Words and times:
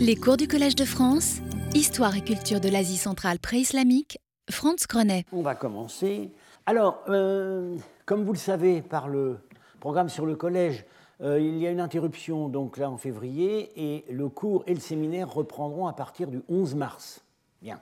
Les 0.00 0.14
cours 0.14 0.36
du 0.36 0.46
Collège 0.46 0.76
de 0.76 0.84
France, 0.84 1.38
Histoire 1.74 2.16
et 2.16 2.20
culture 2.20 2.60
de 2.60 2.68
l'Asie 2.68 2.96
centrale 2.96 3.40
pré-islamique, 3.40 4.20
Franz 4.48 4.86
Grenet. 4.88 5.24
On 5.32 5.42
va 5.42 5.56
commencer. 5.56 6.30
Alors, 6.66 7.02
euh, 7.08 7.76
comme 8.06 8.24
vous 8.24 8.32
le 8.32 8.38
savez 8.38 8.80
par 8.80 9.08
le 9.08 9.38
programme 9.80 10.08
sur 10.08 10.24
le 10.24 10.36
collège, 10.36 10.84
euh, 11.20 11.40
il 11.40 11.58
y 11.58 11.66
a 11.66 11.70
une 11.70 11.80
interruption 11.80 12.48
donc 12.48 12.76
là 12.76 12.88
en 12.88 12.96
février 12.96 13.72
et 13.76 14.04
le 14.12 14.28
cours 14.28 14.62
et 14.68 14.74
le 14.74 14.80
séminaire 14.80 15.32
reprendront 15.32 15.88
à 15.88 15.92
partir 15.92 16.28
du 16.28 16.42
11 16.48 16.76
mars. 16.76 17.24
Bien. 17.60 17.80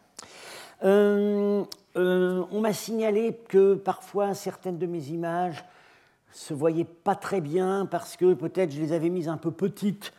Euh, 0.85 1.65
on 1.95 2.61
m'a 2.61 2.73
signalé 2.73 3.39
que 3.49 3.75
parfois 3.75 4.33
certaines 4.33 4.79
de 4.79 4.87
mes 4.87 5.09
images 5.09 5.65
se 6.33 6.55
voyaient 6.55 6.85
pas 6.85 7.15
très 7.15 7.43
bien 7.43 7.87
parce 7.87 8.17
que 8.17 8.33
peut-être 8.33 8.73
je 8.73 8.81
les 8.81 8.93
avais 8.93 9.11
mises 9.11 9.29
un 9.29 9.37
peu 9.37 9.51
petites 9.51 10.13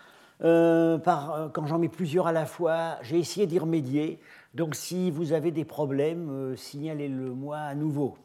euh, 0.43 0.99
euh, 1.07 1.49
quand 1.49 1.65
j'en 1.65 1.79
mets 1.79 1.89
plusieurs 1.89 2.27
à 2.27 2.31
la 2.31 2.45
fois, 2.45 2.97
j'ai 3.01 3.17
essayé 3.17 3.47
d'y 3.47 3.59
remédier. 3.59 4.19
Donc 4.53 4.75
si 4.75 5.11
vous 5.11 5.33
avez 5.33 5.51
des 5.51 5.65
problèmes, 5.65 6.29
euh, 6.29 6.55
signalez-le 6.55 7.33
moi 7.33 7.57
à 7.57 7.75
nouveau. 7.75 8.17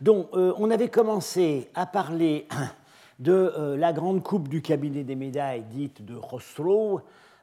Donc 0.00 0.30
on 0.32 0.70
avait 0.72 0.88
commencé 0.88 1.70
à 1.76 1.86
parler 1.86 2.48
de 3.20 3.76
la 3.78 3.92
grande 3.92 4.22
coupe 4.22 4.48
du 4.48 4.60
cabinet 4.60 5.04
des 5.04 5.14
médailles 5.14 5.62
dite 5.70 6.04
de 6.04 6.16
Rostrow. 6.16 7.02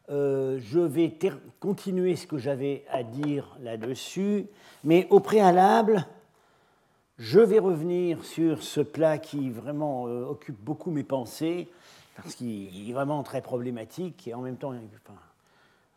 je 0.09 0.79
vais 0.79 1.15
continuer 1.61 2.17
ce 2.17 2.27
que 2.27 2.37
j'avais 2.37 2.83
à 2.91 3.03
dire 3.03 3.55
là-dessus, 3.61 4.47
mais 4.83 5.07
au 5.09 5.21
préalable, 5.21 6.05
je 7.17 7.39
vais 7.39 7.59
revenir 7.59 8.25
sur 8.25 8.61
ce 8.61 8.81
plat 8.81 9.19
qui 9.19 9.49
vraiment 9.51 10.03
occupe 10.03 10.59
beaucoup 10.59 10.91
mes 10.91 11.03
pensées, 11.03 11.69
parce 12.21 12.35
qu'il 12.35 12.89
est 12.89 12.93
vraiment 12.93 13.23
très 13.23 13.41
problématique 13.41 14.27
et 14.27 14.33
en 14.33 14.41
même 14.41 14.57
temps, 14.57 14.73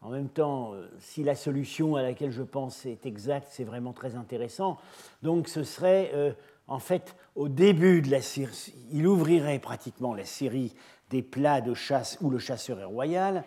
en 0.03 0.11
même 0.11 0.29
temps, 0.29 0.75
euh, 0.75 0.89
si 0.99 1.23
la 1.23 1.35
solution 1.35 1.97
à 1.97 2.03
laquelle 2.03 2.33
je 2.33 2.43
pense 2.43 2.87
est 2.87 3.07
exacte, 3.07 3.49
c'est 3.51 3.65
vraiment 3.65 3.93
très 3.93 4.17
intéressant. 4.17 4.79
Donc 5.23 5.49
ce 5.49 5.63
serait 5.63 6.11
euh, 6.15 6.33
en 6.67 6.81
fait 6.81 7.15
au 7.37 7.49
début 7.49 8.03
de 8.03 8.11
la 8.11 8.21
série, 8.21 8.75
il 8.93 9.07
ouvrirait 9.07 9.61
pratiquement 9.61 10.15
la 10.15 10.25
série 10.25 10.75
des 11.11 11.23
plats 11.23 11.61
de 11.61 11.75
chasse 11.75 12.19
où 12.21 12.31
le 12.31 12.39
chasseur 12.39 12.81
est 12.81 12.85
royal 12.85 13.45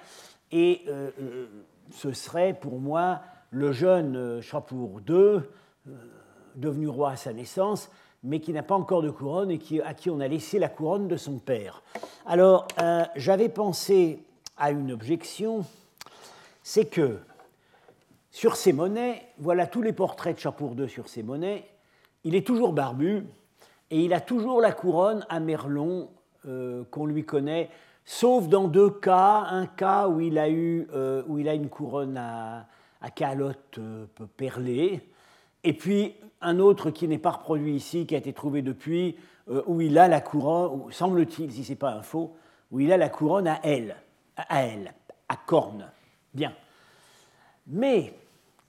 et 0.52 0.84
euh, 0.88 1.12
ce 1.92 2.14
serait 2.14 2.54
pour 2.54 2.80
moi 2.80 3.22
le 3.52 3.72
jeune 3.72 4.42
Chapour 4.42 5.02
II, 5.08 5.40
devenu 6.56 6.88
roi 6.88 7.12
à 7.12 7.16
sa 7.16 7.32
naissance, 7.32 7.90
mais 8.26 8.40
qui 8.40 8.52
n'a 8.52 8.64
pas 8.64 8.76
encore 8.76 9.04
de 9.04 9.12
couronne 9.12 9.52
et 9.52 9.60
qui, 9.60 9.80
à 9.82 9.94
qui 9.94 10.10
on 10.10 10.20
a 10.20 10.28
laissé 10.28 10.58
la 10.58 10.68
couronne 10.68 11.08
de 11.08 11.16
son 11.16 11.38
père. 11.38 11.84
Alors, 12.26 12.68
euh, 12.82 13.06
j'avais 13.16 13.50
pensé 13.50 14.20
à 14.58 14.72
une 14.72 14.92
objection, 14.92 15.64
c'est 16.64 16.86
que 16.86 17.20
sur 18.32 18.56
ces 18.56 18.74
monnaies, 18.74 19.22
voilà 19.38 19.68
tous 19.68 19.84
les 19.84 19.94
portraits 19.94 20.36
de 20.36 20.42
Chapour 20.42 20.74
II 20.78 20.90
sur 20.90 21.08
ces 21.08 21.22
monnaies, 21.22 21.68
il 22.24 22.36
est 22.36 22.46
toujours 22.46 22.74
barbu 22.74 23.24
et 23.92 24.04
il 24.04 24.14
a 24.14 24.22
toujours 24.22 24.60
la 24.60 24.72
couronne 24.72 25.24
à 25.30 25.40
Merlon 25.40 26.10
euh, 26.48 26.84
qu'on 26.90 27.06
lui 27.06 27.26
connaît, 27.26 27.70
sauf 28.06 28.48
dans 28.48 28.68
deux 28.68 28.90
cas, 28.90 29.46
un 29.50 29.68
cas 29.68 30.08
où 30.08 30.20
il 30.20 30.40
a, 30.40 30.50
eu, 30.50 30.88
euh, 30.94 31.22
où 31.28 31.38
il 31.38 31.48
a 31.48 31.54
une 31.54 31.70
couronne 31.70 32.18
à, 32.18 32.66
à 33.02 33.12
calotte 33.12 33.80
perlée, 34.36 35.08
et 35.66 35.74
puis 35.74 36.16
un 36.42 36.60
autre 36.60 36.92
qui 36.92 37.08
n'est 37.08 37.18
pas 37.18 37.32
reproduit 37.32 37.76
ici, 37.76 38.06
qui 38.06 38.16
a 38.16 38.20
été 38.20 38.32
trouvé 38.32 38.62
depuis, 38.62 39.18
euh, 39.50 39.64
où 39.66 39.82
il 39.82 39.98
a 39.98 40.08
la 40.08 40.22
couronne, 40.22 40.92
semble-t-il, 40.92 41.52
si 41.52 41.64
ce 41.64 41.72
n'est 41.72 41.76
pas 41.76 41.92
un 41.92 42.04
faux, 42.04 42.36
où 42.72 42.80
il 42.80 42.94
a 42.94 42.98
la 42.98 43.10
couronne 43.10 43.48
à 43.48 43.60
elle, 43.64 43.96
à 44.38 44.64
elle, 44.64 44.94
à 45.28 45.36
corne. 45.36 45.90
Bien. 46.34 46.54
Mais 47.68 48.14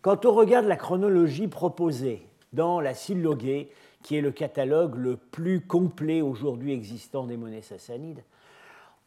quand 0.00 0.25
on 0.25 0.33
regarde 0.33 0.66
la 0.66 0.77
chronologie 0.77 1.48
proposée 1.48 2.27
dans 2.53 2.80
la 2.80 2.94
Sylloguée, 2.94 3.70
qui 4.03 4.16
est 4.16 4.22
le 4.22 4.33
catalogue 4.33 4.97
le 4.97 5.16
plus 5.16 5.60
complet 5.60 6.22
aujourd'hui 6.22 6.72
existant 6.72 7.25
des 7.25 7.37
monnaies 7.37 7.62
sassanides, 7.62 8.22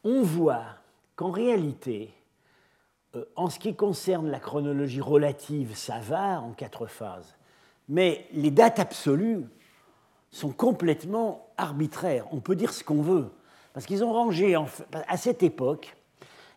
on 0.04 0.22
voit 0.22 0.76
qu'en 1.16 1.30
réalité, 1.30 2.12
euh, 3.16 3.24
en 3.34 3.50
ce 3.50 3.58
qui 3.58 3.74
concerne 3.74 4.30
la 4.30 4.38
chronologie 4.38 5.00
relative, 5.00 5.74
ça 5.74 5.98
va 5.98 6.40
en 6.40 6.52
quatre 6.52 6.86
phases 6.86 7.34
mais 7.90 8.24
les 8.32 8.52
dates 8.52 8.78
absolues 8.78 9.44
sont 10.30 10.52
complètement 10.52 11.48
arbitraires. 11.58 12.24
On 12.30 12.38
peut 12.38 12.54
dire 12.54 12.72
ce 12.72 12.84
qu'on 12.84 13.02
veut. 13.02 13.30
Parce 13.74 13.84
qu'ils 13.84 14.04
ont 14.04 14.12
rangé, 14.12 14.56
à 15.08 15.16
cette 15.16 15.42
époque, 15.42 15.96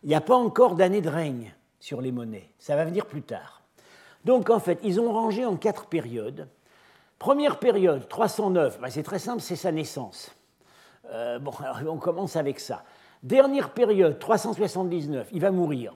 il 0.04 0.08
n'y 0.08 0.14
a 0.14 0.20
pas 0.20 0.36
encore 0.36 0.76
d'année 0.76 1.00
de 1.00 1.08
règne 1.08 1.52
sur 1.80 2.00
les 2.00 2.12
monnaies. 2.12 2.48
Ça 2.58 2.76
va 2.76 2.84
venir 2.84 3.06
plus 3.06 3.22
tard. 3.22 3.62
Donc, 4.24 4.48
en 4.48 4.60
fait, 4.60 4.78
ils 4.84 5.00
ont 5.00 5.12
rangé 5.12 5.44
en 5.44 5.56
quatre 5.56 5.86
périodes. 5.86 6.48
Première 7.18 7.58
période, 7.58 8.08
309, 8.08 8.80
ben, 8.80 8.88
c'est 8.88 9.02
très 9.02 9.18
simple, 9.18 9.40
c'est 9.40 9.56
sa 9.56 9.72
naissance. 9.72 10.34
Euh, 11.10 11.40
bon, 11.40 11.52
on 11.88 11.98
commence 11.98 12.36
avec 12.36 12.60
ça. 12.60 12.84
Dernière 13.24 13.70
période, 13.70 14.20
379, 14.20 15.28
il 15.32 15.40
va 15.40 15.50
mourir. 15.50 15.94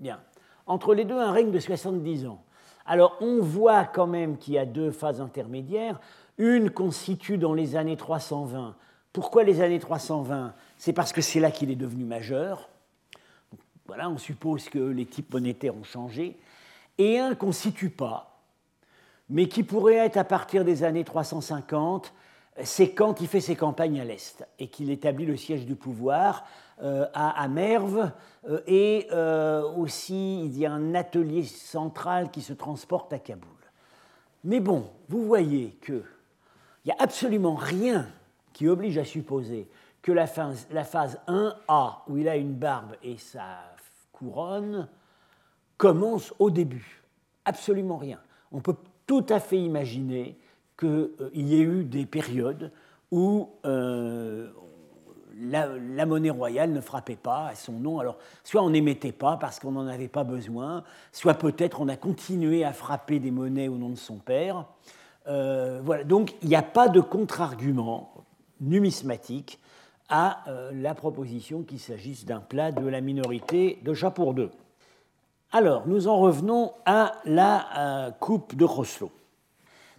Bien. 0.00 0.20
Entre 0.66 0.92
les 0.92 1.04
deux, 1.04 1.18
un 1.18 1.30
règne 1.30 1.52
de 1.52 1.60
70 1.60 2.26
ans. 2.26 2.42
Alors 2.86 3.16
on 3.20 3.40
voit 3.40 3.84
quand 3.84 4.06
même 4.06 4.38
qu'il 4.38 4.54
y 4.54 4.58
a 4.58 4.66
deux 4.66 4.90
phases 4.90 5.20
intermédiaires. 5.20 6.00
Une 6.38 6.70
constitue 6.70 7.38
dans 7.38 7.54
les 7.54 7.76
années 7.76 7.96
320. 7.96 8.76
Pourquoi 9.12 9.44
les 9.44 9.60
années 9.60 9.78
320 9.78 10.54
C'est 10.76 10.92
parce 10.92 11.12
que 11.12 11.20
c'est 11.20 11.40
là 11.40 11.50
qu'il 11.50 11.70
est 11.70 11.76
devenu 11.76 12.04
majeur. 12.04 12.68
voilà, 13.86 14.08
on 14.08 14.18
suppose 14.18 14.68
que 14.68 14.78
les 14.78 15.06
types 15.06 15.32
monétaires 15.32 15.76
ont 15.76 15.84
changé. 15.84 16.36
Et 16.98 17.18
un 17.18 17.34
constitue 17.34 17.90
pas, 17.90 18.40
mais 19.28 19.48
qui 19.48 19.62
pourrait 19.62 19.96
être 19.96 20.16
à 20.16 20.24
partir 20.24 20.64
des 20.64 20.82
années 20.82 21.04
350, 21.04 22.12
c'est 22.62 22.92
quand 22.92 23.20
il 23.20 23.28
fait 23.28 23.40
ses 23.40 23.56
campagnes 23.56 24.00
à 24.00 24.04
l'Est 24.04 24.46
et 24.58 24.68
qu'il 24.68 24.90
établit 24.90 25.26
le 25.26 25.36
siège 25.36 25.66
du 25.66 25.74
pouvoir 25.74 26.46
euh, 26.82 27.06
à, 27.14 27.48
Merve, 27.48 28.10
euh, 28.46 28.60
et 28.66 29.06
euh, 29.10 29.62
aussi 29.62 30.44
il 30.44 30.58
y 30.58 30.66
a 30.66 30.72
un 30.72 30.94
atelier 30.94 31.42
central 31.44 32.30
qui 32.30 32.42
se 32.42 32.52
transporte 32.52 33.14
à 33.14 33.18
Kaboul. 33.18 33.48
Mais 34.44 34.60
bon, 34.60 34.90
vous 35.08 35.24
voyez 35.24 35.78
qu'il 35.82 36.02
n'y 36.84 36.92
a 36.92 36.96
absolument 36.98 37.54
rien 37.54 38.06
qui 38.52 38.68
oblige 38.68 38.98
à 38.98 39.06
supposer 39.06 39.70
que 40.02 40.12
la 40.12 40.26
phase, 40.26 40.66
la 40.70 40.84
phase 40.84 41.18
1A, 41.28 41.94
où 42.08 42.18
il 42.18 42.28
a 42.28 42.36
une 42.36 42.52
barbe 42.52 42.94
et 43.02 43.16
sa 43.16 43.74
couronne, 44.12 44.86
commence 45.78 46.34
au 46.38 46.50
début. 46.50 47.02
Absolument 47.46 47.96
rien. 47.96 48.20
On 48.52 48.60
peut 48.60 48.76
tout 49.06 49.24
à 49.30 49.40
fait 49.40 49.58
imaginer 49.58 50.38
qu'il 50.78 51.08
y 51.32 51.54
ait 51.54 51.64
eu 51.64 51.84
des 51.84 52.04
périodes 52.04 52.70
où 53.10 53.48
la, 55.40 56.06
monnaie 56.06 56.30
royale 56.30 56.72
ne 56.72 56.80
frappait 56.80 57.16
pas 57.16 57.48
à 57.48 57.54
son 57.54 57.72
nom. 57.72 57.98
Alors, 57.98 58.18
soit 58.44 58.62
on 58.62 58.70
n'émettait 58.70 59.12
pas 59.12 59.36
parce 59.36 59.58
qu'on 59.58 59.72
n'en 59.72 59.86
avait 59.86 60.08
pas 60.08 60.24
besoin, 60.24 60.84
soit 61.12 61.34
peut-être 61.34 61.80
on 61.80 61.88
a 61.88 61.96
continué 61.96 62.64
à 62.64 62.72
frapper 62.72 63.18
des 63.18 63.30
monnaies 63.30 63.68
au 63.68 63.76
nom 63.76 63.90
de 63.90 63.96
son 63.96 64.16
père. 64.16 64.64
Euh, 65.28 65.80
voilà. 65.84 66.04
Donc, 66.04 66.34
il 66.42 66.48
n'y 66.48 66.56
a 66.56 66.62
pas 66.62 66.88
de 66.88 67.00
contre-argument 67.00 68.12
numismatique 68.60 69.60
à 70.08 70.48
euh, 70.48 70.70
la 70.72 70.94
proposition 70.94 71.62
qu'il 71.62 71.80
s'agisse 71.80 72.24
d'un 72.24 72.40
plat 72.40 72.72
de 72.72 72.86
la 72.86 73.00
minorité 73.00 73.80
de 73.82 73.92
Chapour 73.92 74.38
II. 74.38 74.48
Alors, 75.52 75.86
nous 75.86 76.08
en 76.08 76.18
revenons 76.18 76.72
à 76.84 77.12
la 77.24 77.66
euh, 77.78 78.10
coupe 78.12 78.54
de 78.54 78.64
Roslo. 78.64 79.10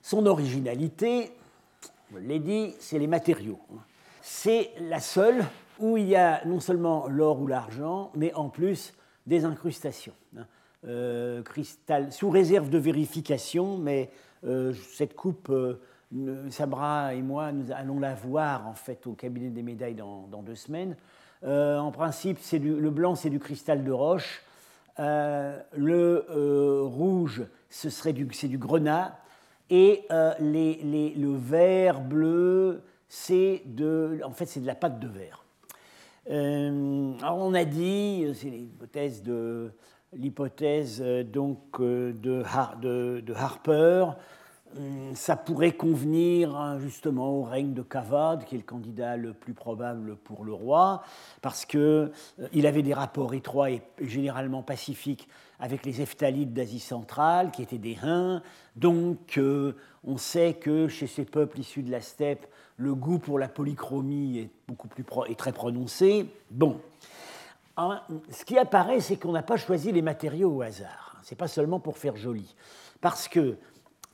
Son 0.01 0.25
originalité, 0.25 1.31
je 2.13 2.19
l'ai 2.19 2.39
dit, 2.39 2.73
c'est 2.79 2.99
les 2.99 3.07
matériaux 3.07 3.59
c'est 4.29 4.71
la 4.81 4.99
seule 4.99 5.45
où 5.79 5.95
il 5.95 6.05
y 6.05 6.15
a 6.17 6.43
non 6.45 6.59
seulement 6.59 7.07
l'or 7.07 7.39
ou 7.39 7.47
l'argent, 7.47 8.11
mais 8.13 8.33
en 8.33 8.49
plus 8.49 8.93
des 9.25 9.45
incrustations. 9.45 10.13
Hein. 10.37 10.45
Euh, 10.85 11.41
cristal, 11.43 12.11
sous 12.11 12.29
réserve 12.29 12.69
de 12.69 12.77
vérification, 12.77 13.77
mais 13.77 14.09
euh, 14.45 14.73
cette 14.93 15.15
coupe, 15.15 15.49
euh, 15.49 15.79
Sabra 16.49 17.13
et 17.13 17.21
moi, 17.21 17.53
nous 17.53 17.71
allons 17.71 18.01
la 18.01 18.15
voir 18.15 18.67
en 18.67 18.73
fait 18.73 19.07
au 19.07 19.13
cabinet 19.13 19.47
des 19.47 19.63
médailles 19.63 19.95
dans, 19.95 20.27
deux 20.45 20.55
semaines. 20.55 20.97
en 21.45 21.91
principe, 21.91 22.39
le 22.51 22.89
blanc, 22.89 23.15
c'est 23.15 23.29
du 23.29 23.39
cristal 23.39 23.85
de 23.85 23.91
roche. 23.93 24.43
le 24.97 26.81
rouge, 26.83 27.45
ce 27.69 27.89
serait 27.89 28.13
du, 28.13 28.27
c'est 28.33 28.49
du 28.49 28.57
grenat. 28.57 29.17
Et 29.69 30.05
le 30.09 31.35
vert, 31.35 32.01
bleu, 32.01 32.81
c'est 33.07 33.61
de, 33.65 34.19
en 34.23 34.31
fait, 34.31 34.45
c'est 34.45 34.59
de 34.59 34.67
la 34.67 34.75
pâte 34.75 34.99
de 34.99 35.07
verre. 35.07 35.43
Euh, 36.29 37.13
alors 37.21 37.37
on 37.37 37.53
a 37.53 37.63
dit, 37.63 38.25
c'est 38.33 38.49
l'hypothèse 38.49 39.23
de 39.23 39.71
l'hypothèse 40.13 41.01
euh, 41.01 41.23
donc 41.23 41.59
euh, 41.79 42.13
de, 42.13 42.43
Harper, 43.33 44.07
ça 45.13 45.37
pourrait 45.37 45.71
convenir 45.71 46.55
hein, 46.55 46.77
justement 46.79 47.29
au 47.29 47.43
règne 47.43 47.73
de 47.73 47.81
Kavad, 47.81 48.43
qui 48.43 48.55
est 48.55 48.57
le 48.57 48.63
candidat 48.65 49.15
le 49.15 49.33
plus 49.33 49.53
probable 49.53 50.17
pour 50.17 50.43
le 50.43 50.51
roi, 50.51 51.03
parce 51.41 51.65
qu'il 51.65 52.11
avait 52.65 52.81
des 52.81 52.93
rapports 52.93 53.33
étroits 53.33 53.71
et 53.71 53.81
généralement 54.01 54.63
pacifiques 54.63 55.29
avec 55.59 55.85
les 55.85 56.01
Eftalites 56.01 56.53
d'Asie 56.53 56.81
centrale, 56.81 57.51
qui 57.51 57.63
étaient 57.63 57.77
des 57.77 57.97
Huns. 58.03 58.41
Donc, 58.75 59.39
on 60.03 60.17
sait 60.17 60.53
que 60.55 60.89
chez 60.89 61.07
ces 61.07 61.25
peuples 61.25 61.59
issus 61.59 61.81
de 61.81 61.89
la 61.89 62.01
steppe, 62.01 62.45
le 62.77 62.95
goût 62.95 63.19
pour 63.19 63.39
la 63.39 63.47
polychromie 63.47 64.39
est, 64.39 64.49
beaucoup 64.67 64.87
plus 64.87 65.03
très 65.35 65.51
prononcé. 65.51 66.27
Bon. 66.51 66.79
ce 67.77 68.45
qui 68.45 68.57
apparaît, 68.57 68.99
c'est 68.99 69.17
qu'on 69.17 69.31
n'a 69.31 69.43
pas 69.43 69.57
choisi 69.57 69.91
les 69.91 70.01
matériaux 70.01 70.57
au 70.57 70.61
hasard. 70.61 71.19
Ce 71.23 71.33
n'est 71.33 71.37
pas 71.37 71.47
seulement 71.47 71.79
pour 71.79 71.97
faire 71.97 72.15
joli. 72.15 72.55
Parce 73.01 73.27
que 73.27 73.57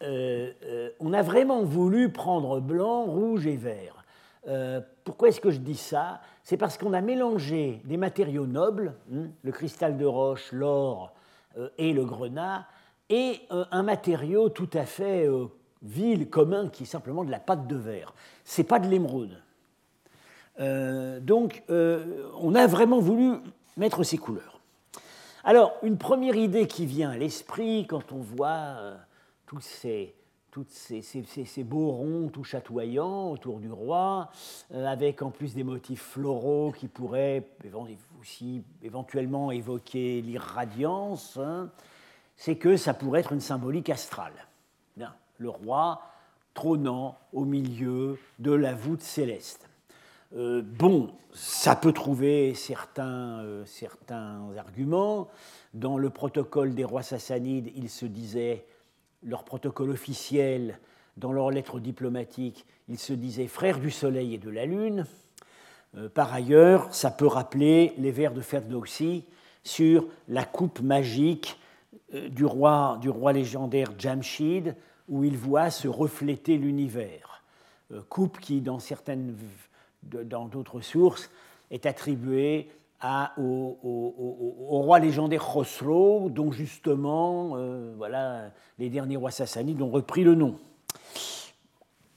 euh, 0.02 0.52
euh, 0.64 0.90
on 1.00 1.14
a 1.14 1.22
vraiment 1.22 1.64
voulu 1.64 2.10
prendre 2.10 2.60
blanc, 2.60 3.04
rouge 3.04 3.48
et 3.48 3.58
vert. 3.58 4.04
pourquoi 5.04 5.30
est-ce 5.30 5.42
que 5.42 5.52
je 5.52 5.60
dis 5.60 5.78
ça? 5.78 6.22
C'est 6.44 6.58
parce 6.58 6.78
qu'on 6.78 6.94
a 6.94 7.02
mélangé 7.02 7.82
des 7.86 7.96
matériaux 7.96 8.46
nobles, 8.46 8.96
hein, 9.14 9.28
le 9.44 9.52
cristal 9.52 9.98
de 9.98 10.06
roche, 10.06 10.52
l'or, 10.52 11.14
euh, 11.58 11.70
et 11.78 11.94
le 11.94 12.04
grenat, 12.04 12.68
et 13.10 13.40
euh, 13.52 13.64
un 13.72 13.84
matériau 13.84 14.50
tout 14.50 14.70
à 14.74 14.86
fait 14.86 15.28
euh, 15.28 15.46
vil, 15.84 16.30
commun, 16.30 16.70
qui 16.70 16.84
est 16.84 16.88
simplement 16.88 17.24
de 17.24 17.32
la 17.32 17.40
pâte 17.40 17.68
de 17.68 17.76
verre. 17.76 18.14
Ce 18.46 18.62
n'est 18.62 18.68
pas 18.68 18.80
de 18.80 18.88
l'émeraude. 18.88 19.42
donc, 21.22 21.64
on 21.70 22.56
a 22.56 22.68
vraiment 22.68 23.00
voulu 23.00 23.36
mettre 23.78 24.04
ces 24.04 24.18
couleurs. 24.18 24.60
Alors, 25.44 25.74
une 25.84 25.98
première 25.98 26.36
idée 26.36 26.68
qui 26.68 26.86
vient 26.86 27.12
à 27.12 27.18
l'esprit 27.18 27.86
quand 27.88 28.12
on 28.12 28.20
voit 28.20 28.96
tous 29.46 29.60
ces, 29.60 30.16
ces, 30.72 31.64
beaux 31.64 31.92
ronds 31.92 32.30
tout 32.30 32.44
chatoyants 32.44 33.32
autour 33.32 33.60
du 33.60 33.72
roi, 33.72 34.30
avec 34.74 35.22
en 35.22 35.32
plus 35.32 35.54
des 35.54 35.64
motifs 35.64 36.02
floraux 36.02 36.72
qui 36.72 36.88
pourraient 36.88 37.48
aussi 38.20 38.64
éventuellement 38.82 39.52
évoquer 39.52 40.22
l'irradiance, 40.22 41.38
hein, 41.38 41.70
c'est 42.36 42.56
que 42.56 42.78
ça 42.78 42.94
pourrait 42.94 43.22
être 43.22 43.34
une 43.34 43.42
symbolique 43.42 43.90
astrale. 43.90 44.34
Le 45.44 45.50
roi 45.50 46.00
trônant 46.54 47.18
au 47.34 47.44
milieu 47.44 48.18
de 48.40 48.54
la 48.54 48.74
voûte 48.74 49.02
céleste. 49.02 49.68
Euh, 50.38 50.62
bon, 50.64 51.12
ça 51.34 51.76
peut 51.76 51.92
trouver 51.92 52.54
certains, 52.54 53.42
euh, 53.42 53.66
certains 53.66 54.40
arguments. 54.58 55.28
Dans 55.74 55.98
le 55.98 56.10
protocole 56.10 56.76
des 56.76 56.86
rois 56.86 57.04
sassanides, 57.04 57.74
il 57.76 57.90
se 57.90 58.06
disait, 58.06 58.64
leur 59.22 59.44
protocole 59.44 59.90
officiel, 59.90 60.80
dans 61.18 61.34
leurs 61.34 61.52
lettres 61.52 61.82
diplomatiques, 61.82 62.66
il 62.88 62.98
se 62.98 63.12
disait 63.12 63.48
frère 63.48 63.80
du 63.80 63.92
soleil 63.92 64.36
et 64.36 64.38
de 64.38 64.50
la 64.50 64.66
lune. 64.66 65.06
Euh, 65.98 66.08
par 66.08 66.34
ailleurs, 66.34 66.96
ça 66.96 67.12
peut 67.12 67.28
rappeler 67.28 67.96
les 67.98 68.12
vers 68.12 68.34
de 68.34 68.40
Ferdowsi 68.40 69.26
sur 69.66 70.08
la 70.30 70.46
coupe 70.46 70.80
magique 70.80 71.60
du 72.14 72.46
roi, 72.46 72.98
du 73.02 73.10
roi 73.10 73.34
légendaire 73.34 73.92
Jamshid, 73.98 74.76
où 75.14 75.24
il 75.24 75.38
voit 75.38 75.70
se 75.70 75.88
refléter 75.88 76.58
l'univers. 76.58 77.44
Euh, 77.92 78.02
coupe 78.10 78.40
qui, 78.40 78.62
dans 78.62 78.80
certaines, 78.80 79.36
dans 80.04 80.48
d'autres 80.48 80.82
sources, 80.82 81.30
est 81.72 81.86
attribuée 81.86 82.70
à, 83.00 83.34
au, 83.38 83.78
roi 84.82 85.00
légendaire 85.00 85.44
Khosrow, 85.44 86.30
dont 86.30 86.52
justement, 86.52 87.58
voilà, 87.98 88.52
les 88.80 88.90
derniers 88.90 89.18
rois 89.18 89.32
sassanides 89.32 89.82
ont 89.82 89.90
repris 89.90 90.24
le 90.24 90.36
nom. 90.36 90.56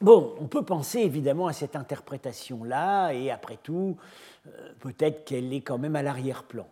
Bon, 0.02 0.34
on 0.38 0.46
peut 0.46 0.62
penser 0.62 1.00
évidemment 1.00 1.46
à 1.46 1.54
cette 1.54 1.74
interprétation-là, 1.74 3.12
et 3.12 3.30
après 3.30 3.56
tout, 3.62 3.96
euh, 4.46 4.72
peut-être 4.80 5.24
qu'elle 5.24 5.54
est 5.54 5.62
quand 5.62 5.78
même 5.78 5.96
à 5.96 6.02
l'arrière-plan. 6.02 6.66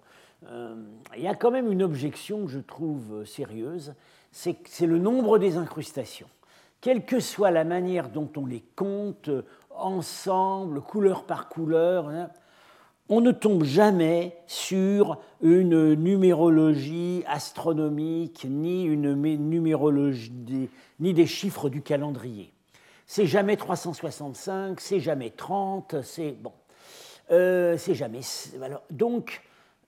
Euh, 0.46 0.76
il 1.16 1.22
y 1.22 1.26
a 1.26 1.34
quand 1.34 1.50
même 1.50 1.72
une 1.72 1.82
objection 1.82 2.44
que 2.44 2.50
je 2.50 2.58
trouve 2.58 3.24
sérieuse, 3.24 3.94
c'est 4.34 4.86
le 4.86 4.98
nombre 4.98 5.38
des 5.38 5.56
incrustations. 5.56 6.28
Quelle 6.80 7.04
que 7.04 7.20
soit 7.20 7.50
la 7.50 7.64
manière 7.64 8.10
dont 8.10 8.28
on 8.36 8.46
les 8.46 8.64
compte, 8.76 9.30
ensemble, 9.70 10.80
couleur 10.80 11.24
par 11.24 11.48
couleur, 11.48 12.08
hein, 12.08 12.28
on 13.08 13.20
ne 13.20 13.32
tombe 13.32 13.64
jamais 13.64 14.36
sur 14.46 15.18
une 15.42 15.94
numérologie 15.94 17.22
astronomique, 17.26 18.46
ni 18.48 18.84
une 18.84 19.14
numérologie, 19.14 20.68
ni 21.00 21.14
des 21.14 21.26
chiffres 21.26 21.68
du 21.68 21.82
calendrier 21.82 22.54
c'est 23.06 23.26
jamais 23.26 23.56
365, 23.56 24.80
c'est 24.80 25.00
jamais 25.00 25.30
30, 25.30 26.02
c'est 26.02 26.32
bon. 26.32 26.52
Euh, 27.30 27.76
c'est 27.78 27.94
jamais. 27.94 28.20
donc, 28.90 29.42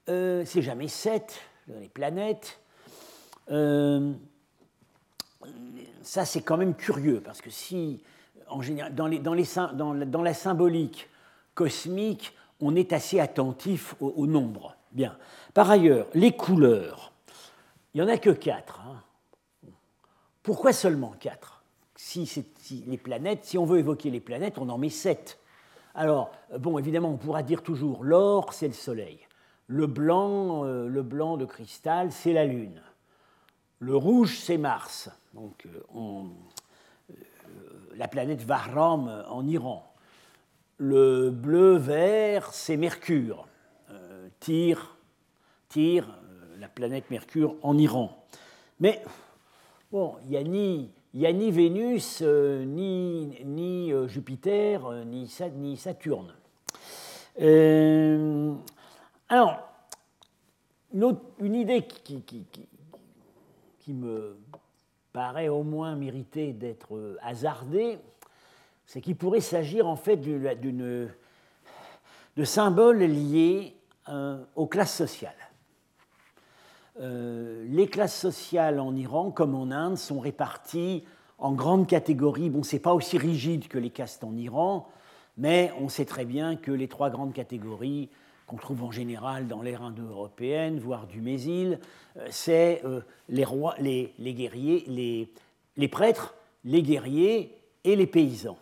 euh, 0.09 0.43
c'est 0.45 0.61
jamais 0.61 0.87
7, 0.87 1.39
les 1.79 1.89
planètes. 1.89 2.59
Euh, 3.51 4.13
ça, 6.01 6.25
c'est 6.25 6.41
quand 6.41 6.57
même 6.57 6.75
curieux, 6.75 7.21
parce 7.21 7.41
que 7.41 7.49
si, 7.49 8.01
en 8.49 8.61
général, 8.61 8.95
dans, 8.95 10.23
la 10.23 10.33
symbolique 10.33 11.09
cosmique, 11.53 12.33
on 12.61 12.75
est 12.75 12.93
assez 12.93 13.19
attentif 13.19 13.95
au, 13.99 14.25
nombre. 14.25 14.75
Bien. 14.91 15.17
Par 15.53 15.69
ailleurs, 15.69 16.07
les 16.13 16.31
couleurs, 16.31 17.11
il 17.93 18.01
n'y 18.01 18.07
en 18.07 18.11
a 18.11 18.17
que 18.17 18.29
4. 18.29 18.81
Hein. 18.81 19.71
Pourquoi 20.43 20.71
seulement 20.71 21.13
4 21.19 21.57
si, 21.95 22.45
les 22.85 22.97
planètes, 22.97 23.43
si 23.43 23.57
on 23.57 23.65
veut 23.65 23.79
évoquer 23.79 24.09
les 24.09 24.19
planètes, 24.19 24.57
on 24.57 24.69
en 24.69 24.77
met 24.77 24.89
sept. 24.89 25.39
Alors, 25.95 26.31
bon, 26.57 26.77
évidemment, 26.77 27.09
on 27.09 27.17
pourra 27.17 27.43
dire 27.43 27.63
toujours 27.63 28.03
l'or, 28.03 28.53
c'est 28.53 28.67
le 28.67 28.73
Soleil. 28.73 29.19
Le 29.65 29.87
blanc, 29.87 30.63
euh, 30.63 30.87
le 30.87 31.01
blanc 31.01 31.37
de 31.37 31.45
cristal, 31.45 32.11
c'est 32.11 32.33
la 32.33 32.45
Lune. 32.45 32.81
Le 33.79 33.95
rouge, 33.95 34.39
c'est 34.39 34.57
Mars. 34.57 35.09
Donc, 35.33 35.67
euh, 35.95 36.23
la 37.95 38.07
planète 38.07 38.41
Vahram 38.41 39.23
en 39.29 39.45
Iran. 39.45 39.91
Le 40.77 41.29
bleu-vert, 41.29 42.53
c'est 42.53 42.77
Mercure. 42.77 43.47
Tyr, 44.39 44.95
Tyr 45.69 46.07
la 46.59 46.67
planète 46.67 47.09
Mercure 47.11 47.55
en 47.61 47.77
Iran. 47.77 48.25
Mais, 48.79 49.01
bon, 49.91 50.15
il 50.25 50.29
n'y 50.31 50.37
a 51.25 51.33
ni 51.33 51.51
Vénus, 51.51 52.19
euh, 52.21 52.63
ni, 52.65 53.91
euh, 53.91 54.07
Jupiter, 54.07 54.85
euh, 54.85 55.03
ni, 55.03 55.77
Saturne. 55.77 56.33
alors, 59.29 59.59
une, 60.93 61.55
idée 61.55 61.83
qui, 61.85 62.23
me 63.93 64.37
paraît 65.13 65.49
au 65.49 65.63
moins 65.63 65.95
mériter 65.95 66.53
d'être 66.53 67.17
hasardée, 67.21 67.97
c'est 68.85 69.01
qu'il 69.01 69.15
pourrait 69.15 69.41
s'agir 69.41 69.87
en 69.87 69.95
fait 69.95 70.17
d'une, 70.17 71.09
de 72.35 72.43
symboles 72.43 72.99
liés 72.99 73.75
aux 74.55 74.67
classes 74.67 74.95
sociales. 74.95 75.35
Euh, 76.99 77.63
les 77.69 77.87
classes 77.87 78.17
sociales 78.17 78.79
en 78.79 78.95
Iran, 78.95 79.29
comme 79.29 79.53
en 79.53 79.69
Inde, 79.69 79.97
sont 79.97 80.19
réparties 80.19 81.03
en 81.37 81.51
grandes 81.51 81.87
catégories. 81.87 82.49
Bon, 82.49 82.63
ce 82.63 82.75
n'est 82.75 82.81
pas 82.81 82.93
aussi 82.93 83.17
rigide 83.17 83.67
que 83.67 83.77
les 83.77 83.91
castes 83.91 84.23
en 84.23 84.35
Iran, 84.35 84.87
mais 85.37 85.71
on 85.79 85.89
sait 85.89 86.05
très 86.05 86.25
bien 86.25 86.55
que 86.55 86.71
les 86.71 86.87
trois 86.87 87.11
grandes 87.11 87.33
catégories 87.33 88.09
qu'on 88.47 88.55
trouve 88.57 88.83
en 88.83 88.91
général 88.91 89.47
dans 89.47 89.61
l'ère 89.61 89.83
indo-européenne, 89.83 90.79
voire 90.79 91.05
du 91.05 91.21
Mésil, 91.21 91.79
euh, 92.17 92.27
c'est 92.31 92.81
euh, 92.85 93.01
les, 93.29 93.45
rois, 93.45 93.75
les, 93.77 94.13
guerriers, 94.19 94.83
les, 95.75 95.87
prêtres, 95.87 96.33
les 96.63 96.81
guerriers 96.81 97.53
et 97.83 97.95
les 97.95 98.07
paysans. 98.07 98.57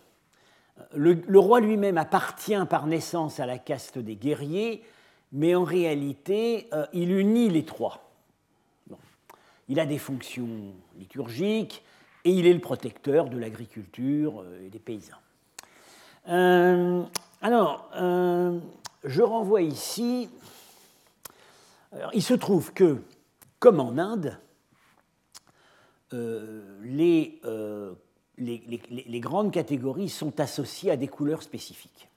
Le, 0.93 1.13
le 1.13 1.39
roi 1.39 1.61
lui-même 1.61 1.97
appartient 1.97 2.65
par 2.69 2.85
naissance 2.85 3.39
à 3.39 3.45
la 3.45 3.57
caste 3.57 3.97
des 3.97 4.15
guerriers, 4.15 4.83
mais 5.31 5.55
en 5.55 5.63
réalité, 5.63 6.69
il 6.91 7.11
unit 7.11 7.49
les 7.49 7.63
trois. 7.63 8.05
Il 9.67 9.79
a 9.79 9.85
des 9.85 9.97
fonctions 9.97 10.47
liturgiques 10.97 11.83
et 12.25 12.31
il 12.31 12.47
est 12.47 12.53
le 12.53 12.59
protecteur 12.59 13.29
de 13.29 13.37
l'agriculture 13.37 14.41
euh, 14.41 14.65
et 14.65 14.69
des 14.69 14.79
paysans. 14.79 15.13
Euh, 16.27 17.03
alors, 17.41 17.89
euh, 17.95 18.59
je 19.05 19.21
renvoie 19.21 19.61
ici. 19.61 20.29
il 22.13 22.23
se 22.23 22.33
trouve 22.33 22.73
que, 22.73 22.97
comme 23.59 23.79
en 23.79 23.97
Inde, 23.97 24.37
les, 26.11 27.41
les, 28.37 29.19
grandes 29.19 29.51
catégories 29.51 30.09
sont 30.09 30.39
associées 30.39 30.91
à 30.91 30.97
des 30.97 31.07
couleurs 31.07 31.43
spécifiques. 31.43 32.09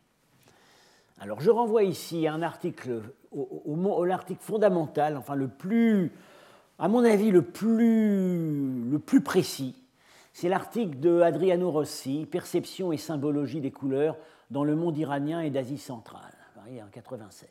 Alors, 1.21 1.40
je 1.40 1.50
renvoie 1.50 1.83
ici 1.83 2.26
à 2.26 2.35
un 2.35 2.42
article, 2.42 3.02
au, 3.33 4.04
l'article 4.04 4.42
fondamental, 4.42 5.16
enfin 5.16 5.35
le 5.35 5.49
plus 5.49 6.12
à 6.78 6.87
mon 6.87 7.04
avis, 7.04 7.33
le 7.33 7.42
plus, 7.42 8.88
le 8.88 8.99
plus 9.00 9.21
précis, 9.21 9.75
c'est 10.33 10.49
l'article 10.49 11.00
de 11.00 11.23
Adriano 11.23 11.73
Rossi, 11.73 12.26
Perception 12.30 12.92
et 12.92 12.97
symbologie 12.97 13.61
des 13.61 13.73
couleurs 13.73 14.16
dans 14.52 14.62
le 14.62 14.76
monde 14.76 14.97
iranien 14.97 15.40
et 15.40 15.50
d'Asie 15.50 15.78
centrale, 15.78 16.38
en 16.82 16.88
96. 16.90 17.48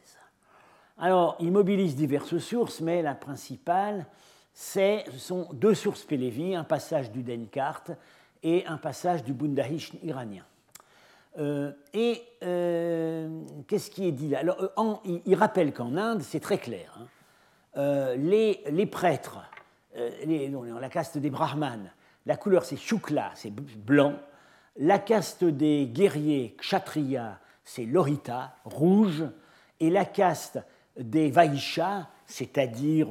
Alors, 1.00 1.36
il 1.40 1.52
mobilise 1.52 1.96
diverses 1.96 2.38
sources, 2.40 2.82
mais 2.82 3.02
la 3.02 3.16
principale, 3.16 4.06
ce 4.54 5.02
sont 5.18 5.50
deux 5.54 5.76
sources 5.76 6.04
Pélévi, 6.04 6.56
un 6.56 6.64
passage 6.64 7.12
du 7.12 7.24
Denkart 7.24 7.84
et 8.42 8.66
un 8.66 8.78
passage 8.78 9.24
du 9.24 9.34
Bundahish 9.34 9.92
iranien. 10.04 10.44
Euh, 11.38 11.72
et 11.94 12.24
euh, 12.44 13.42
qu'est-ce 13.68 13.92
qui 13.92 14.08
est 14.08 14.12
dit 14.12 14.30
là? 14.30 14.40
Alors, 14.40 14.58
euh, 14.60 15.20
il, 15.26 15.36
rappelle 15.36 15.72
qu'en 15.72 15.96
Inde, 15.96 16.22
c'est 16.22 16.40
très 16.40 16.58
clair. 16.58 17.00
Hein. 17.76 18.16
les, 18.18 18.86
prêtres, 18.88 19.40
les, 20.26 20.50
la 20.50 20.90
caste 20.90 21.20
des 21.20 21.30
brahmanes, 21.30 21.92
la 22.26 22.38
couleur 22.38 22.66
c'est 22.66 22.78
shukla, 22.78 23.32
c'est 23.36 23.54
blanc. 23.54 24.16
La 24.78 25.00
caste 25.00 25.44
des 25.44 25.88
guerriers, 25.88 26.56
kshatriya, 26.58 27.40
c'est 27.68 27.86
lorita, 27.86 28.56
rouge. 28.64 29.26
Et 29.80 29.90
la 29.90 30.06
caste 30.06 30.60
des 30.98 31.30
vaishas, 31.30 32.08
c'est-à-dire 32.26 33.10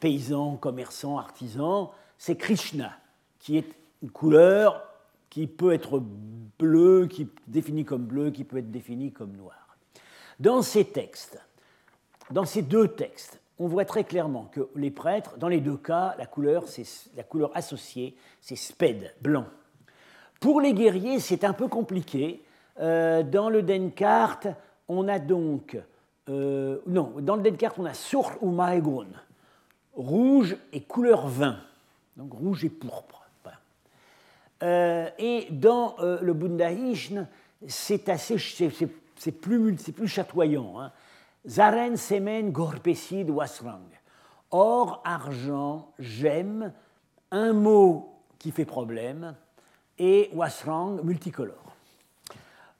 paysans, 0.00 0.56
commerçants, 0.56 1.18
artisans, 1.18 1.88
c'est 2.16 2.36
Krishna, 2.36 2.92
qui 3.38 3.58
est 3.58 3.66
une 4.02 4.10
couleur 4.10 4.82
qui 5.28 5.46
peut 5.46 5.72
être 5.72 6.02
bleu, 6.58 7.06
qui 7.06 7.28
définie 7.46 7.84
comme 7.84 8.06
bleu, 8.06 8.30
qui 8.30 8.44
peut 8.44 8.58
être 8.58 8.70
définie 8.70 9.12
comme 9.12 9.36
noir. 9.36 9.76
Dans 10.40 10.62
ces 10.62 10.86
textes, 10.86 11.38
dans 12.30 12.44
ces 12.44 12.62
deux 12.62 12.88
textes, 12.88 13.40
on 13.58 13.66
voit 13.66 13.84
très 13.84 14.04
clairement 14.04 14.44
que 14.52 14.68
les 14.76 14.92
prêtres, 14.92 15.36
dans 15.36 15.48
les 15.48 15.60
deux 15.60 15.76
cas, 15.76 16.14
la 16.16 16.26
couleur, 16.26 16.64
la 17.16 17.24
couleur 17.24 17.50
associée, 17.56 18.16
c'est 18.40 18.56
sped, 18.56 19.14
blanc. 19.20 19.46
Pour 20.40 20.60
les 20.60 20.72
guerriers, 20.72 21.18
c'est 21.18 21.42
un 21.42 21.52
peu 21.52 21.66
compliqué. 21.66 22.42
Euh, 22.80 23.22
dans 23.22 23.48
le 23.48 23.62
Denkart, 23.62 24.40
on 24.88 25.08
a 25.08 25.18
donc. 25.18 25.78
Euh, 26.28 26.78
non, 26.86 27.14
dans 27.20 27.36
le 27.36 27.42
Denkart, 27.42 27.74
on 27.78 27.86
a 27.86 27.92
ou 28.40 28.50
Maegun, 28.50 29.06
rouge 29.94 30.56
et 30.72 30.82
couleur 30.82 31.26
vin, 31.26 31.56
donc 32.16 32.32
rouge 32.32 32.64
et 32.64 32.70
pourpre. 32.70 33.16
Euh, 34.60 35.08
et 35.18 35.46
dans 35.50 35.94
le 36.00 36.32
Bundaishn, 36.32 37.28
c'est 37.68 38.08
assez, 38.08 38.36
c'est 38.38 39.32
plus, 39.32 39.76
plus 39.76 40.08
chatoyant. 40.08 40.80
Hein. 40.80 40.92
Zaren, 41.46 41.96
semen, 41.96 42.50
gorpesid, 42.50 43.30
wasrang. 43.30 43.86
Or, 44.50 45.00
argent, 45.04 45.92
gemme, 45.98 46.72
un 47.30 47.52
mot 47.52 48.18
qui 48.38 48.50
fait 48.50 48.64
problème, 48.64 49.34
et 49.98 50.30
wasrang, 50.34 51.02
multicolore. 51.02 51.67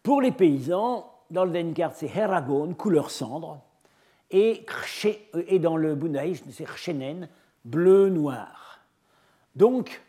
Pour 0.03 0.21
les 0.21 0.33
paysans, 0.33 1.13
dans 1.31 1.45
le 1.45 1.51
Denkart, 1.51 1.95
c'est 1.95 2.15
heragon, 2.15 2.73
couleur 2.75 3.11
cendre, 3.11 3.61
et, 4.31 4.65
et 5.47 5.59
dans 5.59 5.77
le 5.77 5.95
Bundaishn, 5.95 6.51
c'est 6.51 6.67
chenen, 6.77 7.29
bleu-noir. 7.65 8.81
Donc, 9.57 10.01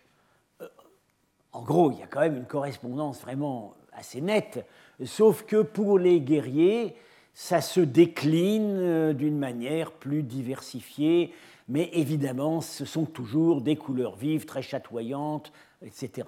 en 1.52 1.64
gros, 1.64 1.92
il 1.92 2.00
y 2.00 2.04
a 2.04 2.08
quand 2.08 2.20
même 2.22 2.38
une 2.38 2.46
correspondance 2.46 3.22
vraiment 3.22 3.76
assez 3.94 4.22
nette, 4.22 4.66
sauf 5.04 5.44
que 5.44 5.62
pour 5.62 6.00
les 6.00 6.22
guerriers, 6.22 6.96
ça 7.34 7.62
se 7.62 7.80
décline 7.80 8.78
euh, 8.80 9.14
d'une 9.14 9.38
manière 9.38 9.92
plus 9.92 10.24
diversifiée, 10.24 11.34
mais 11.68 11.90
évidemment, 11.94 12.62
ce 12.62 12.86
sont 12.86 13.06
toujours 13.06 13.62
des 13.62 13.76
couleurs 13.76 14.16
vives, 14.16 14.46
très 14.46 14.62
chatoyantes, 14.62 15.52
etc. 15.82 16.28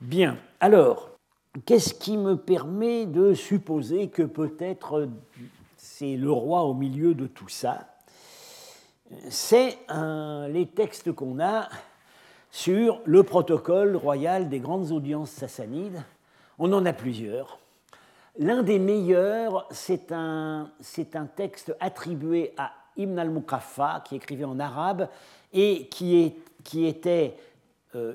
Bien, 0.00 0.38
alors, 0.60 1.10
qu'est-ce 1.64 1.94
qui 1.94 2.16
me 2.16 2.36
permet 2.36 3.06
de 3.06 3.34
supposer 3.34 4.08
que 4.08 4.22
peut-être 4.22 5.08
c'est 5.76 6.16
le 6.16 6.30
roi 6.30 6.62
au 6.62 6.74
milieu 6.74 7.14
de 7.14 7.26
tout 7.26 7.48
ça? 7.48 7.86
C'est 9.28 9.78
les 10.48 10.66
textes 10.66 11.12
qu'on 11.12 11.40
a 11.40 11.68
sur 12.50 13.00
le 13.04 13.22
protocole 13.22 13.96
royal 13.96 14.48
des 14.48 14.60
grandes 14.60 14.92
audiences 14.92 15.30
sassanides. 15.30 16.02
On 16.58 16.72
en 16.72 16.84
a 16.86 16.92
plusieurs. 16.92 17.58
L'un 18.38 18.62
des 18.62 18.78
meilleurs, 18.78 19.66
c'est 19.70 20.12
un, 20.12 20.70
un, 21.14 21.26
texte 21.26 21.74
attribué 21.80 22.54
à 22.56 22.72
Ibn 22.96 23.18
al-Muqaffa, 23.18 24.04
qui 24.06 24.16
écrivait 24.16 24.44
en 24.44 24.60
arabe 24.60 25.08
et 25.52 25.88
qui, 25.88 26.34
qui 26.62 26.86
était, 26.86 27.36
euh, 27.96 28.14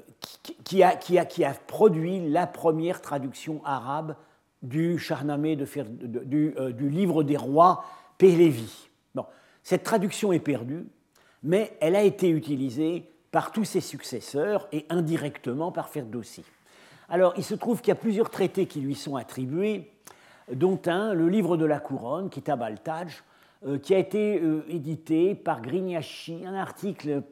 qui, 0.63 0.83
a, 0.83 1.53
produit 1.67 2.29
la 2.29 2.47
première 2.47 3.01
traduction 3.01 3.61
arabe 3.65 4.15
du 4.61 4.97
Charnamé 4.97 5.55
de, 5.55 5.65
du, 6.23 6.53
euh, 6.57 6.71
du, 6.71 6.89
livre 6.89 7.23
des 7.23 7.37
rois 7.37 7.83
Pélévi. 8.17 8.89
Bon, 9.13 9.25
cette 9.63 9.83
traduction 9.83 10.31
est 10.31 10.39
perdue, 10.39 10.85
mais 11.43 11.77
elle 11.81 11.95
a 11.95 12.03
été 12.03 12.29
utilisée 12.29 13.11
par 13.31 13.51
tous 13.51 13.65
ses 13.65 13.81
successeurs 13.81 14.67
et 14.71 14.85
indirectement 14.89 15.71
par 15.71 15.89
Ferdowsi. 15.89 16.45
Alors, 17.09 17.33
il 17.35 17.43
se 17.43 17.53
trouve 17.53 17.81
qu'il 17.81 17.89
y 17.89 17.91
a 17.91 17.95
plusieurs 17.95 18.29
traités 18.29 18.67
qui 18.67 18.79
lui 18.79 18.95
sont 18.95 19.17
attribués, 19.17 19.91
dont 20.51 20.79
un, 20.85 21.13
le 21.13 21.27
livre 21.27 21.57
de 21.57 21.65
la 21.65 21.79
couronne, 21.79 22.29
Kitab 22.29 22.61
al-Taj, 22.61 23.23
euh, 23.65 23.77
qui 23.77 23.93
a 23.93 23.97
été 23.97 24.39
euh, 24.39 24.63
édité 24.69 25.35
par 25.35 25.61
Grignachi, 25.61 26.45
un 26.45 26.55
article 26.55 27.23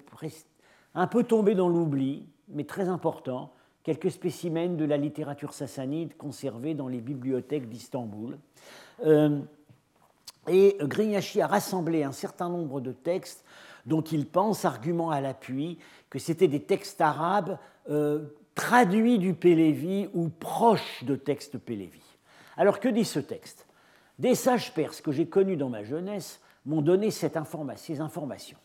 un 0.95 1.07
peu 1.07 1.23
tombé 1.23 1.55
dans 1.55 1.69
l'oubli, 1.69 2.27
mais 2.49 2.63
très 2.63 2.87
important, 2.89 3.53
quelques 3.83 4.11
spécimens 4.11 4.75
de 4.75 4.85
la 4.85 4.97
littérature 4.97 5.53
sassanide 5.53 6.15
conservés 6.17 6.73
dans 6.73 6.87
les 6.87 7.01
bibliothèques 7.01 7.69
d'Istanbul. 7.69 8.37
Euh, 9.05 9.39
et 10.47 10.77
Grignachi 10.81 11.41
a 11.41 11.47
rassemblé 11.47 12.03
un 12.03 12.11
certain 12.11 12.49
nombre 12.49 12.81
de 12.81 12.91
textes 12.91 13.45
dont 13.85 14.01
il 14.01 14.25
pense, 14.27 14.65
argument 14.65 15.11
à 15.11 15.21
l'appui, 15.21 15.77
que 16.09 16.19
c'était 16.19 16.47
des 16.47 16.61
textes 16.61 17.01
arabes 17.01 17.57
euh, 17.89 18.25
traduits 18.55 19.19
du 19.19 19.33
Pélévi 19.33 20.09
ou 20.13 20.29
proches 20.29 21.03
de 21.03 21.15
textes 21.15 21.57
Pélévi. 21.57 22.01
Alors 22.55 22.79
que 22.79 22.87
dit 22.87 23.05
ce 23.05 23.19
texte? 23.19 23.67
Des 24.19 24.35
sages 24.35 24.73
perses 24.73 25.01
que 25.01 25.11
j'ai 25.11 25.27
connus 25.27 25.57
dans 25.57 25.69
ma 25.69 25.83
jeunesse 25.83 26.39
m'ont 26.65 26.81
donné 26.81 27.11
ces 27.11 27.31
informations. 27.99 28.57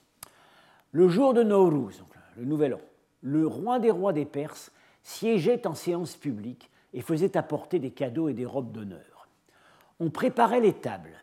Le 0.93 1.09
jour 1.09 1.35
de 1.35 1.43
Nowruz, 1.43 2.03
le 2.37 2.45
nouvel 2.45 2.75
an, 2.75 2.81
le 3.23 3.47
roi 3.47 3.79
des 3.79 3.91
rois 3.91 4.13
des 4.13 4.25
Perses 4.25 4.71
siégeait 5.03 5.67
en 5.67 5.75
séance 5.75 6.17
publique 6.17 6.71
et 6.93 7.01
faisait 7.01 7.37
apporter 7.37 7.79
des 7.79 7.91
cadeaux 7.91 8.29
et 8.29 8.35
des 8.35 8.47
robes 8.47 8.73
d'honneur. 8.73 9.29
On 10.01 10.11
préparait 10.11 10.61
les 10.61 10.75
tables. 10.75 11.23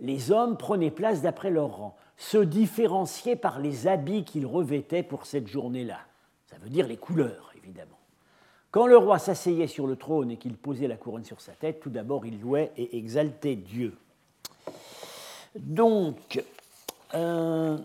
Les 0.00 0.30
hommes 0.30 0.56
prenaient 0.56 0.90
place 0.90 1.22
d'après 1.22 1.50
leur 1.50 1.76
rang 1.76 1.96
se 2.16 2.38
différencier 2.38 3.36
par 3.36 3.60
les 3.60 3.86
habits 3.86 4.24
qu'il 4.24 4.44
revêtait 4.44 5.04
pour 5.04 5.26
cette 5.26 5.46
journée-là. 5.46 6.00
Ça 6.46 6.56
veut 6.58 6.68
dire 6.68 6.88
les 6.88 6.96
couleurs, 6.96 7.52
évidemment. 7.56 7.98
Quand 8.70 8.86
le 8.86 8.96
roi 8.96 9.18
s'asseyait 9.18 9.68
sur 9.68 9.86
le 9.86 9.96
trône 9.96 10.32
et 10.32 10.36
qu'il 10.36 10.56
posait 10.56 10.88
la 10.88 10.96
couronne 10.96 11.24
sur 11.24 11.40
sa 11.40 11.52
tête, 11.52 11.80
tout 11.80 11.90
d'abord 11.90 12.26
il 12.26 12.40
louait 12.40 12.72
et 12.76 12.98
exaltait 12.98 13.56
Dieu. 13.56 13.96
Donc, 15.54 16.42
euh, 17.14 17.78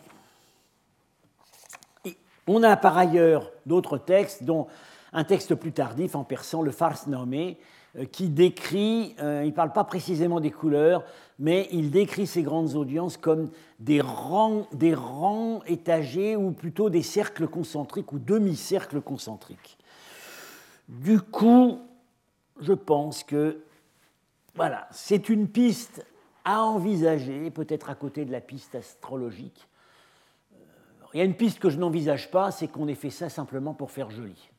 on 2.47 2.63
a 2.63 2.75
par 2.77 2.97
ailleurs 2.97 3.51
d'autres 3.65 3.97
textes, 3.97 4.43
dont 4.43 4.67
un 5.13 5.23
texte 5.23 5.55
plus 5.55 5.71
tardif 5.71 6.15
en 6.15 6.23
persan, 6.23 6.62
le 6.62 6.71
Fars 6.71 7.07
nommé, 7.07 7.57
euh, 7.97 8.05
qui 8.05 8.29
décrit, 8.29 9.15
euh, 9.21 9.41
il 9.43 9.50
ne 9.50 9.55
parle 9.55 9.71
pas 9.71 9.83
précisément 9.83 10.39
des 10.39 10.50
couleurs, 10.50 11.03
mais 11.38 11.67
il 11.71 11.91
décrit 11.91 12.25
ces 12.25 12.41
grandes 12.41 12.75
audiences 12.75 13.17
comme 13.17 13.51
des 13.79 14.01
rangs, 14.01 14.67
des 14.73 14.95
étagés 15.67 16.35
ou 16.35 16.51
plutôt 16.51 16.89
des 16.89 17.03
cercles 17.03 17.47
concentriques 17.47 18.12
ou 18.12 18.19
demi-cercles 18.19 19.01
concentriques. 19.01 19.77
Du 20.88 21.21
coup, 21.21 21.79
je 22.59 22.73
pense 22.73 23.23
que 23.23 23.63
voilà, 24.55 24.88
c'est 24.91 25.29
une 25.29 25.47
piste 25.47 26.05
à 26.45 26.63
envisager, 26.63 27.50
peut-être 27.51 27.89
à 27.89 27.95
côté 27.95 28.25
de 28.25 28.31
la 28.31 28.41
piste 28.41 28.75
astrologique. 28.75 29.67
Il 31.13 31.20
y 31.20 31.22
a 31.22 31.25
une 31.25 31.36
piste 31.36 31.60
que 31.60 31.70
je 31.70 31.77
n'envisage 31.77 32.32
pas, 32.32 32.51
c'est 32.51 32.67
qu'on 32.67 32.88
ait 32.88 32.96
fait 32.96 33.12
ça 33.12 33.29
simplement 33.29 33.74
pour 33.74 33.91
faire 33.91 34.10
joli. 34.10 34.50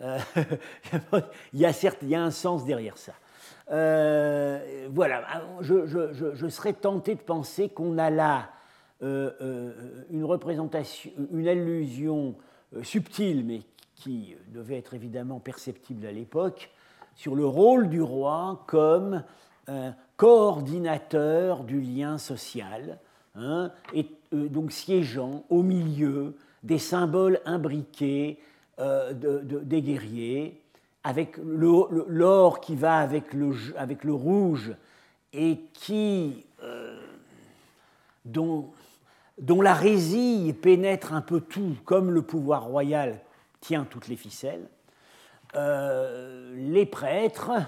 Euh, 0.00 0.18
il, 1.52 1.60
y 1.60 1.66
a 1.66 1.72
certes, 1.72 1.98
il 2.02 2.08
y 2.08 2.14
a 2.14 2.22
un 2.22 2.30
sens 2.30 2.64
derrière 2.64 2.98
ça. 2.98 3.12
Euh, 3.70 4.88
voilà, 4.90 5.24
je, 5.60 6.48
serais 6.48 6.72
tenté 6.74 7.14
de 7.14 7.20
penser 7.20 7.68
qu'on 7.68 7.96
a 7.96 8.10
là 8.10 8.50
euh, 9.02 9.72
une 10.10 10.24
représentation, 10.24 11.10
une 11.32 11.48
allusion 11.48 12.36
subtile, 12.82 13.44
mais 13.44 13.62
qui 13.94 14.36
devait 14.48 14.78
être 14.78 14.94
évidemment 14.94 15.40
perceptible 15.40 16.06
à 16.06 16.12
l'époque, 16.12 16.70
sur 17.14 17.34
le 17.34 17.46
rôle 17.46 17.88
du 17.88 18.02
roi 18.02 18.64
comme 18.66 19.22
coordinateur 20.16 21.64
du 21.64 21.80
lien 21.80 22.18
social, 22.18 22.98
hein, 23.34 23.70
et 23.94 24.06
donc 24.32 24.72
siégeant 24.72 25.44
au 25.50 25.62
milieu 25.62 26.34
des 26.62 26.78
symboles 26.78 27.40
imbriqués 27.44 28.38
des 28.78 29.82
guerriers, 29.82 30.60
avec 31.04 31.36
l'or 31.36 32.60
qui 32.60 32.76
va 32.76 32.98
avec 32.98 33.34
le, 33.34 34.12
rouge 34.12 34.74
et 35.32 35.58
qui, 35.74 36.46
dont, 38.24 38.70
dont 39.38 39.60
la 39.60 39.74
résille 39.74 40.52
pénètre 40.52 41.12
un 41.12 41.20
peu 41.20 41.40
tout, 41.40 41.76
comme 41.84 42.10
le 42.10 42.22
pouvoir 42.22 42.64
royal 42.64 43.20
tient 43.60 43.84
toutes 43.84 44.08
les 44.08 44.16
ficelles, 44.16 44.68
les 45.54 46.86
prêtres 46.86 47.50
euh, 47.50 47.60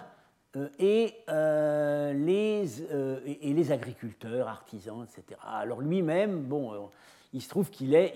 et, 0.79 1.15
euh, 1.29 2.13
les, 2.13 2.83
euh, 2.93 3.21
et 3.27 3.53
les 3.53 3.73
agriculteurs, 3.73 4.49
artisans, 4.49 5.05
etc. 5.05 5.41
Alors 5.47 5.81
lui-même, 5.81 6.43
bon, 6.43 6.91
il 7.33 7.43
se 7.43 7.49
trouve 7.49 7.71
qu'il 7.71 7.95
est, 7.95 8.15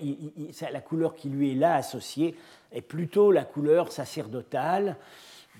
la 0.71 0.81
couleur 0.81 1.15
qui 1.15 1.29
lui 1.29 1.51
est 1.51 1.55
là 1.55 1.75
associée 1.75 2.35
est 2.71 2.81
plutôt 2.81 3.31
la 3.31 3.43
couleur 3.43 3.91
sacerdotale. 3.91 4.97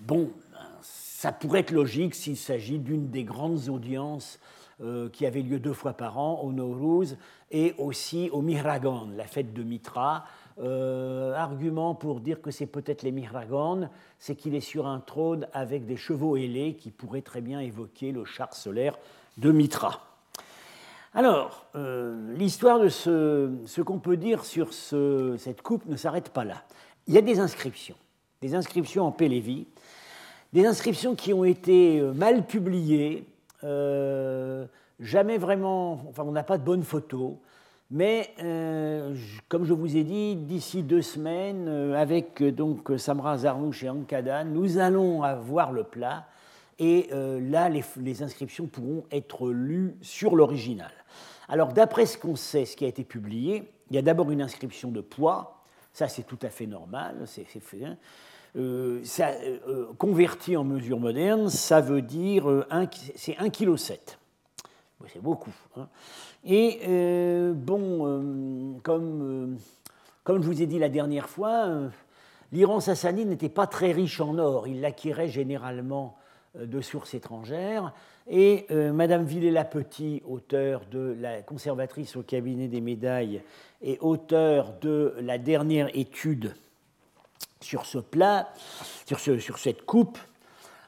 Bon, 0.01 0.31
ça 0.81 1.31
pourrait 1.31 1.61
être 1.61 1.71
logique 1.71 2.15
s'il 2.15 2.37
s'agit 2.37 2.79
d'une 2.79 3.09
des 3.09 3.23
grandes 3.23 3.67
audiences 3.67 4.39
qui 5.11 5.25
avait 5.25 5.41
lieu 5.41 5.59
deux 5.59 5.73
fois 5.73 5.91
par 5.91 6.17
an 6.17 6.39
au 6.41 6.53
Nowruz 6.53 7.17
et 7.51 7.75
aussi 7.77 8.29
au 8.31 8.41
Mihragan, 8.41 9.09
la 9.17 9.25
fête 9.25 9.51
de 9.51 9.61
Mitra, 9.63 10.23
euh, 10.61 11.33
argument 11.35 11.95
pour 11.95 12.19
dire 12.19 12.41
que 12.41 12.51
c'est 12.51 12.65
peut-être 12.65 13.03
les 13.03 13.13
Mihragan, 13.13 13.89
c'est 14.17 14.35
qu'il 14.35 14.55
est 14.55 14.59
sur 14.59 14.87
un 14.87 14.99
trône 14.99 15.47
avec 15.53 15.85
des 15.85 15.95
chevaux 15.95 16.35
ailés 16.35 16.75
qui 16.75 16.91
pourraient 16.91 17.21
très 17.21 17.39
bien 17.39 17.61
évoquer 17.61 18.11
le 18.11 18.25
char 18.25 18.53
solaire 18.53 18.97
de 19.37 19.53
Mitra. 19.53 20.01
Alors, 21.13 21.65
euh, 21.75 22.35
l'histoire 22.35 22.79
de 22.79 22.89
ce, 22.89 23.81
qu'on 23.81 23.99
peut 23.99 24.17
dire 24.17 24.43
sur 24.43 24.73
cette 24.73 25.61
coupe 25.61 25.85
ne 25.85 25.95
s'arrête 25.95 26.29
pas 26.29 26.43
là. 26.43 26.63
Il 27.07 27.13
y 27.13 27.17
a 27.17 27.21
des 27.21 27.39
inscriptions, 27.39 27.95
des 28.41 28.53
inscriptions 28.53 29.05
en 29.05 29.11
Pélévi, 29.13 29.65
des 30.51 30.65
inscriptions 30.65 31.15
qui 31.15 31.33
ont 31.33 31.45
été 31.45 32.01
euh, 32.01 32.11
mal 32.11 32.45
publiées, 32.45 33.25
jamais 34.99 35.37
vraiment, 35.37 36.03
enfin 36.09 36.23
on 36.23 36.33
n'a 36.33 36.43
pas 36.43 36.57
de 36.57 36.63
bonnes 36.63 36.83
photos, 36.83 37.35
mais 37.91 38.35
euh, 38.43 39.15
comme 39.47 39.65
je 39.65 39.73
vous 39.73 39.97
ai 39.97 40.03
dit, 40.03 40.35
d'ici 40.35 40.83
deux 40.83 41.01
semaines, 41.01 41.67
euh, 41.67 41.95
avec 41.95 42.41
euh, 42.41 42.51
donc 42.51 42.91
Samra 42.97 43.39
Zarnouch 43.39 43.83
et 43.83 43.89
Ankada, 43.89 44.43
nous 44.43 44.77
allons 44.77 45.23
avoir 45.23 45.71
le 45.71 45.83
plat. 45.83 46.27
Et 46.81 47.09
là, 47.11 47.67
les, 47.67 48.23
inscriptions 48.23 48.67
pourront 48.67 49.03
être 49.11 49.49
lues 49.49 49.97
sur 49.99 50.37
l'original. 50.37 50.91
Alors, 51.49 51.73
d'après 51.73 52.05
ce 52.05 52.17
qu'on 52.17 52.37
sait, 52.37 52.63
ce 52.63 52.77
qui 52.77 52.85
a 52.85 52.87
été 52.87 53.03
publié, 53.03 53.69
il 53.89 53.97
y 53.97 53.99
a 53.99 54.01
d'abord 54.01 54.31
une 54.31 54.41
inscription 54.41 54.89
de 54.89 55.01
poids. 55.01 55.61
Ça, 55.91 56.07
c'est 56.07 56.23
tout 56.23 56.39
à 56.41 56.47
fait 56.47 56.67
normal. 56.67 57.25
C'est. 57.25 57.45
Hein. 57.83 57.97
converti 59.97 60.55
en 60.55 60.63
mesure 60.63 61.01
moderne, 61.01 61.49
ça 61.49 61.81
veut 61.81 62.01
dire 62.01 62.65
c'est 63.15 63.33
1,7 63.33 63.51
kg. 63.51 64.18
C'est 65.11 65.21
beaucoup. 65.21 65.53
Hein. 65.75 65.87
Et 66.45 66.79
euh, 66.87 67.53
bon, 67.53 68.05
euh, 68.05 68.79
comme, 68.83 69.21
euh, 69.21 69.57
comme 70.23 70.41
je 70.41 70.47
vous 70.47 70.61
ai 70.61 70.67
dit 70.67 70.79
la 70.79 70.89
dernière 70.89 71.29
fois, 71.29 71.67
l'Iran 72.51 72.79
sassanide 72.79 73.27
n'était 73.27 73.49
pas 73.49 73.67
très 73.67 73.91
riche 73.91 74.19
en 74.21 74.37
or. 74.37 74.67
Il 74.67 74.81
l'acquirait 74.81 75.29
généralement 75.29 76.17
de 76.59 76.81
sources 76.81 77.13
étrangères. 77.13 77.93
Et 78.27 78.67
Madame 78.93 79.25
Villers-Lapetit, 79.25 80.21
auteur 80.27 80.83
de 80.91 81.15
la 81.19 81.41
conservatrice 81.41 82.15
au 82.15 82.21
cabinet 82.21 82.67
des 82.67 82.81
médailles 82.81 83.41
et 83.81 83.97
auteur 84.01 84.73
de 84.81 85.15
la 85.19 85.39
dernière 85.39 85.89
étude 85.97 86.53
sur 87.59 87.85
ce 87.85 87.97
plat, 87.97 88.53
sur, 89.07 89.19
ce, 89.19 89.39
sur 89.39 89.57
cette 89.57 89.83
coupe, 89.83 90.19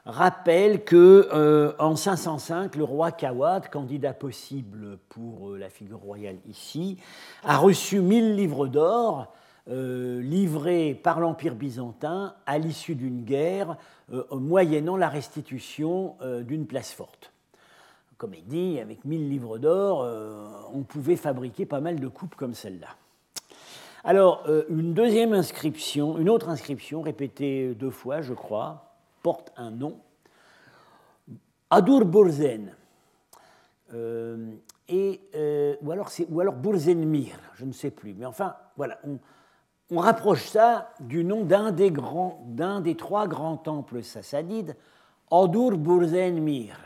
rappelle 0.04 0.84
que 0.84 1.28
euh, 1.32 1.72
en 1.78 1.96
505, 1.96 2.76
le 2.76 2.84
roi 2.84 3.12
Kawad, 3.12 3.68
candidat 3.68 4.12
possible 4.12 4.98
pour 5.08 5.50
euh, 5.50 5.58
la 5.58 5.68
figure 5.68 6.00
royale 6.00 6.38
ici, 6.48 6.98
a 7.44 7.56
reçu 7.56 8.00
1000 8.00 8.34
livres 8.34 8.66
d'or 8.66 9.32
euh, 9.70 10.20
livrés 10.20 11.00
par 11.00 11.20
l'Empire 11.20 11.54
byzantin 11.54 12.34
à 12.46 12.58
l'issue 12.58 12.96
d'une 12.96 13.24
guerre, 13.24 13.76
moyennant 14.30 14.96
la 14.96 15.08
restitution 15.08 16.16
d'une 16.42 16.66
place 16.66 16.92
forte. 16.92 17.32
Comme 18.18 18.34
il 18.34 18.44
dit, 18.44 18.78
avec 18.78 19.06
1000 19.06 19.30
livres 19.30 19.56
d'or, 19.56 20.06
on 20.74 20.82
pouvait 20.82 21.16
fabriquer 21.16 21.64
pas 21.64 21.80
mal 21.80 21.98
de 21.98 22.08
coupes 22.08 22.34
comme 22.34 22.52
celle-là. 22.52 22.88
Alors, 24.04 24.44
une 24.68 24.92
deuxième 24.92 25.32
inscription, 25.32 26.18
une 26.18 26.28
autre 26.28 26.50
inscription, 26.50 27.00
répétée 27.00 27.74
deux 27.74 27.90
fois, 27.90 28.20
je 28.20 28.34
crois, 28.34 28.91
porte 29.22 29.52
un 29.56 29.70
nom, 29.70 29.98
Adur 31.70 32.04
Burzen, 32.04 32.74
euh, 33.94 34.52
et, 34.88 35.20
euh, 35.34 35.76
ou, 35.82 35.90
alors 35.90 36.10
ou 36.28 36.40
alors 36.40 36.54
Burzenmir, 36.54 37.38
je 37.54 37.64
ne 37.64 37.72
sais 37.72 37.90
plus. 37.90 38.14
Mais 38.14 38.26
enfin, 38.26 38.56
voilà, 38.76 38.98
on, 39.04 39.18
rapproche 39.98 40.48
ça 40.48 40.90
du 41.00 41.22
nom 41.22 41.44
d'un 41.44 41.70
des, 41.70 41.92
des 42.82 42.96
trois 42.96 43.26
grands 43.28 43.56
temples 43.56 44.02
sassanides, 44.02 44.76
Adur 45.30 45.76
Burzenmir, 45.76 46.76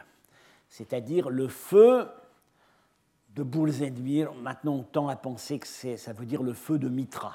c'est-à-dire 0.68 1.30
le 1.30 1.48
feu 1.48 2.08
de 3.34 3.42
Burzenmir. 3.42 4.32
Maintenant, 4.34 4.74
on 4.74 4.82
tend 4.82 5.08
à 5.08 5.16
penser 5.16 5.58
que 5.58 5.66
ça 5.66 6.12
veut 6.12 6.26
dire 6.26 6.42
le 6.42 6.52
feu 6.52 6.78
de 6.78 6.88
Mitra. 6.88 7.34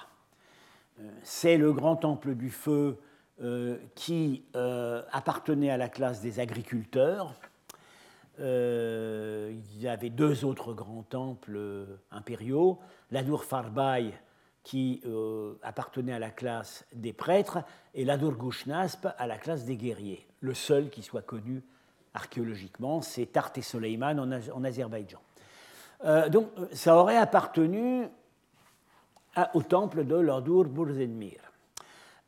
Euh, 0.99 1.09
c'est 1.23 1.57
le 1.57 1.71
grand 1.71 1.95
temple 1.95 2.35
du 2.35 2.49
feu 2.49 2.97
qui 3.95 4.43
euh, 4.55 5.01
appartenait 5.11 5.71
à 5.71 5.77
la 5.77 5.89
classe 5.89 6.21
des 6.21 6.39
agriculteurs. 6.39 7.33
Euh, 8.39 9.53
il 9.73 9.81
y 9.81 9.87
avait 9.87 10.09
deux 10.09 10.45
autres 10.45 10.73
grands 10.73 11.03
temples 11.03 11.87
impériaux, 12.11 12.79
l'Adur 13.11 13.43
Farbay 13.43 14.13
qui 14.63 15.01
appartenait 15.63 16.13
à 16.13 16.19
la 16.19 16.29
classe 16.29 16.85
des 16.93 17.13
prêtres 17.13 17.57
et 17.95 18.05
l'Adur 18.05 18.37
Gushnasp 18.37 19.07
à 19.17 19.25
la 19.25 19.37
classe 19.37 19.65
des 19.65 19.75
guerriers. 19.75 20.27
Le 20.39 20.53
seul 20.53 20.91
qui 20.91 21.01
soit 21.01 21.23
connu 21.23 21.63
archéologiquement, 22.13 23.01
c'est 23.01 23.25
Tart 23.25 23.51
et 23.55 23.63
Soleiman 23.63 24.19
en, 24.19 24.63
Azerbaïdjan. 24.63 25.19
donc 26.29 26.51
ça 26.73 26.95
aurait 26.95 27.17
appartenu 27.17 28.05
au 29.55 29.63
temple 29.63 30.05
de 30.05 30.15
l'Adur 30.15 30.65
Burzenmir. 30.65 31.50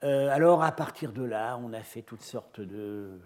Euh, 0.04 0.30
alors 0.32 0.64
à 0.64 0.72
partir 0.74 1.14
de 1.14 1.24
là, 1.24 1.58
on 1.64 1.74
a 1.74 1.82
fait 1.82 2.02
toutes 2.02 2.24
sortes 2.24 2.60
de... 2.60 3.20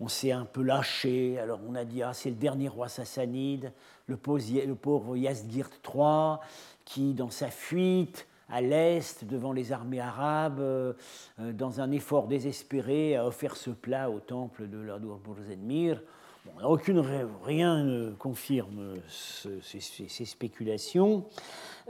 On 0.00 0.08
s'est 0.08 0.32
un 0.32 0.44
peu 0.44 0.62
lâché, 0.62 1.38
alors 1.38 1.60
on 1.68 1.76
a 1.76 1.84
dit, 1.84 2.02
ah 2.02 2.12
c'est 2.12 2.30
le 2.30 2.34
dernier 2.34 2.66
roi 2.66 2.88
sassanide, 2.88 3.72
le 4.06 4.16
pauvre, 4.16 5.16
Yazgirt 5.16 5.72
III, 5.86 6.38
qui 6.84 7.14
dans 7.14 7.30
sa 7.30 7.48
fuite 7.48 8.26
à 8.48 8.60
l'est, 8.60 9.24
devant 9.24 9.52
les 9.52 9.70
armées 9.70 10.00
arabes, 10.00 10.58
euh, 10.58 10.94
dans 11.38 11.80
un 11.80 11.92
effort 11.92 12.26
désespéré, 12.26 13.14
a 13.14 13.24
offert 13.24 13.56
ce 13.56 13.70
plat 13.70 14.10
au 14.10 14.18
temple 14.18 14.68
de 14.68 14.78
l'Adur 14.78 15.18
Burzenmir. 15.18 16.02
Bon, 16.44 16.66
aucune, 16.66 17.00
rien 17.44 17.84
ne 17.84 18.10
confirme 18.10 18.94
ces, 19.08 20.24
spéculations. 20.26 21.24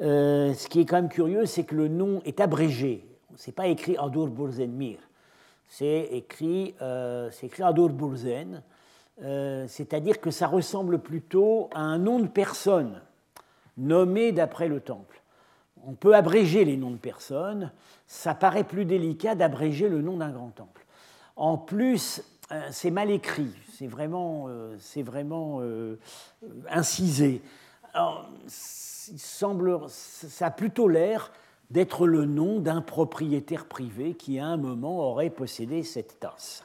Euh, 0.03 0.53
ce 0.53 0.69
qui 0.69 0.81
est 0.81 0.85
quand 0.85 0.97
même 0.97 1.09
curieux, 1.09 1.47
c'est 1.47 1.65
que 1.65 1.75
le 1.75 1.89
nom 1.89 2.21
est 2.27 2.41
abrégé 2.41 3.03
c'est 3.37 3.53
pas 3.53 3.67
écrit 3.67 3.97
Adur 3.97 4.29
Burzenmir, 4.29 4.99
c'est 5.69 6.09
écrit, 6.13 6.75
euh, 6.83 7.31
écrit 7.43 7.63
Adur 7.63 7.89
Burzen, 7.89 8.63
euh, 9.23 9.67
c'est-à-dire 9.69 10.21
que 10.21 10.31
ça 10.31 10.47
ressemble 10.47 10.99
plutôt 10.99 11.71
à 11.75 11.81
un 11.81 11.99
nom 11.99 12.21
de 12.21 12.27
personne 12.27 13.01
nommé 13.77 14.33
d'après 14.33 14.69
le 14.69 14.81
temple. 14.81 15.21
On 15.87 15.93
peut 15.93 16.15
abréger 16.15 16.65
les 16.65 16.77
noms 16.77 16.91
de 16.91 16.97
personnes, 16.97 17.71
ça 18.07 18.35
paraît 18.35 18.65
plus 18.65 18.85
délicat 18.85 19.35
d'abréger 19.35 19.89
le 19.89 20.01
nom 20.01 20.17
d'un 20.17 20.31
grand 20.31 20.51
temple. 20.51 20.85
En 21.37 21.59
plus, 21.59 22.23
euh, 22.53 22.69
c'est 22.71 22.91
mal 22.91 23.11
écrit, 23.11 23.53
c'est 23.73 23.87
vraiment, 23.87 24.49
c'est 24.79 25.03
vraiment 25.03 25.61
incisé. 26.71 27.43
semble, 28.47 29.81
ça 29.89 30.47
a 30.47 30.51
plutôt 30.51 30.89
l'air 30.89 31.33
d'être 31.75 32.07
le 32.07 32.25
nom 32.25 32.61
d'un 32.61 32.81
propriétaire 32.81 33.67
privé 33.67 34.15
qui 34.15 34.39
à 34.39 34.47
un 34.47 34.57
moment 34.57 35.01
aurait 35.11 35.29
possédé 35.29 35.83
cette 35.83 36.21
tasse. 36.21 36.65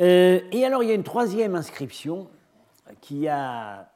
Euh, 0.00 0.40
et 0.50 0.64
alors 0.64 0.82
il 0.82 0.88
y 0.88 0.92
a 0.92 0.94
une 0.94 1.02
troisième 1.02 1.54
inscription 1.54 2.30
qui 3.02 3.28
a, 3.28 3.92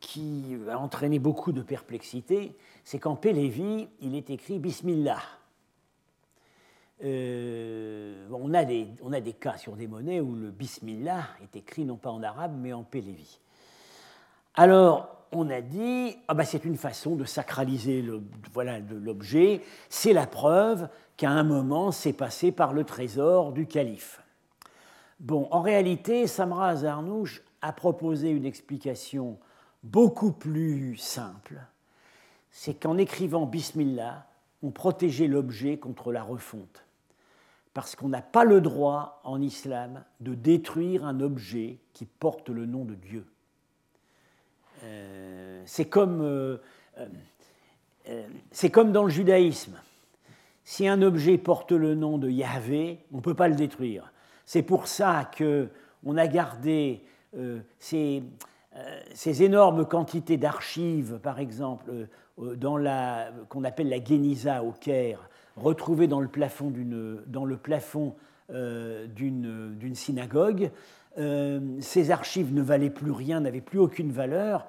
qui 0.00 0.56
a 0.70 0.78
entraîné 0.78 1.18
beaucoup 1.18 1.52
de 1.52 1.60
perplexité, 1.60 2.56
c'est 2.82 2.98
qu'en 2.98 3.14
Pélévi, 3.14 3.88
il 4.00 4.14
est 4.14 4.30
écrit 4.30 4.58
Bismillah. 4.58 5.20
Euh, 7.04 8.26
on, 8.32 8.54
a 8.54 8.64
des, 8.64 8.88
on, 9.02 9.12
a 9.12 9.20
des, 9.20 9.34
cas 9.34 9.58
sur 9.58 9.76
des 9.76 9.86
monnaies 9.86 10.22
où 10.22 10.34
le 10.34 10.50
Bismillah 10.50 11.24
est 11.42 11.56
écrit 11.56 11.84
non 11.84 11.96
pas 11.96 12.10
en 12.10 12.22
arabe 12.22 12.56
mais 12.56 12.72
en 12.72 12.84
Pélévi. 12.84 13.38
Alors, 14.54 15.23
on 15.34 15.50
a 15.50 15.60
dit, 15.60 16.16
ah 16.28 16.34
ben 16.34 16.44
c'est 16.44 16.64
une 16.64 16.76
façon 16.76 17.16
de 17.16 17.24
sacraliser 17.24 18.02
l'objet, 18.02 19.62
c'est 19.88 20.12
la 20.12 20.26
preuve 20.26 20.88
qu'à 21.16 21.30
un 21.30 21.44
moment, 21.44 21.92
c'est 21.92 22.12
passé 22.12 22.52
par 22.52 22.72
le 22.72 22.84
trésor 22.84 23.52
du 23.52 23.66
calife. 23.66 24.20
Bon, 25.20 25.48
en 25.50 25.62
réalité, 25.62 26.26
Samra 26.26 26.76
Zarnouch 26.76 27.42
a 27.62 27.72
proposé 27.72 28.30
une 28.30 28.44
explication 28.44 29.38
beaucoup 29.82 30.32
plus 30.32 30.96
simple. 30.96 31.60
C'est 32.50 32.74
qu'en 32.74 32.98
écrivant 32.98 33.46
Bismillah, 33.46 34.26
on 34.62 34.70
protégeait 34.70 35.28
l'objet 35.28 35.78
contre 35.78 36.12
la 36.12 36.22
refonte. 36.22 36.84
Parce 37.74 37.96
qu'on 37.96 38.08
n'a 38.08 38.22
pas 38.22 38.44
le 38.44 38.60
droit 38.60 39.20
en 39.24 39.40
islam 39.40 40.04
de 40.20 40.34
détruire 40.34 41.04
un 41.04 41.20
objet 41.20 41.78
qui 41.92 42.06
porte 42.06 42.48
le 42.48 42.66
nom 42.66 42.84
de 42.84 42.94
Dieu. 42.94 43.26
Euh, 44.84 45.62
c'est 45.66 45.86
comme, 45.86 46.20
euh, 46.22 46.56
euh, 48.08 48.68
comme 48.72 48.92
dans 48.92 49.04
le 49.04 49.10
judaïsme. 49.10 49.80
Si 50.64 50.88
un 50.88 51.02
objet 51.02 51.38
porte 51.38 51.72
le 51.72 51.94
nom 51.94 52.18
de 52.18 52.28
Yahvé, 52.28 53.00
on 53.12 53.16
ne 53.16 53.22
peut 53.22 53.34
pas 53.34 53.48
le 53.48 53.54
détruire. 53.54 54.12
C'est 54.46 54.62
pour 54.62 54.86
ça 54.86 55.30
qu'on 55.36 56.16
a 56.16 56.26
gardé 56.26 57.02
ces, 57.78 58.22
énormes 59.42 59.86
quantités 59.86 60.36
d'archives, 60.38 61.18
par 61.22 61.38
exemple, 61.38 61.90
dans 62.38 62.78
la, 62.78 63.30
qu'on 63.48 63.64
appelle 63.64 63.90
la 63.90 63.98
Guéniza 63.98 64.62
au 64.62 64.72
Caire, 64.72 65.28
retrouvées 65.56 66.06
dans 66.06 66.20
le 66.20 66.28
plafond 66.28 66.70
d'une, 66.70 67.22
dans 67.26 67.44
le 67.44 67.56
plafond, 67.58 68.14
d'une, 68.50 69.74
d'une 69.76 69.94
synagogue. 69.94 70.70
Euh, 71.18 71.60
ces 71.80 72.10
archives 72.10 72.52
ne 72.52 72.62
valaient 72.62 72.90
plus 72.90 73.12
rien, 73.12 73.40
n'avaient 73.40 73.60
plus 73.60 73.78
aucune 73.78 74.10
valeur, 74.10 74.66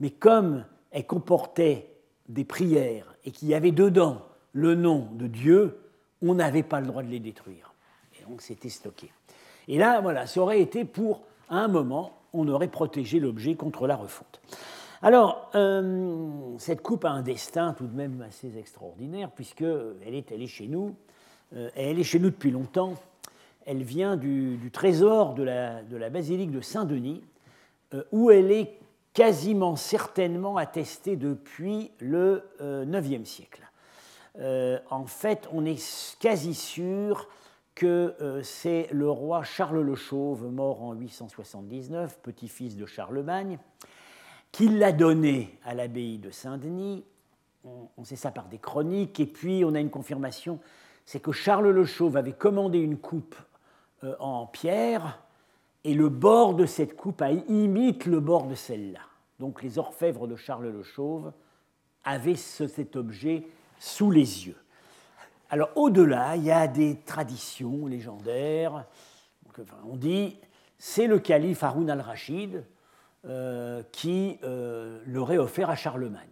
mais 0.00 0.10
comme 0.10 0.64
elles 0.90 1.06
comportaient 1.06 1.88
des 2.28 2.44
prières 2.44 3.14
et 3.24 3.30
qu'il 3.30 3.48
y 3.48 3.54
avait 3.54 3.72
dedans 3.72 4.22
le 4.52 4.74
nom 4.74 5.08
de 5.12 5.26
Dieu, 5.26 5.78
on 6.22 6.34
n'avait 6.34 6.62
pas 6.62 6.80
le 6.80 6.86
droit 6.86 7.02
de 7.02 7.08
les 7.08 7.20
détruire. 7.20 7.74
Et 8.18 8.24
donc 8.28 8.40
c'était 8.40 8.68
stocké. 8.68 9.10
Et 9.68 9.78
là, 9.78 10.00
voilà, 10.00 10.26
ça 10.26 10.40
aurait 10.40 10.60
été 10.60 10.84
pour, 10.84 11.22
un 11.50 11.68
moment, 11.68 12.18
on 12.32 12.48
aurait 12.48 12.68
protégé 12.68 13.20
l'objet 13.20 13.54
contre 13.54 13.86
la 13.86 13.96
refonte. 13.96 14.40
Alors, 15.02 15.50
euh, 15.54 16.56
cette 16.58 16.80
coupe 16.80 17.04
a 17.04 17.10
un 17.10 17.22
destin 17.22 17.74
tout 17.74 17.86
de 17.86 17.94
même 17.94 18.22
assez 18.22 18.56
extraordinaire, 18.56 19.30
puisqu'elle 19.30 20.14
est, 20.14 20.30
elle 20.30 20.42
est 20.42 20.46
chez 20.46 20.68
nous, 20.68 20.94
euh, 21.54 21.68
et 21.76 21.90
elle 21.90 21.98
est 21.98 22.04
chez 22.04 22.18
nous 22.18 22.30
depuis 22.30 22.50
longtemps 22.50 22.94
elle 23.66 23.82
vient 23.82 24.16
du, 24.16 24.70
trésor 24.72 25.34
de 25.34 25.42
la, 25.42 26.10
basilique 26.10 26.50
de 26.50 26.60
Saint-Denis, 26.60 27.22
euh, 27.94 28.02
où 28.12 28.30
elle 28.30 28.50
est 28.50 28.78
quasiment 29.14 29.76
certainement 29.76 30.56
attestée 30.56 31.16
depuis 31.16 31.90
le 31.98 32.42
IXe 32.60 32.60
euh, 32.60 33.24
siècle. 33.24 33.70
Euh, 34.38 34.78
en 34.90 35.04
fait, 35.04 35.48
on 35.52 35.64
est 35.66 36.16
quasi 36.18 36.54
sûr 36.54 37.28
que 37.74 38.14
c'est 38.42 38.88
le 38.92 39.10
roi 39.10 39.44
Charles 39.44 39.80
le 39.80 39.94
Chauve, 39.94 40.50
mort 40.50 40.82
en 40.82 40.92
879, 40.92 42.18
petit-fils 42.22 42.76
de 42.76 42.84
Charlemagne, 42.84 43.58
qui 44.52 44.68
l'a 44.68 44.92
donnée 44.92 45.58
à 45.64 45.74
l'abbaye 45.74 46.18
de 46.18 46.30
Saint-Denis. 46.30 47.02
on, 47.64 48.04
sait 48.04 48.16
ça 48.16 48.30
par 48.30 48.48
des 48.48 48.58
chroniques, 48.58 49.20
et 49.20 49.26
puis 49.26 49.64
on 49.64 49.74
a 49.74 49.80
une 49.80 49.90
confirmation, 49.90 50.60
c'est 51.04 51.20
que 51.20 51.32
Charles 51.32 51.70
le 51.70 51.84
Chauve 51.84 52.16
avait 52.16 52.32
commandé 52.32 52.78
une 52.78 52.98
coupe 52.98 53.36
en 54.18 54.46
pierre, 54.46 55.20
et 55.84 55.94
le 55.94 56.08
bord 56.08 56.54
de 56.54 56.66
cette 56.66 56.96
coupe 56.96 57.22
imite 57.48 58.06
le 58.06 58.20
bord 58.20 58.46
de 58.46 58.54
celle-là. 58.54 59.00
Donc 59.40 59.62
les 59.62 59.78
orfèvres 59.78 60.26
de 60.26 60.36
Charles 60.36 60.68
le 60.68 60.82
Chauve 60.82 61.32
avaient 62.04 62.36
cet 62.36 62.96
objet 62.96 63.46
sous 63.78 64.10
les 64.10 64.46
yeux. 64.46 64.56
Alors 65.50 65.70
au-delà, 65.74 66.36
il 66.36 66.44
y 66.44 66.50
a 66.50 66.68
des 66.68 66.96
traditions 67.00 67.86
légendaires. 67.86 68.86
on 69.84 69.96
dit 69.96 70.38
c'est 70.78 71.06
le 71.06 71.18
calife 71.18 71.62
Haroun 71.62 71.90
al-Rachid 71.90 72.64
euh, 73.24 73.82
qui 73.92 74.38
euh, 74.42 75.00
l'aurait 75.06 75.38
offert 75.38 75.70
à 75.70 75.76
Charlemagne. 75.76 76.28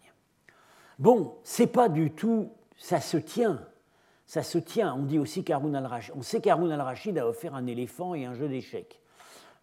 Bon, 0.98 1.36
c'est 1.44 1.68
pas 1.68 1.88
du 1.88 2.10
tout, 2.10 2.50
ça 2.76 3.00
se 3.00 3.16
tient 3.16 3.60
ça 4.30 4.44
se 4.44 4.58
tient. 4.58 4.94
On 4.94 5.02
dit 5.02 5.18
aussi 5.18 5.42
qu'Haroun 5.42 5.74
al-Rachid. 5.74 6.14
On 6.16 6.22
sait 6.22 6.40
qu'Haroun 6.40 6.70
al-Rachid 6.70 7.18
a 7.18 7.26
offert 7.26 7.56
un 7.56 7.66
éléphant 7.66 8.14
et 8.14 8.26
un 8.26 8.34
jeu 8.34 8.46
d'échecs. 8.46 9.00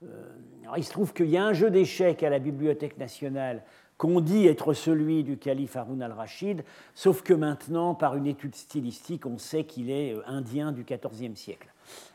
Euh, 0.03 0.27
il 0.75 0.83
se 0.83 0.91
trouve 0.91 1.13
qu'il 1.13 1.29
y 1.29 1.37
a 1.37 1.45
un 1.45 1.53
jeu 1.53 1.71
d'échecs 1.71 2.21
à 2.21 2.29
la 2.29 2.39
Bibliothèque 2.39 2.97
nationale 2.97 3.63
qu'on 3.97 4.19
dit 4.19 4.45
être 4.45 4.73
celui 4.73 5.23
du 5.23 5.37
calife 5.37 5.77
Haroun 5.77 6.01
al-Rachid, 6.01 6.65
sauf 6.95 7.21
que 7.21 7.33
maintenant, 7.33 7.95
par 7.95 8.17
une 8.17 8.27
étude 8.27 8.55
stylistique, 8.55 9.25
on 9.25 9.37
sait 9.37 9.63
qu'il 9.63 9.89
est 9.89 10.13
euh, 10.13 10.21
indien 10.27 10.73
du 10.73 10.83
XIVe 10.83 11.37
siècle. 11.37 11.69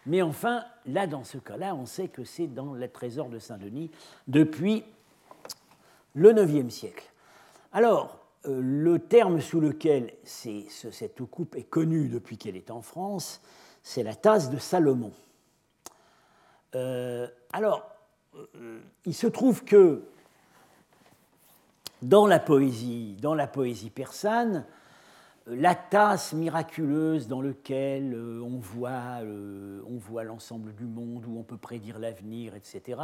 Mais 0.05 0.21
enfin, 0.21 0.63
là, 0.85 1.07
dans 1.07 1.25
ce 1.25 1.39
cas-là, 1.39 1.75
on 1.75 1.87
sait 1.87 2.09
que 2.09 2.23
c'est 2.23 2.49
dans 2.49 2.75
le 2.75 2.87
trésor 2.87 3.31
de 3.31 3.39
Saint-Denis 3.39 3.91
depuis 4.29 4.85
le 6.15 6.39
IXe 6.39 6.69
siècle. 6.71 7.11
Alors, 7.73 8.22
le 8.45 8.99
terme 8.99 9.41
sous 9.41 9.61
lequel 9.61 10.13
cette 10.25 11.23
coupe 11.25 11.55
est 11.57 11.63
connue 11.63 12.09
depuis 12.09 12.39
qu'elle 12.39 12.57
est 12.57 12.71
en 12.71 12.83
France, 12.83 13.41
c'est 13.83 14.03
la 14.03 14.15
tasse 14.15 14.51
de 14.51 14.59
Salomon. 14.59 15.13
Euh, 16.75 17.29
alors, 17.53 17.89
euh, 18.57 18.81
il 19.05 19.15
se 19.15 19.27
trouve 19.27 19.65
que 19.65 20.05
dans 22.01 22.27
la 22.27 22.39
poésie, 22.41 23.17
persane, 23.95 24.65
la 25.47 25.75
tasse 25.75 26.33
miraculeuse 26.33 27.29
dans 27.29 27.43
laquelle 27.43 28.17
on 28.17 28.59
voit, 28.59 29.21
on 29.87 29.99
voit 29.99 30.25
l'ensemble 30.25 30.75
du 30.75 30.85
monde, 30.85 31.27
où 31.27 31.39
on 31.39 31.43
peut 31.43 31.57
prédire 31.57 31.99
l'avenir, 31.99 32.55
etc., 32.55 33.01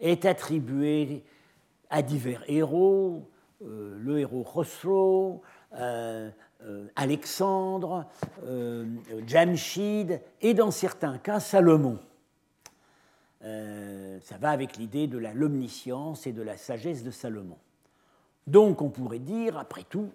est 0.00 0.24
attribuée 0.24 1.24
à 1.90 2.02
divers 2.02 2.44
héros, 2.48 3.28
euh, 3.28 3.37
le 3.60 4.18
héros 4.18 4.44
Khosrow, 4.44 5.42
euh, 5.74 6.30
euh, 6.64 6.86
Alexandre, 6.96 8.06
Jamshid 9.26 10.20
et 10.40 10.54
dans 10.54 10.70
certains 10.70 11.18
cas 11.18 11.40
Salomon. 11.40 11.98
ça 13.40 14.38
va 14.40 14.50
avec 14.50 14.76
l'idée 14.76 15.06
de 15.06 15.18
l'omniscience 15.18 16.26
et 16.26 16.32
de 16.32 16.42
la 16.42 16.56
sagesse 16.56 17.04
de 17.04 17.10
Salomon. 17.10 17.58
Donc 18.46 18.82
on 18.82 18.88
pourrait 18.88 19.18
dire, 19.18 19.58
après 19.58 19.84
tout, 19.84 20.10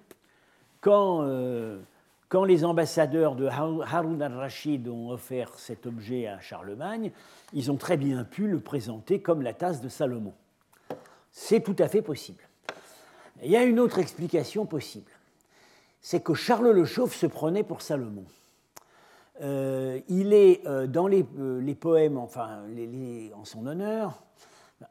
quand, 0.81 1.23
les 2.45 2.65
ambassadeurs 2.65 3.35
de 3.35 3.45
Haroun 3.45 4.21
al-Rachid 4.21 4.87
ont 4.87 5.11
offert 5.11 5.57
cet 5.57 5.85
objet 5.85 6.27
à 6.27 6.39
Charlemagne, 6.41 7.11
ils 7.53 7.71
ont 7.71 7.77
très 7.77 7.95
bien 7.95 8.23
pu 8.23 8.47
le 8.47 8.59
présenter 8.59 9.21
comme 9.21 9.41
la 9.41 9.53
tasse 9.53 9.81
de 9.81 9.89
Salomon. 9.89 10.33
C'est 11.31 11.61
tout 11.61 11.75
à 11.79 11.87
fait 11.87 12.01
possible. 12.01 12.43
Il 13.41 13.49
y 13.49 13.55
a 13.55 13.63
une 13.63 13.79
autre 13.79 13.99
explication 13.99 14.65
possible. 14.65 15.11
C'est 16.01 16.21
que 16.21 16.33
Charles 16.33 16.71
le 16.71 16.85
Chauve 16.85 17.13
se 17.13 17.25
prenait 17.25 17.63
pour 17.63 17.81
Salomon. 17.81 18.25
Euh, 19.41 19.99
il 20.09 20.33
est 20.33 20.65
euh, 20.67 20.85
dans 20.85 21.09
euh, 21.09 21.59
les, 21.61 21.75
poèmes, 21.75 22.17
enfin, 22.17 22.63
en 23.35 23.45
son 23.45 23.65
honneur, 23.65 24.21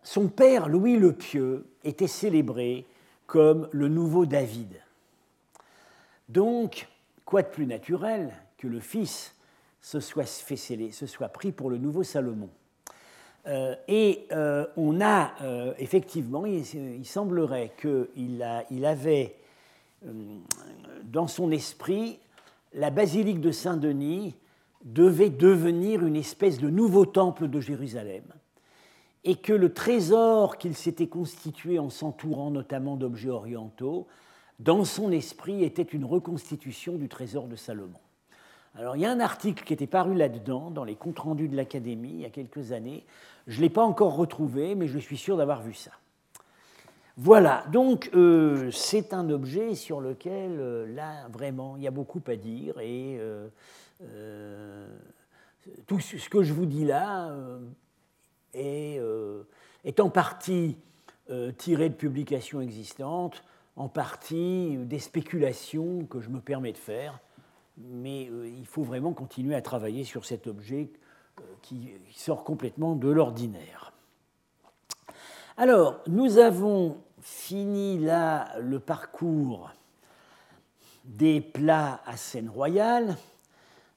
son 0.02 0.28
père, 0.28 0.68
Louis 0.68 0.96
le 0.96 1.12
Pieux, 1.12 1.66
était 1.84 2.08
célébré 2.08 2.86
comme 3.26 3.68
le 3.72 3.88
nouveau 3.88 4.26
David. 4.26 4.80
Donc, 6.28 6.88
quoi 7.24 7.42
de 7.42 7.48
plus 7.48 7.66
naturel 7.66 8.32
que 8.58 8.66
le 8.66 8.80
fils 8.80 9.34
se 9.80 10.00
soit, 10.00 10.26
fait 10.26 10.56
se 10.56 11.06
soit 11.06 11.28
pris 11.28 11.52
pour 11.52 11.70
le 11.70 11.78
nouveau 11.78 12.02
Salomon? 12.02 12.50
Et 13.46 14.26
euh, 14.30 14.66
on 14.76 15.00
a 15.00 15.32
euh, 15.42 15.74
effectivement, 15.78 16.46
il, 16.46 17.04
semblerait 17.04 17.72
qu'il 17.80 18.46
il 18.70 18.84
avait 18.84 19.36
dans 21.04 21.26
son 21.26 21.50
esprit 21.50 22.18
la 22.74 22.90
basilique 22.90 23.40
de 23.40 23.50
Saint-Denis 23.50 24.34
devait 24.84 25.30
devenir 25.30 26.04
une 26.04 26.16
espèce 26.16 26.58
de 26.58 26.70
nouveau 26.70 27.06
temple 27.06 27.48
de 27.48 27.60
Jérusalem 27.60 28.24
et 29.24 29.36
que 29.36 29.52
le 29.52 29.72
trésor 29.72 30.58
qu'il 30.58 30.74
s'était 30.74 31.06
constitué 31.06 31.78
en 31.78 31.90
s'entourant 31.90 32.50
notamment 32.50 32.96
d'objets 32.96 33.30
orientaux, 33.30 34.08
dans 34.58 34.84
son 34.84 35.12
esprit 35.12 35.62
était 35.62 35.82
une 35.82 36.04
reconstitution 36.04 36.96
du 36.96 37.08
trésor 37.08 37.46
de 37.46 37.56
Salomon. 37.56 37.98
Alors 38.74 38.96
il 38.96 39.02
y 39.02 39.06
a 39.06 39.10
un 39.10 39.20
article 39.20 39.64
qui 39.64 39.72
était 39.72 39.86
paru 39.86 40.14
là-dedans, 40.14 40.70
dans 40.70 40.84
les 40.84 40.94
comptes 40.94 41.18
rendus 41.18 41.48
de 41.48 41.56
l'Académie, 41.56 42.12
il 42.14 42.20
y 42.20 42.24
a 42.24 42.30
quelques 42.30 42.72
années. 42.72 43.04
Je 43.46 43.58
ne 43.58 43.62
l'ai 43.62 43.70
pas 43.70 43.84
encore 43.84 44.16
retrouvé, 44.16 44.74
mais 44.74 44.88
je 44.88 44.98
suis 44.98 45.16
sûr 45.18 45.36
d'avoir 45.36 45.62
vu 45.62 45.74
ça. 45.74 45.90
Voilà, 47.18 47.64
donc 47.70 48.08
euh, 48.14 48.70
c'est 48.70 49.12
un 49.12 49.28
objet 49.28 49.74
sur 49.74 50.00
lequel, 50.00 50.58
euh, 50.58 50.86
là, 50.94 51.28
vraiment, 51.28 51.76
il 51.76 51.82
y 51.82 51.86
a 51.86 51.90
beaucoup 51.90 52.22
à 52.26 52.36
dire. 52.36 52.80
Et 52.80 53.18
euh, 53.20 54.86
tout 55.86 56.00
ce 56.00 56.28
que 56.30 56.42
je 56.42 56.54
vous 56.54 56.64
dis 56.64 56.86
là 56.86 57.30
est, 58.54 58.98
est 59.84 60.00
en 60.00 60.08
partie 60.08 60.76
tirés 61.58 61.88
de 61.88 61.94
publications 61.94 62.60
existantes, 62.60 63.44
en 63.76 63.88
partie 63.88 64.76
des 64.78 64.98
spéculations 64.98 66.04
que 66.06 66.20
je 66.20 66.30
me 66.30 66.40
permets 66.40 66.72
de 66.72 66.78
faire, 66.78 67.20
mais 67.78 68.24
il 68.24 68.66
faut 68.66 68.82
vraiment 68.82 69.12
continuer 69.12 69.54
à 69.54 69.62
travailler 69.62 70.04
sur 70.04 70.24
cet 70.24 70.46
objet 70.46 70.90
qui 71.62 71.90
sort 72.10 72.44
complètement 72.44 72.94
de 72.94 73.08
l'ordinaire. 73.08 73.92
Alors, 75.56 76.00
nous 76.06 76.38
avons 76.38 76.96
fini 77.20 77.98
là 77.98 78.58
le 78.58 78.80
parcours 78.80 79.70
des 81.04 81.40
plats 81.40 82.00
à 82.06 82.16
scène 82.16 82.48
royale, 82.48 83.16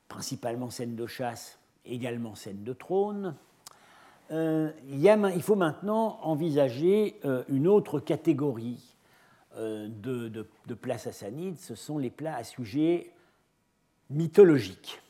principalement 0.07 0.69
scène 0.69 0.95
de 0.95 1.07
chasse, 1.07 1.57
également 1.85 2.35
scène 2.35 2.63
de 2.63 2.73
trône. 2.73 3.35
Euh, 4.31 4.71
il, 4.89 5.41
faut 5.41 5.55
maintenant 5.55 6.19
envisager 6.23 7.19
euh, 7.25 7.43
une 7.47 7.67
autre 7.67 7.99
catégorie 7.99 8.95
euh, 9.57 9.87
de, 9.87 10.27
de, 10.27 10.73
plats 10.73 10.97
sassanides, 10.97 11.59
ce 11.59 11.75
sont 11.75 11.99
les 11.99 12.09
plats 12.09 12.35
à 12.35 12.43
sujet 12.43 13.11
mythologique. 14.09 15.01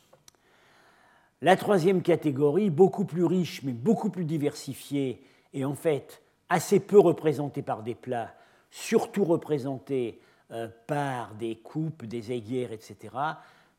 La 1.42 1.56
troisième 1.58 2.02
catégorie, 2.02 2.70
beaucoup 2.70 3.06
plus 3.06 3.26
riche 3.26 3.62
mais 3.64 3.74
beaucoup 3.74 4.10
plus 4.10 4.26
diversifiée, 4.26 5.22
et 5.54 5.66
en 5.66 5.76
fait 5.76 6.22
assez 6.50 6.80
peu 6.80 7.00
représentée 7.00 7.62
par 7.62 7.84
des 7.84 7.96
plats, 7.96 8.34
surtout 8.72 9.24
représentée 9.24 10.20
euh, 10.52 10.68
par 10.88 11.34
des 11.36 11.56
coupes, 11.56 12.06
des 12.06 12.32
aiguières, 12.32 12.72
etc., 12.72 13.16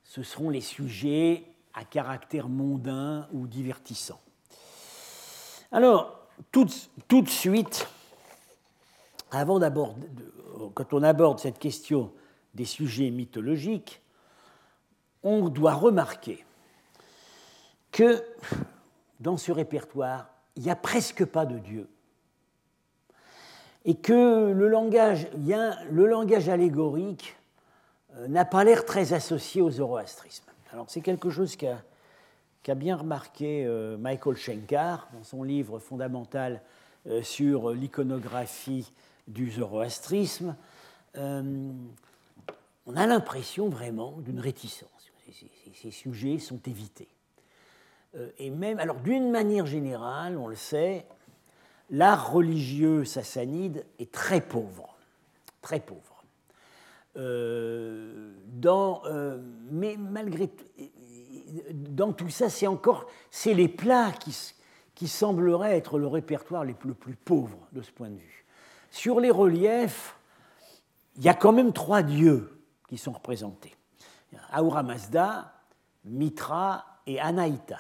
ce 0.05 0.23
seront 0.23 0.51
les 0.51 0.61
sujets 0.61 1.45
à 1.75 1.85
caractère 1.85 2.49
mondain 2.49 3.29
ou 3.33 3.47
divertissant. 3.47 4.21
Alors, 5.73 6.27
tout, 6.53 6.65
de 6.65 7.29
suite, 7.29 7.89
avant 9.31 9.61
quand 10.75 10.93
on 10.93 11.03
aborde 11.03 11.39
cette 11.39 11.59
question 11.59 12.13
des 12.55 12.65
sujets 12.65 13.11
mythologiques, 13.11 14.01
on 15.27 15.49
doit 15.49 15.75
remarquer 15.75 16.45
que 17.91 18.23
dans 19.19 19.37
ce 19.37 19.51
répertoire, 19.51 20.31
il 20.55 20.63
n'y 20.63 20.71
a 20.71 20.77
presque 20.77 21.25
pas 21.25 21.47
de 21.47 21.59
Dieu 21.59 21.89
et 23.85 23.95
que 23.95 24.53
le 24.53 24.69
langage, 24.69 26.49
allégorique 26.49 27.37
euh, 28.17 28.29
n'a 28.29 28.45
pas 28.45 28.63
l'air 28.65 28.85
très 28.85 29.13
associé 29.13 29.63
au 29.63 29.71
zoroastrisme. 29.71 30.45
Alors 30.73 30.87
c'est 30.89 31.01
quelque 31.01 31.31
chose 31.31 31.57
qu'a 31.57 32.75
bien 32.75 32.97
remarqué 32.97 33.65
euh, 33.65 33.97
Michael 33.97 34.37
Schenkar 34.37 35.09
dans 35.13 35.25
son 35.25 35.43
livre 35.43 35.79
fondamental 35.79 36.61
euh, 37.09 37.23
sur 37.23 37.71
l'iconographie 37.71 38.93
du 39.27 39.51
zoroastrisme. 39.51 40.55
on 41.17 41.75
a 42.95 43.07
l'impression 43.07 43.69
vraiment 43.69 44.15
d'une 44.19 44.39
réticence. 44.39 44.96
Ces, 45.75 45.91
sujets 45.91 46.39
sont 46.39 46.61
évités. 46.67 47.09
et 48.39 48.51
même, 48.51 48.79
alors 48.79 48.97
d'une 48.97 49.31
manière 49.31 49.67
générale, 49.67 50.39
on 50.39 50.47
le 50.47 50.57
sait, 50.57 51.07
l'art 51.91 52.33
religieux 52.33 53.05
sassanide 53.05 53.85
est 53.99 54.11
très 54.11 54.41
pauvre, 54.41 54.97
très 55.63 55.81
pauvre. 55.81 56.17
Euh, 57.17 58.35
dans, 58.47 59.03
euh, 59.07 59.39
mais 59.71 59.97
malgré 59.97 60.51
dans 61.73 62.13
tout 62.13 62.29
ça, 62.29 62.51
c'est 62.51 62.67
encore 62.67 63.07
c'est 63.31 63.55
les 63.55 63.69
plats 63.69 64.13
qui, 64.13 65.09
sembleraient 65.09 65.77
être 65.77 65.99
le 65.99 66.07
répertoire 66.07 66.65
le 66.65 66.75
plus, 66.75 66.95
plus 66.95 67.15
pauvre 67.15 67.69
de 67.73 67.81
ce 67.81 67.91
point 67.91 68.11
de 68.11 68.17
vue. 68.17 68.45
Sur 68.91 69.21
les 69.21 69.31
reliefs, 69.31 70.17
il 71.17 71.25
y 71.25 71.29
a 71.29 71.35
quand 71.35 71.53
même 71.53 71.73
trois 71.73 72.03
dieux 72.03 72.61
qui 72.89 72.99
sont 72.99 73.13
représentés. 73.13 73.75
Ahura 74.51 74.83
Mazda, 74.83 75.53
Mitra 76.05 76.85
et 77.07 77.21
Anaïta. 77.21 77.79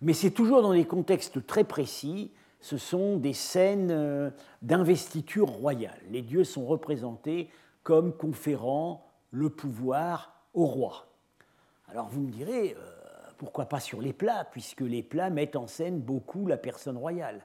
Mais 0.00 0.12
c'est 0.12 0.30
toujours 0.30 0.62
dans 0.62 0.72
des 0.72 0.86
contextes 0.86 1.46
très 1.46 1.64
précis 1.64 2.32
ce 2.64 2.78
sont 2.78 3.18
des 3.18 3.34
scènes 3.34 3.90
euh, 3.90 4.30
d'investiture 4.62 5.50
royale. 5.50 6.00
Les 6.08 6.22
dieux 6.22 6.44
sont 6.44 6.64
représentés 6.64 7.50
comme 7.82 8.16
conférant 8.16 9.06
le 9.32 9.50
pouvoir 9.50 10.32
au 10.54 10.64
roi. 10.64 11.08
Alors 11.88 12.08
vous 12.08 12.22
me 12.22 12.30
direz, 12.30 12.74
euh, 12.74 13.30
pourquoi 13.36 13.66
pas 13.66 13.80
sur 13.80 14.00
les 14.00 14.14
plats, 14.14 14.46
puisque 14.50 14.80
les 14.80 15.02
plats 15.02 15.28
mettent 15.28 15.56
en 15.56 15.66
scène 15.66 16.00
beaucoup 16.00 16.46
la 16.46 16.56
personne 16.56 16.96
royale? 16.96 17.44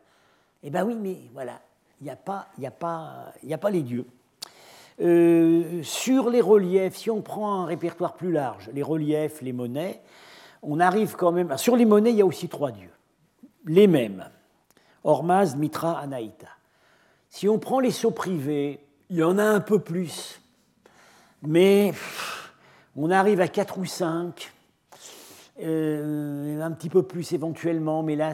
Eh 0.64 0.70
bien 0.70 0.86
oui, 0.86 0.96
mais 0.96 1.18
voilà, 1.34 1.60
il 2.00 2.06
n'y 2.06 2.10
a, 2.12 2.14
a 2.14 3.58
pas 3.58 3.70
les 3.72 3.84
dieux. 3.84 4.08
Euh, 5.02 5.82
sur 5.82 6.30
les 6.30 6.42
reliefs, 6.42 6.98
si 6.98 7.10
on 7.10 7.22
prend 7.22 7.62
un 7.62 7.66
répertoire 7.66 8.16
plus 8.16 8.32
large, 8.32 8.70
les 8.74 8.84
reliefs, 8.84 9.42
les 9.42 9.54
monnaies, 9.54 10.02
on 10.62 10.80
arrive 10.80 11.16
quand 11.16 11.32
même. 11.32 11.58
Sur 11.58 11.78
les 11.78 11.86
monnaies, 11.86 12.12
il 12.12 12.18
y 12.18 12.22
a 12.22 12.26
aussi 12.26 12.50
trois 12.50 12.72
dieux, 12.72 12.92
les 13.66 13.88
mêmes. 13.88 14.30
Ormaz, 15.06 15.56
Mitra, 15.56 15.98
Anaïta. 16.00 16.48
Si 17.30 17.48
on 17.48 17.60
prend 17.60 17.80
les 17.80 17.92
sauts 17.92 18.12
privés, 18.12 18.86
il 19.10 19.18
y 19.18 19.24
en 19.24 19.38
a 19.38 19.44
un 19.44 19.62
peu 19.62 19.80
plus, 19.80 20.42
mais 21.44 21.94
on 22.96 23.10
arrive 23.10 23.40
à 23.40 23.48
4 23.48 23.78
ou 23.78 23.86
5, 23.86 24.52
euh, 25.62 26.62
un 26.62 26.72
petit 26.72 26.90
peu 26.90 27.04
plus 27.04 27.32
éventuellement, 27.32 28.04
mais 28.04 28.18
là, 28.18 28.34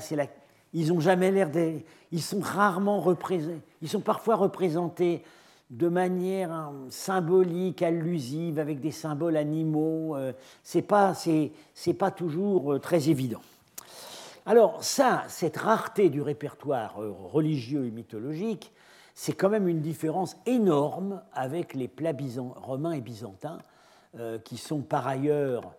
ils 0.73 0.93
ont 0.93 0.99
jamais 0.99 1.29
l'air 1.29 1.49
des... 1.51 1.85
Ils 2.11 2.21
sont 2.21 2.39
rarement 2.39 3.01
représentés, 3.01 3.61
ils 3.81 3.89
sont 3.89 3.99
parfois 3.99 4.35
représentés 4.35 5.23
de 5.69 5.87
manière 5.87 6.51
hein, 6.51 6.73
symbolique, 6.89 7.81
allusive, 7.81 8.59
avec 8.59 8.79
des 8.79 8.91
symboles 8.91 9.37
animaux. 9.37 10.15
Euh, 10.15 10.33
c'est 10.63 10.81
pas, 10.81 11.13
c'est, 11.13 11.93
pas 11.97 12.11
toujours 12.11 12.73
euh, 12.73 12.79
très 12.79 13.09
évident. 13.09 13.41
Alors 14.45 14.83
ça, 14.83 15.23
cette 15.27 15.57
rareté 15.57 16.09
du 16.09 16.21
répertoire 16.21 17.01
euh, 17.01 17.11
religieux 17.11 17.85
et 17.85 17.91
mythologique, 17.91 18.71
c'est 19.15 19.33
quand 19.33 19.49
même 19.49 19.67
une 19.67 19.81
différence 19.81 20.37
énorme 20.45 21.21
avec 21.33 21.73
les 21.73 21.87
plats 21.87 22.13
romains 22.55 22.91
et 22.91 23.01
byzantins, 23.01 23.59
qui 24.43 24.57
sont 24.57 24.81
par 24.81 25.07
ailleurs, 25.07 25.73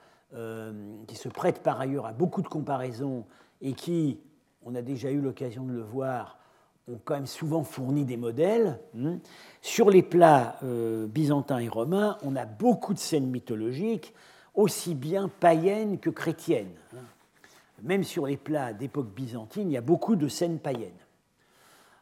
qui 1.07 1.17
se 1.17 1.29
prêtent 1.29 1.63
par 1.63 1.79
ailleurs 1.79 2.07
à 2.07 2.13
beaucoup 2.13 2.41
de 2.41 2.49
comparaisons 2.49 3.27
et 3.61 3.75
qui, 3.75 4.21
on 4.63 4.75
a 4.75 4.81
déjà 4.81 5.11
eu 5.11 5.21
l'occasion 5.21 5.65
de 5.65 5.73
le 5.73 5.83
voir, 5.83 6.39
ont 6.89 7.01
quand 7.05 7.15
même 7.15 7.27
souvent 7.27 7.63
fourni 7.63 8.05
des 8.05 8.17
modèles. 8.17 8.79
Hein. 8.99 9.19
Sur 9.63 9.91
les 9.91 10.03
plats 10.03 10.59
byzantins 10.63 11.59
et 11.59 11.69
romains, 11.69 12.19
on 12.23 12.37
a 12.37 12.47
beaucoup 12.47 12.95
de 12.95 12.99
scènes 12.99 13.29
mythologiques, 13.29 14.15
aussi 14.55 14.95
bien 14.95 15.29
païennes 15.29 15.99
que 15.99 16.11
chrétiennes. 16.11 16.75
Hein 16.95 17.01
même 17.83 18.05
sur 18.05 18.27
les 18.27 18.37
plats 18.37 18.73
d'époque 18.73 19.09
byzantine, 19.09 19.71
il 19.71 19.73
y 19.73 19.77
a 19.77 19.83
beaucoup 19.83 20.17
de 20.17 20.29
scènes 20.29 20.59
païennes. 20.59 20.93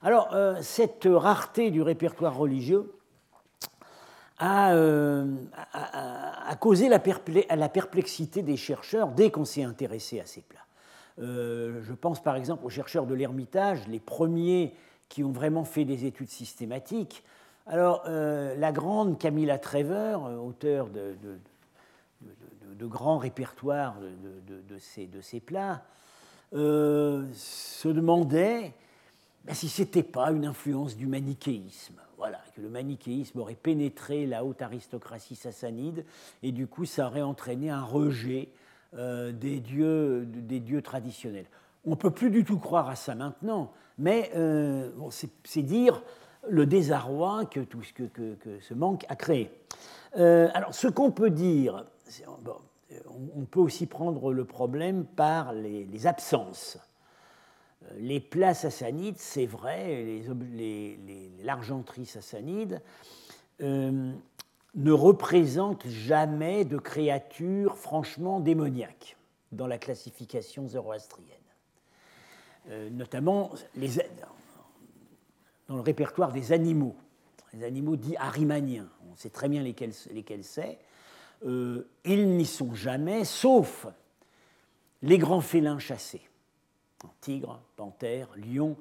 Alors, 0.02 0.34
euh, 0.34 0.60
cette 0.60 1.08
rareté 1.10 1.70
du 1.70 1.82
répertoire 1.82 2.36
religieux 2.36 2.92
a, 4.38 4.74
euh, 4.74 5.24
causé 6.60 6.88
la, 6.88 6.98
perplexité 6.98 8.42
des 8.42 8.56
chercheurs 8.56 9.08
dès 9.08 9.30
qu'on 9.30 9.44
s'est 9.44 9.62
intéressé 9.62 10.20
à 10.20 10.26
ces 10.26 10.42
plats. 10.42 10.63
Euh, 11.20 11.80
je 11.82 11.92
pense 11.92 12.22
par 12.22 12.36
exemple 12.36 12.64
aux 12.66 12.70
chercheurs 12.70 13.06
de 13.06 13.14
l'Ermitage, 13.14 13.86
les 13.88 14.00
premiers 14.00 14.74
qui 15.08 15.22
ont 15.22 15.32
vraiment 15.32 15.64
fait 15.64 15.84
des 15.84 16.06
études 16.06 16.30
systématiques. 16.30 17.24
Alors, 17.66 18.04
la 18.06 18.72
grande 18.72 19.18
Camilla 19.18 19.58
Trevor, 19.58 20.30
auteur 20.44 20.90
de 20.90 21.14
de 22.78 22.86
grands 22.86 23.18
répertoires 23.18 23.96
de, 24.00 24.78
ces, 24.78 25.40
plats, 25.40 25.82
euh, 26.52 27.26
se 27.32 27.88
demandait 27.88 28.72
ben, 29.44 29.54
si 29.54 29.68
ce 29.68 29.82
n'était 29.82 30.02
pas 30.02 30.30
une 30.30 30.46
influence 30.46 30.96
du 30.96 31.06
manichéisme. 31.06 32.00
Voilà, 32.16 32.40
que 32.54 32.60
le 32.60 32.68
manichéisme 32.68 33.40
aurait 33.40 33.54
pénétré 33.54 34.26
la 34.26 34.44
haute 34.44 34.62
aristocratie 34.62 35.34
sassanide 35.34 36.04
et 36.42 36.52
du 36.52 36.66
coup 36.66 36.84
ça 36.84 37.06
aurait 37.06 37.22
entraîné 37.22 37.70
un 37.70 37.82
rejet 37.82 38.48
euh, 38.96 39.32
des, 39.32 39.60
dieux, 39.60 40.24
des 40.26 40.60
dieux 40.60 40.82
traditionnels. 40.82 41.46
On 41.84 41.90
ne 41.90 41.96
peut 41.96 42.10
plus 42.10 42.30
du 42.30 42.44
tout 42.44 42.58
croire 42.58 42.88
à 42.88 42.96
ça 42.96 43.14
maintenant, 43.14 43.72
mais 43.98 44.30
euh, 44.34 44.90
c'est 45.10 45.62
dire 45.62 46.02
le 46.48 46.66
désarroi 46.66 47.44
que, 47.46 47.60
tout 47.60 47.82
ce, 47.82 47.92
que, 47.92 48.36
ce 48.60 48.74
manque 48.74 49.04
a 49.08 49.16
créé. 49.16 49.50
alors, 50.14 50.74
ce 50.74 50.88
qu'on 50.88 51.10
peut 51.10 51.30
dire, 51.30 51.84
on 53.36 53.44
peut 53.44 53.60
aussi 53.60 53.86
prendre 53.86 54.32
le 54.32 54.44
problème 54.44 55.04
par 55.04 55.52
les, 55.52 56.06
absences. 56.06 56.78
Euh, 57.84 57.86
les 57.98 58.20
plats 58.20 58.54
sassanides, 58.54 59.18
c'est 59.18 59.46
vrai, 59.46 60.22
l'argenterie 61.42 62.06
sassanide 62.06 62.80
euh, 63.60 64.12
ne 64.74 64.92
représente 64.92 65.86
jamais 65.86 66.64
de 66.64 66.78
créatures 66.78 67.76
franchement 67.76 68.40
démoniaques 68.40 69.16
dans 69.52 69.66
la 69.66 69.78
classification 69.78 70.68
zoroastrienne. 70.68 71.30
Euh, 72.70 72.90
notamment, 72.90 73.52
dans 75.68 75.76
le 75.76 75.80
répertoire 75.80 76.32
des 76.32 76.52
animaux, 76.52 76.96
les 77.52 77.64
animaux 77.64 77.96
dits 77.96 78.16
arimaniens. 78.16 78.88
On 79.10 79.14
sait 79.16 79.30
très 79.30 79.48
bien 79.48 79.62
lesquels, 79.62 79.92
lesquels 80.10 80.44
c'est. 80.44 80.78
Euh, 81.46 81.86
ils 82.04 82.28
n'y 82.36 82.46
sont 82.46 82.74
jamais, 82.74 83.24
sauf 83.24 83.86
les 85.02 85.18
grands 85.18 85.40
félins 85.40 85.78
chassés. 85.78 86.22
Tigre, 87.20 87.60
panthère, 87.76 88.28
lion. 88.36 88.76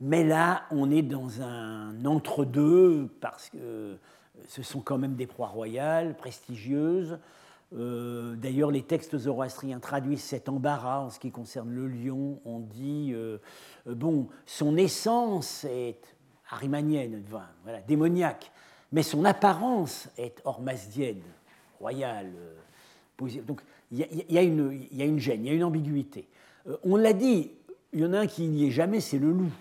Mais 0.00 0.24
là, 0.24 0.64
on 0.70 0.90
est 0.90 1.02
dans 1.02 1.42
un 1.42 2.04
entre-deux, 2.04 3.08
parce 3.20 3.50
que 3.50 3.98
ce 4.48 4.62
sont 4.62 4.80
quand 4.80 4.98
même 4.98 5.14
des 5.14 5.26
proies 5.26 5.48
royales, 5.48 6.16
prestigieuses. 6.16 7.18
Euh, 7.74 8.34
d'ailleurs, 8.36 8.70
les 8.70 8.82
textes 8.82 9.16
zoroastriens 9.16 9.80
traduisent 9.80 10.22
cet 10.22 10.48
embarras 10.48 11.00
en 11.00 11.10
ce 11.10 11.18
qui 11.18 11.30
concerne 11.30 11.70
le 11.70 11.88
lion. 11.88 12.40
On 12.44 12.58
dit, 12.58 13.12
euh, 13.14 13.38
bon, 13.86 14.28
son 14.46 14.76
essence 14.76 15.64
est 15.64 16.14
arimanienne, 16.50 17.22
voilà, 17.62 17.80
démoniaque, 17.80 18.52
mais 18.92 19.02
son 19.02 19.24
apparence 19.24 20.08
est 20.18 20.42
ormasdienne, 20.44 21.22
royale. 21.80 22.30
Euh, 22.36 23.40
donc, 23.46 23.62
il 23.90 24.06
y, 24.28 24.38
a 24.38 24.42
une 24.42 25.18
gêne, 25.18 25.44
il 25.44 25.48
y 25.48 25.50
a 25.50 25.54
une 25.54 25.64
ambiguïté. 25.64 26.26
on 26.82 26.96
l'a 26.96 27.12
dit, 27.12 27.52
il 27.92 28.00
y 28.00 28.04
en 28.04 28.12
a 28.14 28.20
un 28.20 28.26
qui 28.26 28.48
n'y 28.48 28.66
est 28.66 28.70
jamais, 28.70 29.00
c'est 29.00 29.18
le 29.18 29.30
loup. 29.30 29.52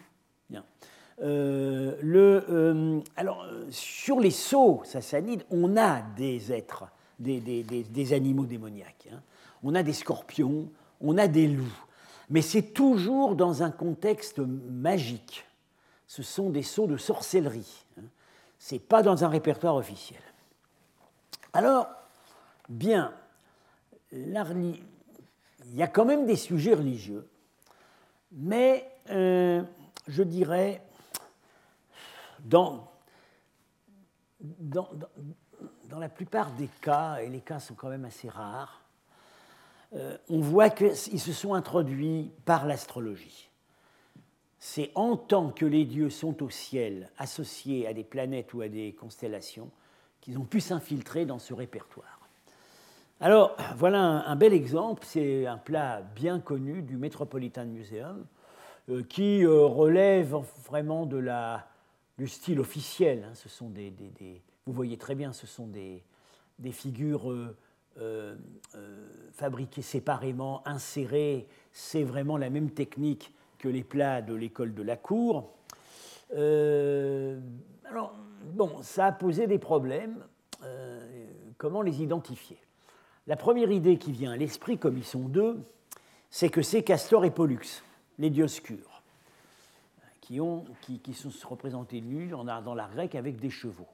Le, 1.22 3.02
alors, 3.16 3.46
sur 3.70 4.20
les 4.20 4.32
sceaux 4.32 4.82
sassanides, 4.84 5.44
on 5.52 5.78
a 5.78 6.02
des 6.02 6.52
êtres 6.52 6.86
des, 7.22 8.14
animaux 8.14 8.46
démoniaques. 8.46 9.08
Hein. 9.12 9.22
On 9.64 9.76
a 9.76 9.84
des 9.84 9.94
scorpions, 9.94 10.70
on 11.00 11.18
a 11.18 11.28
des 11.28 11.48
loups, 11.48 11.86
mais 12.30 12.42
c'est 12.42 12.74
toujours 12.74 13.36
dans 13.36 13.64
un 13.64 13.72
contexte 13.72 14.40
magique. 14.40 15.46
Ce 16.08 16.24
sont 16.24 16.50
des 16.50 16.64
sauts 16.64 16.88
de 16.88 16.98
sorcellerie. 16.98 17.86
Hein. 17.98 18.04
Ce 18.60 18.76
n'est 18.76 18.80
pas 18.80 19.04
dans 19.04 19.24
un 19.24 19.28
répertoire 19.28 19.76
officiel. 19.76 20.22
Alors, 21.54 21.88
bien, 22.70 23.14
il 24.12 24.76
y 25.74 25.84
a 25.84 25.88
quand 25.88 26.06
même 26.06 26.26
des 26.26 26.36
sujets 26.36 26.74
religieux, 26.74 27.28
mais 28.32 28.90
euh, 29.10 29.62
je 30.08 30.24
dirais, 30.24 30.82
dans, 32.46 32.92
la 36.00 36.10
plupart 36.10 36.52
des 36.54 36.70
cas, 36.82 37.18
et 37.18 37.30
les 37.30 37.42
cas 37.42 37.60
sont 37.60 37.76
quand 37.76 37.90
même 37.90 38.06
assez 38.06 38.30
rares, 38.30 38.82
euh, 39.94 40.18
on 40.30 40.40
voit 40.40 40.70
qu'ils 40.70 40.96
se 40.96 41.34
sont 41.34 41.54
introduits 41.54 42.32
par 42.46 42.66
l'astrologie. 42.66 43.50
C'est 44.60 44.92
en 44.96 45.18
tant 45.18 45.50
que 45.50 45.66
les 45.66 45.86
dieux 45.86 46.10
sont 46.10 46.44
au 46.44 46.50
ciel, 46.50 47.10
associés 47.18 47.88
à 47.88 47.94
des 47.94 48.04
planètes 48.04 48.54
ou 48.54 48.62
à 48.62 48.70
des 48.70 48.94
constellations, 48.94 49.70
qu'ils 50.22 50.38
ont 50.38 50.46
pu 50.46 50.62
s'infiltrer 50.62 51.26
dans 51.26 51.40
ce 51.40 51.54
répertoire. 51.54 52.20
Alors, 53.20 53.56
voilà 53.76 54.00
un, 54.00 54.36
bel 54.36 54.54
exemple, 54.54 55.04
c'est 55.06 55.46
un 55.46 55.58
plat 55.58 56.02
bien 56.16 56.40
connu 56.40 56.82
du 56.82 56.98
Metropolitan 56.98 57.66
Museum, 57.66 58.26
euh, 58.90 59.04
qui 59.04 59.44
euh, 59.44 59.66
relève 59.66 60.36
vraiment 60.66 61.06
de 61.06 61.18
la, 61.18 61.71
style 62.28 62.60
officiel. 62.60 63.26
Hein. 63.30 63.36
Ce 63.36 63.50
sont 63.50 63.70
des, 63.70 63.94
vous 64.66 64.74
voyez 64.74 64.98
très 64.98 65.16
bien, 65.16 65.34
ce 65.34 65.48
sont 65.48 65.68
des, 65.68 66.04
figures 66.72 67.32
euh, 67.32 67.58
euh, 68.00 68.36
euh, 68.76 69.10
fabriquées 69.34 69.82
séparément, 69.82 70.62
insérées. 70.68 71.48
C'est 71.72 72.04
vraiment 72.04 72.38
la 72.38 72.50
même 72.50 72.72
technique 72.72 73.34
que 73.58 73.68
les 73.68 73.84
plats 73.84 74.22
de 74.22 74.34
l'école 74.34 74.74
de 74.74 74.84
la 74.84 74.98
cour. 74.98 75.54
alors, 76.32 78.16
bon, 78.54 78.82
ça 78.82 79.08
a 79.08 79.12
posé 79.12 79.48
des 79.48 79.60
problèmes. 79.60 80.24
comment 81.58 81.82
les 81.82 82.02
identifier? 82.02 82.58
La 83.28 83.36
première 83.36 83.72
idée 83.72 83.98
qui 83.98 84.12
vient 84.12 84.32
à 84.32 84.38
l'esprit, 84.38 84.78
comme 84.78 84.98
ils 84.98 85.06
sont 85.06 85.28
deux, 85.28 85.60
c'est 86.30 86.50
que 86.50 86.62
c'est 86.62 86.82
Castor 86.82 87.24
et 87.26 87.32
Pollux, 87.32 87.84
les 88.18 88.30
dioscures, 88.30 88.91
qui, 90.32 90.40
ont, 90.40 90.64
qui, 90.80 91.00
qui 91.00 91.14
sont 91.14 91.30
représentés 91.50 92.00
nus 92.00 92.30
dans 92.30 92.74
l'art 92.74 92.92
grec 92.92 93.16
avec 93.16 93.38
des 93.38 93.50
chevaux. 93.50 93.90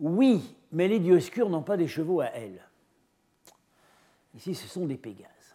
Oui, 0.00 0.56
mais 0.72 0.88
les 0.88 0.98
dioscures 0.98 1.48
n'ont 1.48 1.62
pas 1.62 1.76
des 1.76 1.86
chevaux 1.86 2.20
à 2.20 2.26
elles. 2.26 2.60
Ici, 4.34 4.56
ce 4.56 4.66
sont 4.66 4.86
des 4.86 4.96
Pégases. 4.96 5.54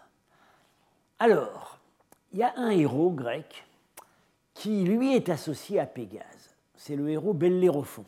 Alors, 1.20 1.78
il 2.32 2.40
y 2.40 2.44
a 2.44 2.54
un 2.56 2.70
héros 2.70 3.12
grec 3.12 3.66
qui, 4.54 4.86
lui, 4.86 5.14
est 5.14 5.28
associé 5.28 5.78
à 5.78 5.86
Pégase. 5.86 6.56
C'est 6.78 6.96
le 6.96 7.10
héros 7.10 7.34
Bellérophon, 7.34 8.06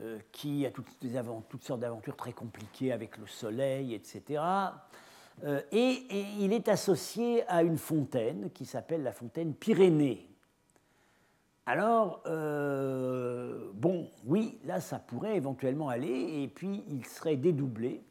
euh, 0.00 0.18
qui 0.30 0.66
a 0.66 0.70
toutes, 0.70 0.86
sortes 1.62 1.80
d'aventures 1.80 2.16
très 2.16 2.34
compliquées 2.34 2.92
avec 2.92 3.16
le 3.16 3.26
soleil, 3.26 3.94
etc. 3.94 4.42
Euh, 5.42 5.62
et, 5.72 6.04
il 6.38 6.52
est 6.52 6.68
associé 6.68 7.48
à 7.48 7.62
une 7.62 7.78
fontaine 7.78 8.50
qui 8.50 8.66
s'appelle 8.66 9.02
la 9.02 9.12
fontaine 9.12 9.54
Pyrénées, 9.54 10.29
alors, 11.70 12.20
euh, 12.26 13.70
bon, 13.74 14.08
oui, 14.26 14.58
là, 14.64 14.80
ça 14.80 14.98
pourrait 14.98 15.36
éventuellement 15.36 15.88
aller, 15.88 16.42
et 16.42 16.48
puis 16.48 16.82
il 16.88 17.06
serait 17.06 17.36
dédoublé, 17.36 18.02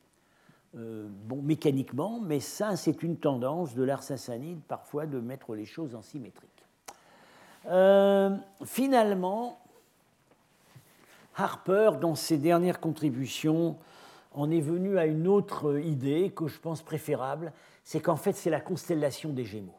euh, 0.77 1.09
mécaniquement, 1.43 2.21
mais 2.21 2.39
ça, 2.39 2.77
c'est 2.77 3.03
une 3.03 3.17
tendance 3.17 3.75
de 3.75 3.83
l'art 3.83 4.01
sassanide, 4.01 4.61
parfois, 4.65 5.07
de 5.07 5.19
mettre 5.19 5.55
les 5.55 5.65
choses 5.65 5.93
en 5.93 6.01
symétrique. 6.01 6.49
Euh, 7.65 8.33
finalement, 8.63 9.59
Harper, 11.35 11.91
dans 11.99 12.15
ses 12.15 12.37
dernières 12.37 12.79
contributions, 12.79 13.75
en 14.31 14.49
est 14.51 14.61
venu 14.61 14.97
à 14.97 15.05
une 15.05 15.27
autre 15.27 15.79
idée 15.79 16.31
que 16.33 16.47
je 16.47 16.61
pense 16.61 16.81
préférable, 16.81 17.51
c'est 17.83 17.99
qu'en 17.99 18.15
fait, 18.15 18.31
c'est 18.31 18.49
la 18.49 18.61
constellation 18.61 19.31
des 19.31 19.43
Gémeaux. 19.43 19.75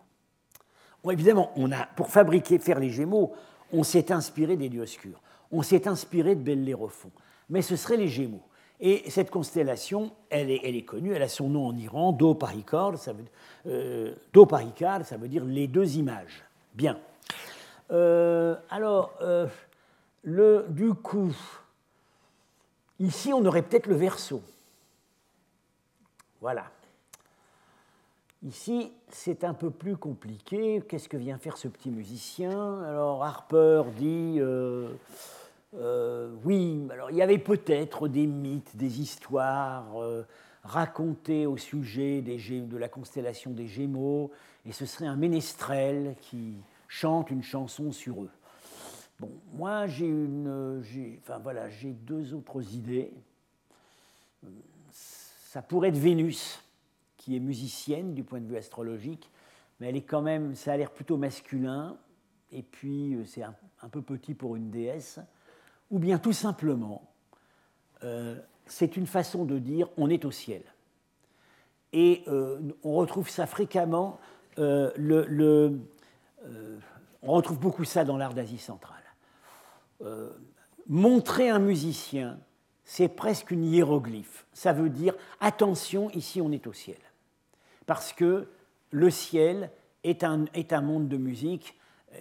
Bon, 1.02 1.12
évidemment, 1.12 1.50
on 1.56 1.72
a, 1.72 1.86
pour 1.96 2.10
fabriquer, 2.10 2.58
faire 2.58 2.78
les 2.78 2.90
Gémeaux, 2.90 3.32
on 3.72 3.82
s'est 3.82 4.12
inspiré 4.12 4.56
des 4.56 4.68
Dioscures, 4.68 5.20
on 5.52 5.62
s'est 5.62 5.88
inspiré 5.88 6.34
de 6.34 6.42
Bellérophon, 6.42 7.10
mais 7.48 7.62
ce 7.62 7.76
seraient 7.76 7.96
les 7.96 8.08
Gémeaux. 8.08 8.42
Et 8.82 9.10
cette 9.10 9.30
constellation, 9.30 10.10
elle 10.30 10.50
est, 10.50 10.84
connue, 10.84 11.12
elle 11.12 11.22
a 11.22 11.28
son 11.28 11.50
nom 11.50 11.66
en 11.66 11.76
Iran, 11.76 12.12
Do 12.12 12.38
ça 12.96 13.12
veut, 13.12 13.24
euh, 13.66 14.14
ça 15.04 15.16
veut 15.18 15.28
dire 15.28 15.44
les 15.44 15.66
deux 15.66 15.96
images. 15.96 16.42
Bien. 16.74 16.98
Euh, 17.90 18.56
alors, 18.70 19.12
euh, 19.20 19.46
le, 20.22 20.64
du 20.70 20.94
coup, 20.94 21.34
ici, 22.98 23.34
on 23.34 23.44
aurait 23.44 23.62
peut-être 23.62 23.86
le 23.86 23.96
verso. 23.96 24.42
Voilà. 26.40 26.64
Ici, 28.42 28.90
c'est 29.10 29.44
un 29.44 29.52
peu 29.52 29.70
plus 29.70 29.98
compliqué. 29.98 30.82
Qu'est-ce 30.88 31.10
que 31.10 31.18
vient 31.18 31.36
faire 31.36 31.58
ce 31.58 31.68
petit 31.68 31.90
musicien? 31.90 32.80
Alors, 32.84 33.22
Harper 33.22 33.82
dit 33.98 34.36
euh, 34.38 34.88
euh, 35.76 36.32
oui, 36.44 36.88
alors 36.90 37.10
il 37.10 37.18
y 37.18 37.22
avait 37.22 37.38
peut-être 37.38 38.08
des 38.08 38.26
mythes, 38.26 38.76
des 38.78 39.02
histoires 39.02 40.00
euh, 40.00 40.22
racontées 40.64 41.44
au 41.44 41.58
sujet 41.58 42.22
de 42.22 42.76
la 42.78 42.88
constellation 42.88 43.50
des 43.50 43.66
Gémeaux, 43.66 44.30
et 44.64 44.72
ce 44.72 44.86
serait 44.86 45.06
un 45.06 45.16
ménestrel 45.16 46.16
qui 46.22 46.54
chante 46.88 47.30
une 47.30 47.42
chanson 47.42 47.92
sur 47.92 48.22
eux. 48.22 48.30
Bon, 49.18 49.30
moi 49.52 49.86
j'ai 49.86 50.06
une, 50.06 50.82
enfin 51.22 51.38
voilà, 51.38 51.68
j'ai 51.68 51.90
deux 51.90 52.32
autres 52.32 52.74
idées. 52.74 53.12
Ça 55.02 55.60
pourrait 55.60 55.90
être 55.90 55.98
Vénus 55.98 56.58
qui 57.20 57.36
est 57.36 57.40
musicienne 57.40 58.14
du 58.14 58.24
point 58.24 58.40
de 58.40 58.46
vue 58.46 58.56
astrologique, 58.56 59.30
mais 59.78 59.90
elle 59.90 59.96
est 59.96 60.02
quand 60.02 60.22
même, 60.22 60.54
ça 60.54 60.72
a 60.72 60.76
l'air 60.78 60.90
plutôt 60.90 61.18
masculin, 61.18 61.98
et 62.50 62.62
puis 62.62 63.14
euh, 63.14 63.26
c'est 63.26 63.42
un, 63.42 63.54
peu 63.90 64.00
petit 64.00 64.32
pour 64.32 64.56
une 64.56 64.70
déesse, 64.70 65.20
ou 65.90 65.98
bien 65.98 66.18
tout 66.18 66.32
simplement, 66.32 67.12
euh, 68.04 68.40
c'est 68.64 68.96
une 68.96 69.06
façon 69.06 69.44
de 69.44 69.58
dire 69.58 69.90
on 69.98 70.08
est 70.08 70.24
au 70.24 70.30
ciel. 70.30 70.62
Et 71.92 72.24
euh, 72.26 72.58
on 72.82 72.94
retrouve 72.94 73.28
ça 73.28 73.44
fréquemment, 73.46 74.18
on 74.56 75.72
retrouve 77.22 77.60
beaucoup 77.60 77.84
ça 77.84 78.04
dans 78.04 78.16
l'art 78.16 78.32
d'Asie 78.32 78.58
centrale. 78.58 78.96
montrer 80.86 81.50
un 81.50 81.58
musicien, 81.58 82.38
c'est 82.84 83.08
presque 83.08 83.50
une 83.50 83.64
hiéroglyphe. 83.64 84.46
Ça 84.54 84.72
veut 84.72 84.88
dire 84.88 85.14
attention, 85.40 86.10
ici 86.10 86.40
on 86.40 86.50
est 86.50 86.66
au 86.66 86.72
ciel 86.72 86.96
parce 87.90 88.12
que 88.12 88.46
le 88.92 89.10
ciel 89.10 89.68
est 90.04 90.22
un, 90.22 90.44
est 90.54 90.72
un 90.72 90.80
monde 90.80 91.08
de 91.08 91.16
musique. 91.16 91.76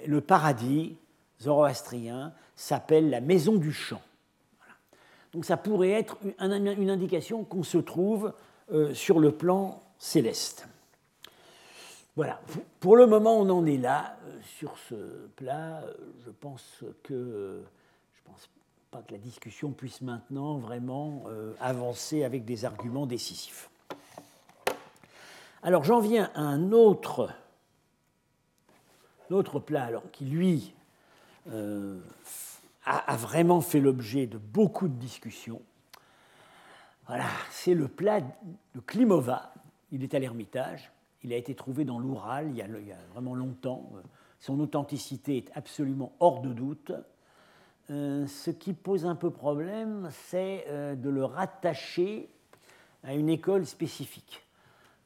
Le 0.08 0.20
paradis 0.20 0.98
zoroastrien 1.40 2.34
s'appelle 2.56 3.12
la 3.12 3.22
maison 3.22 3.56
du 3.56 3.72
chant. 3.72 4.02
Donc 5.32 5.46
ça 5.46 5.58
pourrait 5.58 5.92
être 5.92 6.18
une, 6.40 6.90
indication 6.90 7.44
qu'on 7.44 7.62
se 7.62 7.78
trouve 7.78 8.34
euh, 8.72 8.96
sur 8.96 9.20
le 9.20 9.32
plan 9.32 9.84
céleste. 10.00 10.68
Voilà, 12.16 12.42
pour 12.80 12.96
le 12.96 13.06
moment 13.06 13.38
on 13.38 13.48
en 13.52 13.64
est 13.68 13.78
là 13.78 14.18
sur 14.58 14.76
ce 14.90 15.28
plat. 15.36 15.84
Je 16.26 16.32
pense 16.32 16.84
que 17.04 17.62
je 18.16 18.22
pense 18.26 18.50
pas 18.90 19.04
que 19.04 19.12
la 19.12 19.20
discussion 19.20 19.70
puisse 19.70 20.02
maintenant 20.02 20.58
vraiment 20.58 21.26
avancer 21.60 22.24
avec 22.24 22.44
des 22.44 22.66
arguments 22.66 23.06
décisifs. 23.06 23.70
Alors 25.62 25.84
j'en 25.84 26.00
viens 26.00 26.32
à 26.36 26.42
un 26.42 26.72
autre, 26.72 27.30
plat 29.66 29.92
qui, 30.14 30.26
lui, 30.26 30.74
euh, 31.52 32.00
a, 32.86 33.18
vraiment 33.18 33.60
fait 33.60 33.82
l'objet 33.82 34.26
de 34.26 34.38
beaucoup 34.38 34.88
de 34.88 34.94
discussions. 34.94 35.62
Voilà, 37.08 37.26
c'est 37.52 37.74
le 37.74 37.88
plat 37.88 38.22
de 38.22 38.80
Klimova. 38.86 39.54
Il 39.92 40.04
est 40.04 40.14
à 40.14 40.20
l'Ermitage. 40.20 40.92
Il 41.24 41.34
a 41.34 41.36
été 41.36 41.56
trouvé 41.56 41.84
dans 41.84 42.00
l'Oural 42.00 42.48
il, 42.50 42.56
y 42.56 42.62
a 42.62 42.98
vraiment 43.14 43.36
longtemps. 43.36 43.92
Son 44.40 44.60
authenticité 44.62 45.38
est 45.38 45.52
absolument 45.56 46.14
hors 46.22 46.42
de 46.42 46.54
doute. 46.54 46.94
Euh, 47.90 48.28
ce 48.28 48.52
qui 48.52 48.74
pose 48.74 49.06
un 49.06 49.16
peu 49.16 49.32
problème, 49.32 50.10
c'est 50.12 50.66
euh, 50.68 50.96
de 50.96 51.10
le 51.10 51.26
rattacher 51.26 52.30
à 53.04 53.16
une 53.16 53.30
école 53.30 53.66
spécifique. 53.66 54.46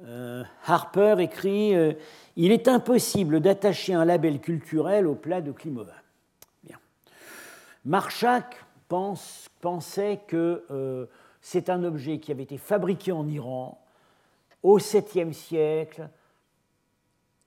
Euh, 0.06 0.44
Harper 0.66 1.16
écrit 1.20 1.76
euh, 1.76 1.94
Il 2.36 2.52
est 2.52 2.68
impossible 2.68 3.40
d'attacher 3.40 3.94
un 3.94 4.04
label 4.04 4.40
culturel 4.40 5.08
au 5.08 5.16
plat 5.16 5.42
de 5.42 5.52
Klimova. 5.52 5.94
Bien. 6.64 6.78
Marchak 7.86 8.64
pensait 9.62 10.20
que 10.28 10.66
euh, 10.72 11.06
c'est 11.42 11.70
un 11.70 11.84
objet 11.84 12.20
qui 12.20 12.32
avait 12.32 12.44
été 12.44 12.58
fabriqué 12.58 13.12
en 13.12 13.28
Iran 13.28 13.80
au 14.62 14.78
7e 14.78 15.32
siècle, 15.32 16.10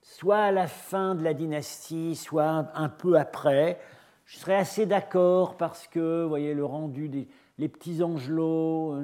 soit 0.01 0.37
à 0.37 0.51
la 0.51 0.67
fin 0.67 1.15
de 1.15 1.23
la 1.23 1.33
dynastie, 1.33 2.15
soit 2.15 2.65
un, 2.73 2.89
peu 2.89 3.17
après. 3.17 3.79
Je 4.25 4.37
serais 4.37 4.55
assez 4.55 4.85
d'accord 4.85 5.57
parce 5.57 5.87
que, 5.87 6.23
vous 6.23 6.29
voyez, 6.29 6.53
le 6.53 6.65
rendu 6.65 7.07
des 7.07 7.27
les 7.59 7.67
petits 7.67 8.03
angelots, 8.03 8.95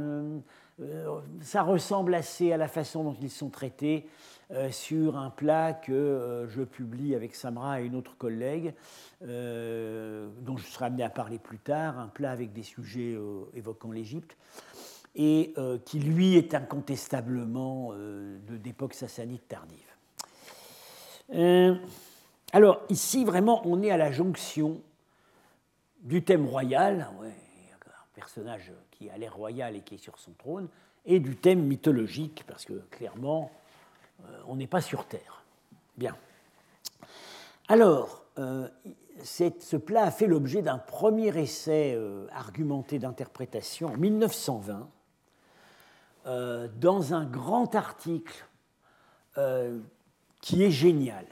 ça 1.42 1.62
ressemble 1.62 2.16
assez 2.16 2.52
à 2.52 2.58
la 2.58 2.68
façon 2.68 3.04
dont 3.04 3.18
ils 3.22 3.30
sont 3.30 3.50
traités 3.50 4.08
euh, 4.52 4.72
sur 4.72 5.18
un 5.18 5.30
plat 5.30 5.74
que 5.74 5.92
euh, 5.92 6.48
je 6.50 6.64
publie 6.64 7.16
avec 7.16 7.36
Samra 7.36 7.82
et 7.82 7.86
une 7.86 7.96
autre 7.96 8.18
collègue, 8.18 8.74
dont 9.22 10.58
je 10.58 10.66
serai 10.66 10.86
amené 10.86 11.04
à 11.04 11.10
parler 11.10 11.40
plus 11.40 11.60
tard, 11.60 11.98
un 11.98 12.08
plat 12.08 12.32
avec 12.32 12.52
des 12.52 12.64
sujets 12.64 13.18
évoquant 13.54 13.92
l'Égypte, 13.92 14.36
et 15.16 15.54
qui 15.86 16.00
lui 16.00 16.36
est 16.36 16.54
incontestablement 16.54 17.94
d'époque 18.50 18.96
sassanide 18.96 19.40
tardive. 19.48 19.88
alors 22.52 22.82
ici, 22.90 23.24
vraiment, 23.24 23.62
on 23.66 23.82
est 23.82 23.92
à 23.92 23.98
la 23.98 24.12
jonction 24.12 24.82
du 26.02 26.22
thème 26.22 26.46
royal, 26.46 27.08
ouais, 27.22 27.30
un 27.30 28.06
personnage 28.14 28.74
qui 28.94 29.10
a 29.10 29.18
l'air 29.18 29.36
royal 29.36 29.76
et 29.76 29.82
qui 29.82 29.96
est 29.96 29.98
sur 29.98 30.18
son 30.20 30.32
trône, 30.34 30.68
et 31.06 31.20
du 31.20 31.36
thème 31.36 31.64
mythologique, 31.64 32.44
parce 32.48 32.66
que 32.66 32.74
clairement, 32.92 33.52
euh, 34.22 34.42
on 34.48 34.56
n'est 34.56 34.68
pas 34.68 34.82
sur 34.82 35.06
Terre. 35.06 35.44
Bien. 35.98 36.16
Alors, 37.68 38.24
euh, 38.40 38.68
ce 39.24 39.76
plat 39.78 40.04
a 40.04 40.12
fait 40.12 40.28
l'objet 40.28 40.62
d'un 40.62 40.78
premier 40.78 41.38
essai 41.38 41.94
euh, 41.96 42.28
argumenté 42.32 43.00
d'interprétation 43.00 43.90
en 43.90 43.98
1920, 43.98 44.90
dans 46.80 47.14
un 47.14 47.26
grand 47.26 47.76
article 47.76 48.46
qui 50.40 50.64
est 50.64 50.72
génial, 50.72 51.26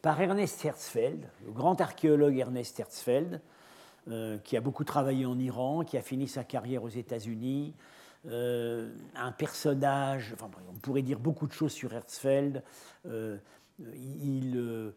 par 0.00 0.20
Ernest 0.20 0.64
Herzfeld, 0.64 1.28
le 1.44 1.50
grand 1.50 1.80
archéologue 1.80 2.38
Ernest 2.38 2.78
Herzfeld, 2.78 3.40
euh, 4.08 4.38
qui 4.38 4.56
a 4.56 4.60
beaucoup 4.60 4.82
travaillé 4.82 5.26
en 5.26 5.38
Iran, 5.38 5.84
qui 5.84 5.96
a 5.96 6.02
fini 6.02 6.26
sa 6.26 6.42
carrière 6.42 6.82
aux 6.82 6.88
États-Unis, 6.88 7.72
euh, 8.26 8.92
un 9.14 9.30
personnage, 9.30 10.32
enfin, 10.34 10.50
on 10.68 10.78
pourrait 10.78 11.02
dire 11.02 11.20
beaucoup 11.20 11.46
de 11.46 11.52
choses 11.52 11.70
sur 11.70 11.92
Herzfeld. 11.92 12.64
Euh, 13.06 13.38
il, 13.78 14.92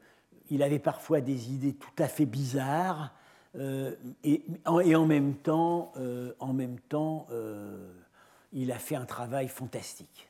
il, 0.50 0.64
avait 0.64 0.80
parfois 0.80 1.22
des 1.22 1.54
idées 1.54 1.76
tout 1.76 2.04
à 2.04 2.08
fait 2.08 2.26
bizarres, 2.26 3.14
et, 3.56 4.44
et, 4.84 4.96
en 4.96 5.06
même 5.06 5.36
temps, 5.36 5.94
en 6.40 6.54
même 6.54 6.78
temps 6.80 7.28
il 8.52 8.72
a 8.72 8.78
fait 8.78 8.96
un 8.96 9.06
travail 9.06 9.48
fantastique. 9.48 10.30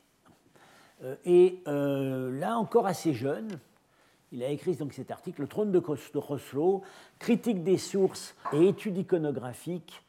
et 1.24 1.60
là, 1.66 2.56
encore 2.56 2.86
assez 2.86 3.14
jeune, 3.14 3.58
il 4.36 4.44
a 4.44 4.50
écrit 4.50 4.74
donc 4.76 4.92
cet 4.92 5.10
article, 5.10 5.40
Le 5.40 5.48
trône 5.48 5.72
de 5.72 5.78
Khosrow, 5.78 6.82
critique 7.18 7.64
des 7.64 7.78
sources 7.78 8.36
et 8.52 8.68
études 8.68 8.98
iconographiques 8.98 10.02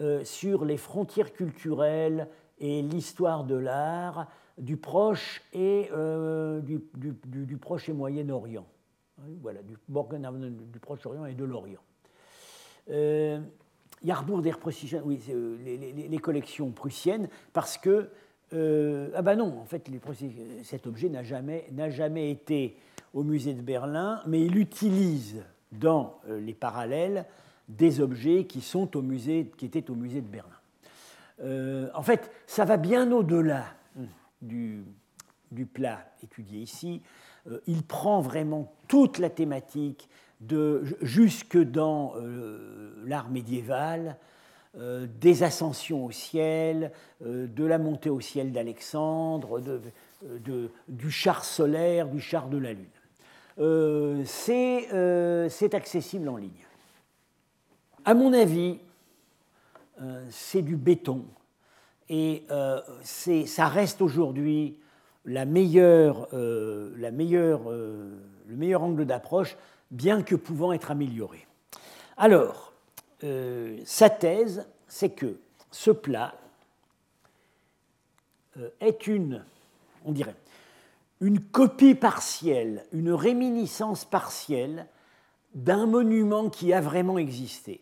euh, 0.00 0.24
sur 0.24 0.64
les 0.64 0.76
frontières 0.76 1.32
culturelles 1.32 2.28
et 2.60 2.80
l'histoire 2.80 3.42
de 3.42 3.56
l'art 3.56 4.28
du 4.56 4.76
Proche 4.76 5.42
et 5.52 5.88
euh, 5.92 6.60
du, 6.60 7.56
Proche 7.56 7.88
et 7.88 7.92
Moyen-Orient. 7.92 8.66
Voilà, 9.40 9.60
du, 9.62 9.76
Proche-Orient 10.80 11.26
et 11.26 11.34
de 11.34 11.44
l'Orient. 11.44 11.80
Euh, 12.90 13.40
der 14.04 14.24
oui, 15.04 15.20
euh, 15.28 15.56
les, 16.08 16.18
collections 16.18 16.70
prussiennes, 16.70 17.28
parce 17.52 17.78
que 17.78 18.10
ah 18.52 19.22
ben 19.22 19.34
non, 19.36 19.58
en 19.60 19.64
fait, 19.64 19.90
cet 20.62 20.86
objet 20.86 21.08
n'a 21.08 21.24
jamais, 21.24 21.66
jamais 21.88 22.30
été 22.30 22.76
au 23.14 23.22
musée 23.22 23.54
de 23.54 23.60
Berlin, 23.60 24.22
mais 24.26 24.40
il 24.40 24.56
utilise 24.56 25.42
dans 25.72 26.20
euh, 26.28 26.40
les 26.40 26.54
parallèles 26.54 27.26
des 27.68 28.00
objets 28.00 28.44
qui, 28.44 28.60
sont 28.60 28.96
au 28.96 29.02
musée, 29.02 29.50
qui 29.56 29.66
étaient 29.66 29.90
au 29.90 29.94
musée 29.94 30.20
de 30.20 30.28
Berlin. 30.28 30.50
Euh, 31.42 31.88
en 31.94 32.02
fait, 32.02 32.30
ça 32.46 32.64
va 32.64 32.76
bien 32.76 33.10
au-delà 33.12 33.64
hum, 33.96 34.06
du, 34.40 34.84
du, 35.50 35.66
plat 35.66 36.04
étudié 36.22 36.60
ici. 36.60 37.02
Euh, 37.50 37.60
il 37.66 37.82
prend 37.82 38.20
vraiment 38.20 38.72
toute 38.88 39.18
la 39.18 39.30
thématique 39.30 40.08
de, 40.40 40.82
jusque 41.02 41.56
dans 41.56 42.14
l'art 43.04 43.30
médiéval, 43.30 44.16
des 44.74 45.44
ascensions 45.44 46.04
au 46.04 46.10
ciel, 46.10 46.90
de 47.20 47.64
la 47.64 47.78
montée 47.78 48.10
au 48.10 48.20
ciel 48.20 48.50
d'Alexandre, 48.50 49.60
de, 49.60 50.70
du 50.88 51.10
char 51.12 51.44
solaire, 51.44 52.08
du 52.08 52.18
char 52.18 52.48
de 52.48 52.58
la 52.58 52.72
Lune. 52.72 52.88
Euh, 53.58 54.24
euh, 54.48 55.48
c'est 55.48 55.74
accessible 55.74 56.28
en 56.28 56.36
ligne. 56.36 56.50
À 58.04 58.14
mon 58.14 58.32
avis, 58.32 58.78
euh, 60.00 60.24
c'est 60.30 60.62
du 60.62 60.76
béton 60.76 61.24
et 62.08 62.44
ça 63.04 63.68
reste 63.68 64.02
aujourd'hui 64.02 64.78
le 65.24 65.44
meilleur 65.44 66.26
angle 68.82 69.06
d'approche, 69.06 69.56
bien 69.90 70.22
que 70.22 70.34
pouvant 70.34 70.72
être 70.72 70.90
amélioré. 70.90 71.46
Alors, 72.18 72.74
sa 73.84 74.10
thèse, 74.10 74.66
c'est 74.88 75.10
que 75.10 75.38
ce 75.70 75.90
plat 75.90 76.34
est 78.80 79.06
une, 79.06 79.42
on 80.04 80.12
dirait, 80.12 80.34
une 81.22 81.38
copie 81.38 81.94
partielle, 81.94 82.84
une 82.92 83.12
réminiscence 83.12 84.04
partielle 84.04 84.88
d'un 85.54 85.86
monument 85.86 86.50
qui 86.50 86.72
a 86.72 86.80
vraiment 86.80 87.16
existé, 87.16 87.80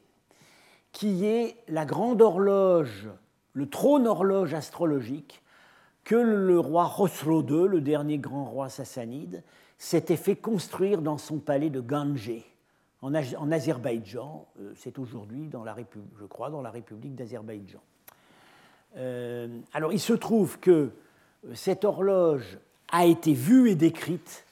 qui 0.92 1.24
est 1.24 1.56
la 1.66 1.86
grande 1.86 2.20
horloge, 2.20 3.08
le 3.54 3.66
trône 3.66 4.06
horloge 4.06 4.52
astrologique 4.52 5.42
que 6.04 6.16
le 6.16 6.58
roi 6.58 6.92
Khosrow 6.94 7.42
II, 7.42 7.66
le 7.66 7.80
dernier 7.80 8.18
grand 8.18 8.44
roi 8.44 8.68
sassanide, 8.68 9.42
s'était 9.78 10.16
fait 10.16 10.36
construire 10.36 11.00
dans 11.00 11.16
son 11.16 11.38
palais 11.38 11.70
de 11.70 11.80
Ganje, 11.80 12.44
en, 13.00 13.14
Azerbaïdjan. 13.14 14.46
Euh, 14.60 14.72
c'est 14.76 14.98
aujourd'hui, 14.98 15.48
je 16.18 16.24
crois, 16.26 16.50
dans 16.50 16.60
la 16.60 16.70
République 16.70 17.14
d'Azerbaïdjan. 17.14 17.80
Euh, 18.96 19.60
alors 19.72 19.94
il 19.94 20.00
se 20.00 20.12
trouve 20.12 20.58
que 20.58 20.70
euh, 21.46 21.54
cette 21.54 21.84
horloge 21.86 22.58
a 22.90 23.06
été 23.06 23.32
vue 23.32 23.70
et 23.70 23.74
décrite. 23.74 24.44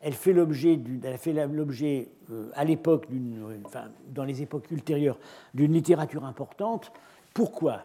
Elle 0.00 0.14
fait 0.14 0.32
l'objet, 0.32 0.80
elle 1.04 1.18
fait 1.18 1.32
l'objet 1.46 2.08
euh, 2.30 2.50
à 2.54 2.64
l'époque, 2.64 3.06
enfin, 3.64 3.84
dans 4.08 4.24
les 4.24 4.42
époques 4.42 4.70
ultérieures, 4.70 5.18
d'une 5.54 5.72
littérature 5.72 6.24
importante. 6.24 6.92
Pourquoi? 7.34 7.84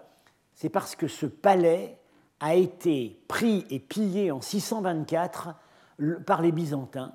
C'est 0.56 0.70
parce 0.70 0.96
que 0.96 1.08
ce 1.08 1.28
palais 1.28 1.98
a 2.40 2.56
été 2.56 3.20
pris 3.28 3.66
et 3.70 3.80
pillé 3.80 4.32
en 4.32 4.42
624 4.42 5.56
par 6.26 6.42
les 6.42 6.52
Byzantins 6.52 7.14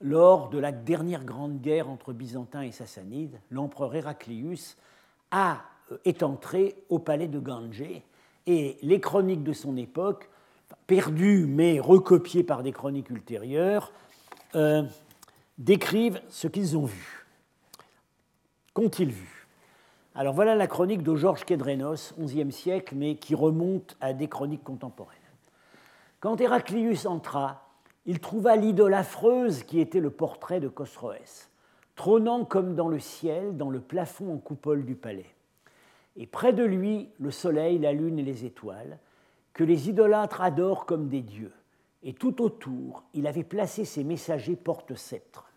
lors 0.00 0.50
de 0.50 0.58
la 0.58 0.72
dernière 0.72 1.24
grande 1.24 1.60
guerre 1.60 1.88
entre 1.88 2.12
Byzantins 2.12 2.62
et 2.62 2.72
Sassanides. 2.72 3.40
L'empereur 3.50 3.94
Héraclius 3.94 4.76
a, 5.30 5.62
euh, 5.92 5.98
est 6.04 6.22
entré 6.22 6.76
au 6.88 6.98
palais 6.98 7.28
de 7.28 7.38
Ganje 7.38 8.02
et 8.46 8.76
les 8.82 9.00
chroniques 9.00 9.44
de 9.44 9.52
son 9.52 9.76
époque 9.76 10.28
perdus 10.86 11.46
mais 11.46 11.80
recopiés 11.80 12.42
par 12.42 12.62
des 12.62 12.72
chroniques 12.72 13.10
ultérieures, 13.10 13.92
euh, 14.54 14.82
décrivent 15.58 16.20
ce 16.28 16.48
qu'ils 16.48 16.76
ont 16.76 16.84
vu. 16.84 17.26
Qu'ont-ils 18.74 19.10
vu? 19.10 19.46
Alors 20.14 20.34
voilà 20.34 20.54
la 20.54 20.66
chronique 20.66 21.02
de 21.02 21.14
Georges 21.14 21.44
Kedrenos, 21.44 22.14
XIe 22.18 22.52
siècle, 22.52 22.94
mais 22.96 23.16
qui 23.16 23.34
remonte 23.34 23.96
à 24.00 24.12
des 24.12 24.28
chroniques 24.28 24.64
contemporaines. 24.64 25.18
Quand 26.20 26.40
Héraclius 26.40 27.06
entra, 27.06 27.68
il 28.04 28.20
trouva 28.20 28.56
l'idole 28.56 28.94
affreuse 28.94 29.62
qui 29.62 29.80
était 29.80 30.00
le 30.00 30.10
portrait 30.10 30.60
de 30.60 30.68
Khosroès, 30.68 31.50
trônant 31.96 32.44
comme 32.44 32.74
dans 32.74 32.88
le 32.88 32.98
ciel, 32.98 33.56
dans 33.56 33.70
le 33.70 33.80
plafond 33.80 34.34
en 34.34 34.38
coupole 34.38 34.84
du 34.84 34.94
palais. 34.94 35.34
Et 36.16 36.26
près 36.26 36.52
de 36.52 36.64
lui, 36.64 37.08
le 37.18 37.30
soleil, 37.30 37.78
la 37.78 37.92
lune 37.92 38.18
et 38.18 38.22
les 38.22 38.44
étoiles, 38.44 38.98
que 39.52 39.64
les 39.64 39.88
idolâtres 39.88 40.40
adorent 40.40 40.86
comme 40.86 41.08
des 41.08 41.22
dieux. 41.22 41.52
Et 42.02 42.14
tout 42.14 42.42
autour, 42.42 43.04
il 43.14 43.26
avait 43.26 43.44
placé 43.44 43.84
ses 43.84 44.04
messagers 44.04 44.56
porte-sceptres. 44.56 45.50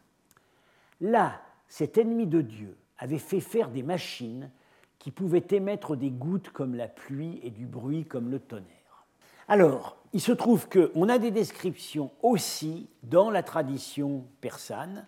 Là, 1.01 1.41
cet 1.67 1.97
ennemi 1.97 2.27
de 2.27 2.41
Dieu 2.41 2.77
avait 2.97 3.17
fait 3.17 3.39
faire 3.39 3.69
des 3.69 3.83
machines 3.83 4.51
qui 4.99 5.11
pouvaient 5.11 5.45
émettre 5.51 5.95
des 5.95 6.11
gouttes 6.11 6.49
comme 6.49 6.75
la 6.75 6.87
pluie 6.87 7.39
et 7.43 7.49
du 7.49 7.65
bruit 7.65 8.05
comme 8.05 8.29
le 8.29 8.39
tonnerre. 8.39 9.05
Alors, 9.47 9.97
il 10.13 10.21
se 10.21 10.31
trouve 10.31 10.67
qu'on 10.69 11.09
a 11.09 11.17
des 11.17 11.31
descriptions 11.31 12.11
aussi 12.21 12.89
dans 13.03 13.29
la 13.29 13.43
tradition 13.43 14.25
persane, 14.41 15.05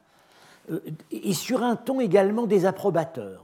euh, 0.70 0.82
et 1.12 1.34
sur 1.34 1.64
un 1.64 1.76
ton 1.76 2.00
également 2.00 2.46
désapprobateur. 2.46 3.44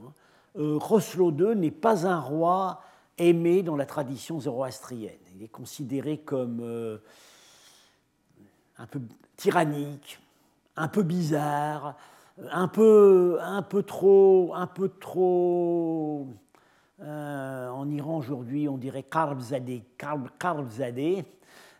Euh, 0.56 0.76
Roslo 0.78 1.32
II 1.32 1.56
n'est 1.56 1.70
pas 1.70 2.06
un 2.06 2.20
roi 2.20 2.82
aimé 3.18 3.62
dans 3.62 3.76
la 3.76 3.86
tradition 3.86 4.40
zoroastrienne. 4.40 5.18
Il 5.36 5.42
est 5.42 5.48
considéré 5.48 6.18
comme 6.18 6.60
euh, 6.62 6.98
un 8.78 8.86
peu 8.86 9.00
tyrannique, 9.36 10.20
un 10.76 10.88
peu 10.88 11.02
bizarre, 11.02 11.96
un 12.50 12.68
peu, 12.68 13.38
un 13.40 13.62
peu 13.62 13.82
trop, 13.82 14.52
un 14.54 14.66
peu 14.66 14.88
trop 14.88 16.26
euh, 17.00 17.68
en 17.68 17.90
Iran 17.90 18.18
aujourd'hui, 18.18 18.68
on 18.68 18.78
dirait 18.78 19.02
Karbzadeh, 19.02 19.82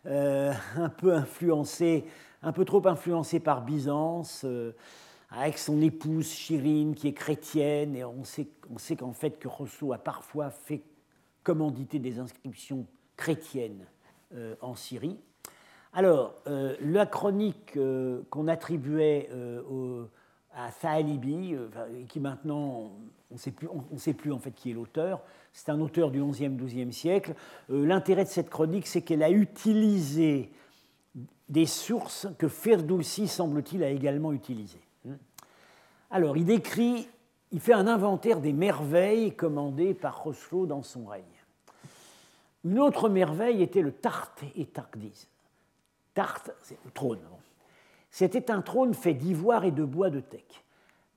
euh, 0.05 0.53
un 0.75 0.89
peu 0.89 1.13
influencé, 1.13 2.05
un 2.43 2.51
peu 2.51 2.65
trop 2.65 2.85
influencé 2.87 3.39
par 3.39 3.61
Byzance, 3.63 4.41
euh, 4.43 4.73
avec 5.31 5.57
son 5.57 5.81
épouse 5.81 6.27
Chirine 6.27 6.95
qui 6.95 7.07
est 7.07 7.13
chrétienne, 7.13 7.95
et 7.95 8.03
on 8.03 8.23
sait, 8.23 8.47
on 8.73 8.77
sait 8.77 8.95
qu'en 8.95 9.13
fait 9.13 9.39
que 9.39 9.47
Rousseau 9.47 9.93
a 9.93 9.97
parfois 9.97 10.49
fait 10.49 10.83
commanditer 11.45 11.99
des 11.99 12.19
inscriptions 12.19 12.85
chrétiennes 13.15 13.85
en 14.59 14.75
Syrie. 14.75 15.17
Alors, 15.93 16.35
la 16.45 17.05
chronique 17.05 17.77
qu'on 18.29 18.47
attribuait 18.49 19.29
à 20.53 20.71
Thalibi, 20.71 21.55
qui 22.09 22.19
maintenant 22.19 22.91
on 23.31 23.35
ne 23.35 23.99
sait 23.99 24.13
plus 24.13 24.31
en 24.31 24.39
fait 24.39 24.51
qui 24.51 24.71
est 24.71 24.73
l'auteur. 24.73 25.21
C'est 25.53 25.69
un 25.69 25.79
auteur 25.79 26.11
du 26.11 26.23
XIe, 26.23 26.49
XIIe 26.49 26.93
siècle. 26.93 27.33
Euh, 27.69 27.85
l'intérêt 27.85 28.23
de 28.23 28.29
cette 28.29 28.49
chronique, 28.49 28.87
c'est 28.87 29.01
qu'elle 29.01 29.23
a 29.23 29.29
utilisé 29.29 30.51
des 31.47 31.65
sources 31.65 32.27
que 32.37 32.47
Ferdowsi, 32.47 33.27
semble-t-il, 33.27 33.83
a 33.83 33.89
également 33.89 34.33
utilisées. 34.33 34.81
Alors, 36.11 36.37
il 36.37 36.45
décrit, 36.45 37.07
il 37.51 37.59
fait 37.59 37.73
un 37.73 37.87
inventaire 37.87 38.41
des 38.41 38.53
merveilles 38.53 39.35
commandées 39.35 39.93
par 39.93 40.23
Roslo 40.23 40.65
dans 40.65 40.81
son 40.81 41.05
règne. 41.05 41.23
Une 42.65 42.79
autre 42.79 43.09
merveille 43.09 43.61
était 43.61 43.81
le 43.81 43.91
Tarte 43.91 44.43
et 44.55 44.65
Tarkdiz. 44.65 45.27
Tarte, 46.15 46.51
c'est 46.63 46.77
le 46.83 46.91
trône. 46.91 47.19
C'était 48.09 48.49
un 48.49 48.61
trône 48.61 48.95
fait 48.95 49.13
d'ivoire 49.13 49.65
et 49.65 49.71
de 49.71 49.83
bois 49.83 50.09
de 50.09 50.19
teck 50.19 50.63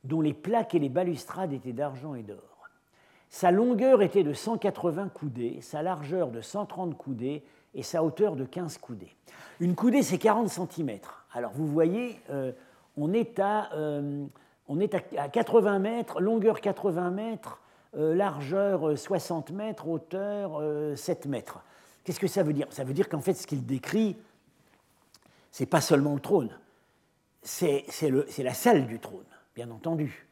dont 0.04 0.20
les 0.20 0.34
plaques 0.34 0.74
et 0.74 0.78
les 0.78 0.88
balustrades 0.88 1.52
étaient 1.52 1.72
d'argent 1.72 2.14
et 2.14 2.22
d'or. 2.22 2.68
Sa 3.30 3.50
longueur 3.50 4.02
était 4.02 4.24
de 4.24 4.32
180 4.32 5.08
coudées, 5.08 5.58
sa 5.60 5.82
largeur 5.82 6.30
de 6.30 6.40
130 6.40 6.96
coudées 6.96 7.42
et 7.74 7.82
sa 7.82 8.02
hauteur 8.02 8.36
de 8.36 8.44
15 8.44 8.78
coudées. 8.78 9.14
Une 9.60 9.74
coudée, 9.74 10.02
c'est 10.02 10.18
40 10.18 10.48
cm. 10.48 10.98
Alors 11.32 11.52
vous 11.52 11.66
voyez, 11.66 12.20
euh, 12.30 12.52
on 12.96 13.12
est, 13.12 13.38
à, 13.38 13.72
euh, 13.74 14.24
on 14.66 14.80
est 14.80 14.94
à 14.94 15.28
80 15.28 15.78
mètres, 15.78 16.20
longueur 16.20 16.60
80 16.60 17.10
mètres, 17.10 17.60
largeur 17.94 18.98
60 18.98 19.50
mètres, 19.50 19.88
hauteur 19.88 20.62
7 20.96 21.26
mètres. 21.26 21.60
Qu'est-ce 22.04 22.20
que 22.20 22.26
ça 22.26 22.42
veut 22.42 22.52
dire? 22.52 22.66
Ça 22.70 22.84
veut 22.84 22.94
dire 22.94 23.08
qu'en 23.08 23.20
fait, 23.20 23.34
ce 23.34 23.46
qu'il 23.46 23.66
décrit, 23.66 24.16
c'est 25.50 25.66
pas 25.66 25.80
seulement 25.80 26.14
le 26.14 26.20
trône, 26.20 26.50
c'est 27.42 27.84
la 28.38 28.54
salle 28.54 28.86
du 28.86 28.98
trône 28.98 29.24
bien 29.54 29.70
entendu. 29.70 30.26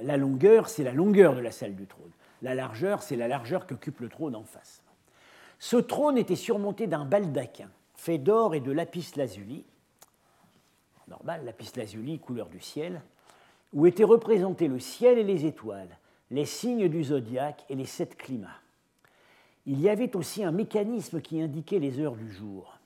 La 0.00 0.16
longueur, 0.16 0.68
c'est 0.68 0.82
la 0.82 0.92
longueur 0.92 1.34
de 1.36 1.40
la 1.40 1.52
salle 1.52 1.76
du 1.76 1.86
trône. 1.86 2.10
La 2.40 2.54
largeur, 2.54 3.02
c'est 3.02 3.14
la 3.14 3.28
largeur 3.28 3.66
qu'occupe 3.66 4.00
le 4.00 4.08
trône 4.08 4.34
en 4.34 4.42
face. 4.42 4.82
Ce 5.60 5.76
trône 5.76 6.18
était 6.18 6.34
surmonté 6.34 6.88
d'un 6.88 7.04
baldaquin 7.04 7.68
fait 7.94 8.18
d'or 8.18 8.56
et 8.56 8.60
de 8.60 8.72
lapis 8.72 9.12
lazuli, 9.14 9.64
normal, 11.06 11.44
lapis 11.44 11.70
lazuli, 11.76 12.18
couleur 12.18 12.48
du 12.48 12.58
ciel, 12.58 13.00
où 13.72 13.86
étaient 13.86 14.02
représentés 14.02 14.66
le 14.66 14.80
ciel 14.80 15.18
et 15.18 15.22
les 15.22 15.46
étoiles, 15.46 15.96
les 16.32 16.46
signes 16.46 16.88
du 16.88 17.04
zodiaque 17.04 17.64
et 17.68 17.76
les 17.76 17.84
sept 17.84 18.16
climats. 18.16 18.60
Il 19.66 19.80
y 19.80 19.88
avait 19.88 20.16
aussi 20.16 20.42
un 20.42 20.50
mécanisme 20.50 21.20
qui 21.20 21.40
indiquait 21.40 21.78
les 21.78 22.00
heures 22.00 22.16
du 22.16 22.32
jour. 22.32 22.78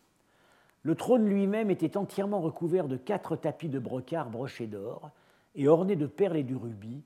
Le 0.83 0.95
trône 0.95 1.27
lui-même 1.27 1.71
était 1.71 1.97
entièrement 1.97 2.41
recouvert 2.41 2.89
de 2.89 2.97
quatre 2.97 3.37
tapis 3.37 3.69
de 3.69 3.79
brocart 3.79 4.29
brochés 4.29 4.67
d'or, 4.67 5.11
et 5.55 5.69
orné 5.69 5.97
de 5.97 6.07
perles 6.07 6.37
et 6.37 6.43
du 6.43 6.55
rubis, 6.55 7.03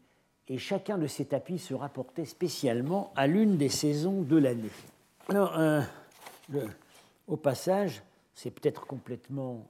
et 0.48 0.58
chacun 0.58 0.98
de 0.98 1.06
ces 1.06 1.26
tapis 1.26 1.58
se 1.58 1.74
rapportait 1.74 2.24
spécialement 2.24 3.12
à 3.14 3.26
l'une 3.26 3.56
des 3.56 3.68
saisons 3.68 4.22
de 4.22 4.36
l'année. 4.36 4.70
Alors, 5.28 5.56
euh, 5.56 5.80
au 7.28 7.36
passage, 7.36 8.02
c'est 8.34 8.50
peut-être 8.50 8.86
complètement, 8.86 9.68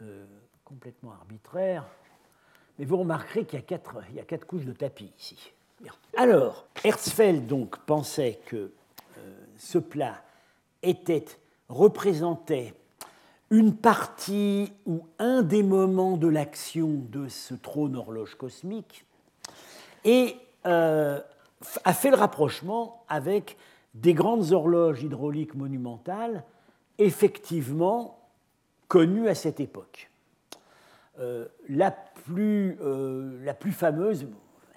euh, 0.00 0.24
complètement 0.64 1.12
arbitraire, 1.12 1.84
mais 2.78 2.86
vous 2.86 2.96
remarquerez 2.96 3.44
qu'il 3.44 3.58
y 3.58 4.20
a 4.20 4.24
quatre 4.24 4.46
couches 4.46 4.64
de 4.64 4.72
tapis 4.72 5.12
ici. 5.18 5.52
Alors, 6.16 6.66
Herzfeld 6.84 7.46
donc 7.46 7.78
pensait 7.86 8.38
que 8.46 8.56
euh, 8.56 9.34
ce 9.56 9.78
plat 9.78 10.22
était, 10.82 11.24
représentait 11.68 12.72
une 13.50 13.74
partie 13.74 14.72
ou 14.86 15.06
un 15.18 15.42
des 15.42 15.64
moments 15.64 16.16
de 16.16 16.28
l'action 16.28 17.02
de 17.10 17.26
ce 17.28 17.54
trône 17.54 17.96
horloge 17.96 18.36
cosmique 18.36 19.04
et 20.04 20.36
euh, 20.66 21.20
a 21.84 21.92
fait 21.92 22.10
le 22.10 22.16
rapprochement 22.16 23.04
avec 23.08 23.56
des 23.94 24.14
grandes 24.14 24.52
horloges 24.52 25.02
hydrauliques 25.02 25.54
monumentales 25.54 26.44
effectivement 26.98 28.20
connues 28.86 29.28
à 29.28 29.34
cette 29.34 29.58
époque. 29.58 30.10
Euh, 31.18 31.46
la, 31.68 31.90
plus, 31.90 32.76
la, 33.42 33.54
plus, 33.54 33.72
fameuse, 33.72 34.26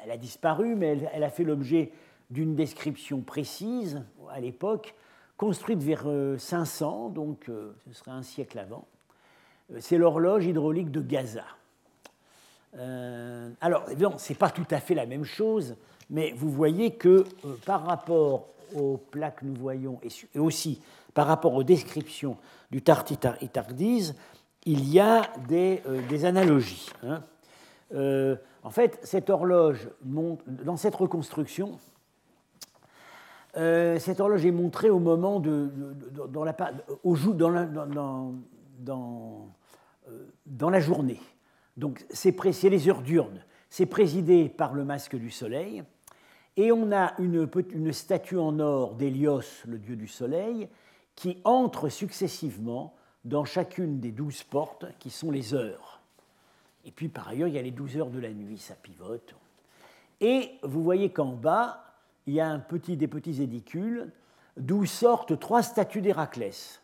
elle 0.08 0.14
a 0.14 0.18
disparu, 0.18 0.76
mais 0.76 0.98
elle 1.14 1.24
a 1.26 1.30
fait 1.30 1.44
l'objet 1.44 1.92
d'une 2.30 2.56
description 2.56 3.20
précise 3.20 4.02
à 4.32 4.40
l'époque, 4.40 4.96
construite 5.36 5.84
vers 5.84 6.06
500, 6.38 7.08
euh, 7.10 7.14
donc 7.14 7.50
euh, 7.50 7.74
ce 7.88 7.94
serait 7.94 8.12
un 8.12 8.24
siècle 8.24 8.58
avant. 8.58 8.88
Euh, 9.74 9.80
c'est 9.82 9.98
l'horloge 9.98 10.46
hydraulique 10.46 10.92
de 10.92 11.02
Gaza. 11.02 11.44
alors, 13.60 13.90
évidemment, 13.90 14.18
ce 14.18 14.32
n'est 14.32 14.38
pas 14.38 14.50
tout 14.50 14.68
à 14.72 14.80
fait 14.80 14.96
la 14.96 15.06
même 15.06 15.26
chose, 15.26 15.76
mais 16.10 16.32
vous 16.38 16.52
voyez 16.52 16.92
que 16.92 17.26
par 17.66 17.86
rapport 17.86 18.48
aux 18.76 18.98
plaques 18.98 19.42
que 19.42 19.46
nous 19.46 19.56
voyons, 19.56 20.00
et, 20.04 20.40
aussi 20.40 20.82
par 21.14 21.28
rapport 21.28 21.54
aux 21.54 21.64
descriptions 21.64 22.38
du 22.72 22.82
Tartitardiz, 22.82 24.16
il 24.66 24.88
y 24.90 25.02
a 25.02 25.24
des, 25.50 25.82
analogies. 26.24 26.90
Hein. 27.04 27.24
En 28.68 28.70
fait, 28.70 29.00
cette 29.02 29.30
horloge, 29.30 29.88
dans 30.04 30.76
cette 30.76 30.96
reconstruction, 30.96 31.80
euh, 33.56 33.98
cette 33.98 34.20
horloge 34.20 34.46
est 34.46 34.52
montrée 34.52 34.90
au 34.90 35.00
moment 35.00 35.40
de, 35.40 35.72
dans, 36.28 36.44
la, 40.70 40.80
journée. 40.82 41.22
Donc 41.78 42.06
c'est 42.10 42.38
les 42.64 42.90
heures 42.90 43.02
diurnes. 43.04 43.42
C'est 43.70 43.86
présidé 43.86 44.50
par 44.50 44.74
le 44.74 44.84
masque 44.84 45.16
du 45.16 45.32
soleil. 45.32 45.82
Et 46.58 46.74
on 46.74 46.92
a 46.92 47.14
une 47.20 47.94
statue 47.94 48.38
en 48.38 48.60
or 48.60 48.96
d'Hélios, 48.96 49.64
le 49.66 49.78
dieu 49.78 49.96
du 49.96 50.10
soleil, 50.10 50.68
qui 51.16 51.40
entre 51.46 51.88
successivement 51.88 52.98
dans 53.24 53.46
chacune 53.46 54.02
des 54.02 54.12
douze 54.12 54.44
portes 54.44 54.88
qui 55.00 55.10
sont 55.10 55.32
les 55.32 55.54
heures. 55.54 55.97
Et 56.88 56.92
puis 56.92 57.10
par 57.10 57.28
ailleurs, 57.28 57.50
il 57.50 57.54
y 57.54 57.60
a 57.60 57.62
les 57.62 57.72
douze 57.72 57.98
heures 57.98 58.10
de 58.10 58.20
la 58.20 58.32
nuit, 58.32 58.58
ça 58.58 58.74
pivote. 58.74 59.36
Et 60.22 60.52
vous 60.64 60.82
voyez 60.82 61.12
qu'en 61.12 61.34
bas, 61.34 61.84
il 62.26 62.34
y 62.34 62.40
a 62.40 62.48
un 62.48 62.60
petit, 62.60 62.98
des 62.98 63.08
petits 63.08 63.44
édicules 63.44 64.10
d'où 64.56 64.86
sortent 64.86 65.38
trois 65.38 65.62
statues 65.62 66.02
d'Héraclès. 66.02 66.82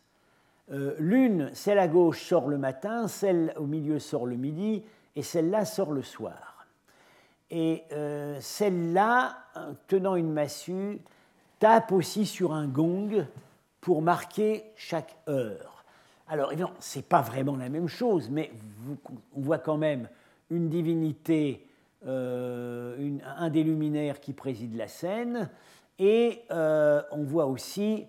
L'une, 0.69 1.49
celle 1.53 1.79
à 1.79 1.87
gauche, 1.87 2.21
sort 2.23 2.47
le 2.47 2.57
matin, 2.57 3.07
celle 3.07 3.53
au 3.57 3.65
milieu 3.65 3.99
sort 3.99 4.25
le 4.25 4.35
midi, 4.35 4.83
et 5.15 5.23
celle-là 5.23 5.65
sort 5.65 5.91
le 5.91 6.03
soir. 6.03 6.67
Et 7.49 7.83
celle-là, 8.39 9.37
tenant 9.87 10.15
une 10.15 10.31
massue, 10.31 11.01
tape 11.59 11.91
aussi 11.91 12.25
sur 12.25 12.53
un 12.53 12.67
gong 12.67 13.25
pour 13.81 14.01
marquer 14.01 14.63
chaque 14.75 15.15
heure. 15.27 15.72
Alors 16.33 16.51
évidemment, 16.51 16.73
ce 16.79 16.97
n'est 16.97 17.03
pas 17.03 17.21
vraiment 17.21 17.55
la 17.55 17.69
même 17.69 17.87
chose, 17.87 18.31
mais 18.31 18.51
on 19.35 19.41
voit 19.41 19.59
quand 19.59 19.77
même 19.77 20.09
une 20.49 20.67
divinité, 20.67 21.67
euh, 22.07 23.19
un 23.37 23.49
des 23.51 23.61
luminaires 23.61 24.19
qui 24.19 24.33
préside 24.33 24.75
la 24.75 24.87
scène, 24.87 25.51
et 25.99 26.41
euh, 26.49 27.03
on 27.11 27.21
voit 27.21 27.45
aussi, 27.45 28.07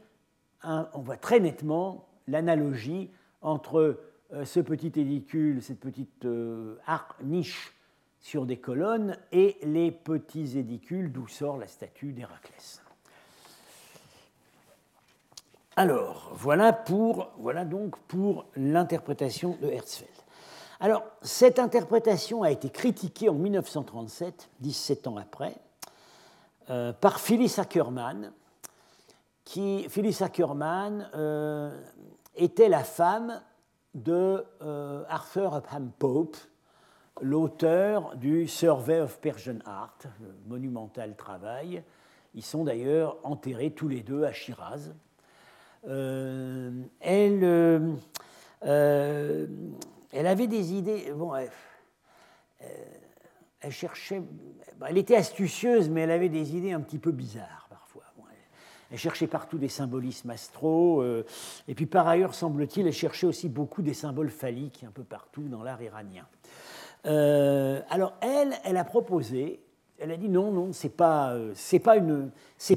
on 0.63 1.01
voit 1.01 1.19
très 1.19 1.39
nettement 1.39 2.09
l'analogie 2.27 3.11
entre 3.43 4.01
euh, 4.33 4.47
ce 4.47 4.61
petit 4.61 4.99
édicule, 4.99 5.61
cette 5.61 5.81
petite 5.81 6.27
niche 7.23 7.75
sur 8.21 8.47
des 8.47 8.57
colonnes, 8.57 9.19
et 9.33 9.59
les 9.65 9.91
petits 9.91 10.57
édicules 10.57 11.13
d'où 11.13 11.29
sort 11.29 11.59
la 11.59 11.67
statue 11.67 12.15
d'Héraclès. 12.15 12.84
Alors, 15.77 16.31
voilà, 16.37 16.71
donc 17.65 17.99
pour 18.07 18.47
l'interprétation 18.55 19.57
de 19.61 19.69
Herzfeld. 19.69 20.09
Alors, 20.79 21.03
cette 21.21 21.59
interprétation 21.59 22.45
a 22.45 22.53
été 22.53 22.71
critiquée 22.71 23.29
en 23.29 23.35
1937, 23.35 24.51
17 24.61 25.07
ans 25.09 25.17
après, 25.17 25.57
euh, 26.71 26.93
par 26.93 27.19
Phyllis 27.19 27.55
Ackerman, 27.59 28.33
qui, 29.45 29.89
Phyllis 29.89 30.19
Ackerman 30.21 31.11
euh, 31.15 31.77
était 32.37 32.69
la 32.69 32.85
femme 32.85 33.43
de 33.95 34.45
euh, 34.63 35.03
Arthur 35.09 35.57
Upham 35.57 35.91
Pope, 35.99 36.37
l'auteur 37.21 38.15
du 38.15 38.47
Survey 38.47 39.01
of 39.01 39.19
Persian 39.19 39.59
Art, 39.65 39.99
monumental 40.47 41.17
travail. 41.17 41.83
Ils 42.35 42.45
sont 42.45 42.63
d'ailleurs 42.63 43.17
enterrés 43.25 43.73
tous 43.73 43.89
les 43.89 44.03
deux 44.03 44.23
à 44.23 44.33
Shiraz. 44.33 44.93
Euh, 45.87 46.71
elle, 47.01 47.41
euh, 47.43 47.93
euh, 48.65 49.47
elle 50.13 50.27
avait 50.27 50.47
des 50.47 50.73
idées. 50.73 51.13
Bon, 51.15 51.33
elle, 53.61 53.73
cherchait. 53.73 54.23
Elle 54.87 54.99
était 54.99 55.17
astucieuse, 55.17 55.89
mais 55.89 56.03
elle 56.03 56.11
avait 56.11 56.29
des 56.29 56.57
idées 56.57 56.73
un 56.73 56.81
petit 56.81 56.99
peu 56.99 57.13
bizarres 57.13 57.67
parfois. 57.71 58.03
elle, 58.91 58.99
cherchait 58.99 59.27
partout 59.27 59.59
des 59.59 59.69
symbolismes 59.69 60.31
astraux. 60.31 61.05
et 61.69 61.75
puis 61.75 61.87
par 61.87 62.07
ailleurs, 62.09 62.35
semble-t-il, 62.35 62.87
elle 62.87 62.93
cherchait 62.93 63.27
aussi 63.27 63.49
beaucoup 63.49 63.83
des 63.83 63.95
symboles 63.95 64.31
phalliques 64.31 64.85
un 64.87 64.91
peu 64.91 65.05
partout 65.05 65.49
dans 65.49 65.63
l'art 65.63 65.83
iranien. 65.83 66.27
alors 67.05 68.15
elle, 68.21 68.55
elle 68.65 68.77
a 68.77 68.85
proposé, 68.85 69.61
elle 69.99 70.11
a 70.11 70.17
dit 70.17 70.29
non, 70.29 70.51
non, 70.53 70.73
c'est 70.73 70.95
pas, 70.95 71.35
pas 71.83 71.97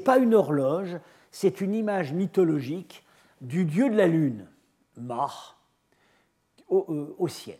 pas 0.05 0.17
une 0.17 0.33
horloge, 0.33 0.97
c'est 1.31 1.61
une 1.61 1.73
image 1.73 2.13
mythologique 2.13 3.03
du 3.41 3.65
dieu 3.65 3.89
de 3.89 3.95
la 3.95 4.07
lune, 4.07 4.47
Mah, 4.97 5.55
euh, 6.71 7.15
au, 7.17 7.27
ciel. 7.27 7.59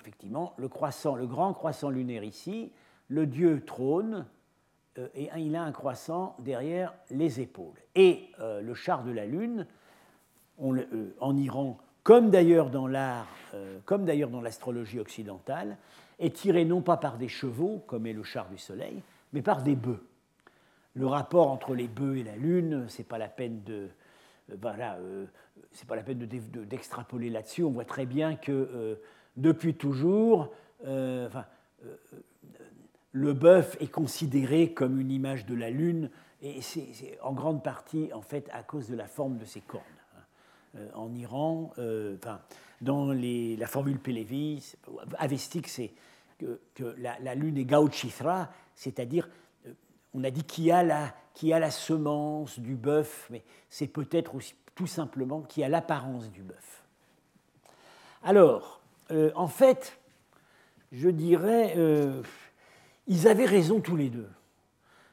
Effectivement, 0.00 0.54
le 0.56 0.68
grand 0.68 1.52
croissant 1.52 1.90
lunaire 1.90 2.24
ici, 2.24 2.72
le 3.08 3.26
dieu 3.26 3.64
trône, 3.64 4.26
euh, 4.98 5.08
et 5.14 5.28
il 5.36 5.56
a 5.56 5.62
un 5.62 5.72
croissant 5.72 6.36
derrière 6.38 6.94
les 7.10 7.40
épaules. 7.40 7.76
Et 7.94 8.30
euh, 8.40 8.60
le 8.60 8.74
char 8.74 9.04
de 9.04 9.10
la 9.10 9.26
lune, 9.26 9.66
en 10.58 11.36
Iran, 11.36 11.76
comme 12.02 12.30
d'ailleurs 12.30 12.70
dans 12.70 12.86
l'art, 12.86 13.28
comme 13.84 14.06
d'ailleurs 14.06 14.30
dans 14.30 14.40
l'astrologie 14.40 14.98
occidentale, 14.98 15.76
est 16.18 16.34
tiré 16.34 16.64
non 16.64 16.80
pas 16.80 16.96
par 16.96 17.18
des 17.18 17.28
chevaux, 17.28 17.84
comme 17.86 18.06
est 18.06 18.14
le 18.14 18.22
char 18.22 18.48
du 18.48 18.56
soleil, 18.56 19.02
mais 19.34 19.42
par 19.42 19.62
des 19.62 19.76
bœufs 19.76 20.02
le 20.96 21.06
rapport 21.06 21.50
entre 21.50 21.74
les 21.74 21.88
bœufs 21.88 22.16
et 22.16 22.24
la 22.24 22.36
Lune, 22.36 22.86
c'est 22.88 23.04
pas 23.04 23.18
la 23.18 23.28
peine 23.28 23.62
de, 23.64 23.90
euh, 24.50 24.56
voilà, 24.60 24.94
euh, 24.96 25.26
c'est 25.72 25.86
pas 25.86 25.94
la 25.94 26.02
peine 26.02 26.18
d'extrapoler 26.18 27.30
là-dessus. 27.30 27.62
On 27.62 27.70
voit 27.70 27.84
très 27.84 28.06
bien 28.06 28.34
que 28.34 28.52
euh, 28.52 28.94
depuis 29.36 29.74
toujours, 29.74 30.50
enfin, 30.82 31.44
le 33.12 33.32
bœuf 33.34 33.76
est 33.80 33.90
considéré 33.90 34.72
comme 34.72 34.98
une 34.98 35.10
image 35.10 35.44
de 35.44 35.54
la 35.54 35.70
Lune, 35.70 36.10
et 36.40 36.62
c'est 36.62 37.18
en 37.22 37.32
grande 37.32 37.62
partie 37.62 38.10
en 38.14 38.22
fait 38.22 38.48
à 38.52 38.62
cause 38.62 38.88
de 38.88 38.96
la 38.96 39.06
forme 39.06 39.36
de 39.36 39.44
ses 39.44 39.60
cornes. 39.60 39.82
Hein. 40.16 40.80
en 40.94 41.14
Iran, 41.14 41.72
enfin, 42.16 42.40
dans 42.80 43.12
les, 43.12 43.56
la 43.56 43.66
formule 43.66 43.98
Pélévi, 43.98 44.74
avestique, 45.18 45.68
c'est 45.68 45.92
que, 46.38 46.60
que 46.74 46.94
la, 46.98 47.18
la, 47.20 47.34
Lune 47.34 47.58
est 47.58 47.64
Gauchithra, 47.64 48.50
c'est-à-dire 48.74 49.28
on 50.16 50.24
a 50.24 50.30
dit 50.30 50.44
qui 50.44 50.70
a 50.70 50.82
la, 50.82 51.12
a 51.52 51.58
la 51.58 51.70
semence 51.70 52.58
du 52.58 52.74
bœuf, 52.74 53.28
mais 53.30 53.42
c'est 53.68 53.86
peut-être 53.86 54.34
aussi 54.34 54.54
tout 54.74 54.86
simplement 54.86 55.42
qui 55.42 55.62
a 55.62 55.68
l'apparence 55.68 56.30
du 56.30 56.42
bœuf. 56.42 56.82
Alors, 58.24 58.80
euh, 59.10 59.30
en 59.34 59.46
fait, 59.46 59.98
je 60.90 61.10
dirais, 61.10 61.74
euh, 61.76 62.22
ils 63.06 63.28
avaient 63.28 63.44
raison 63.44 63.80
tous 63.80 63.96
les 63.96 64.08
deux. 64.08 64.28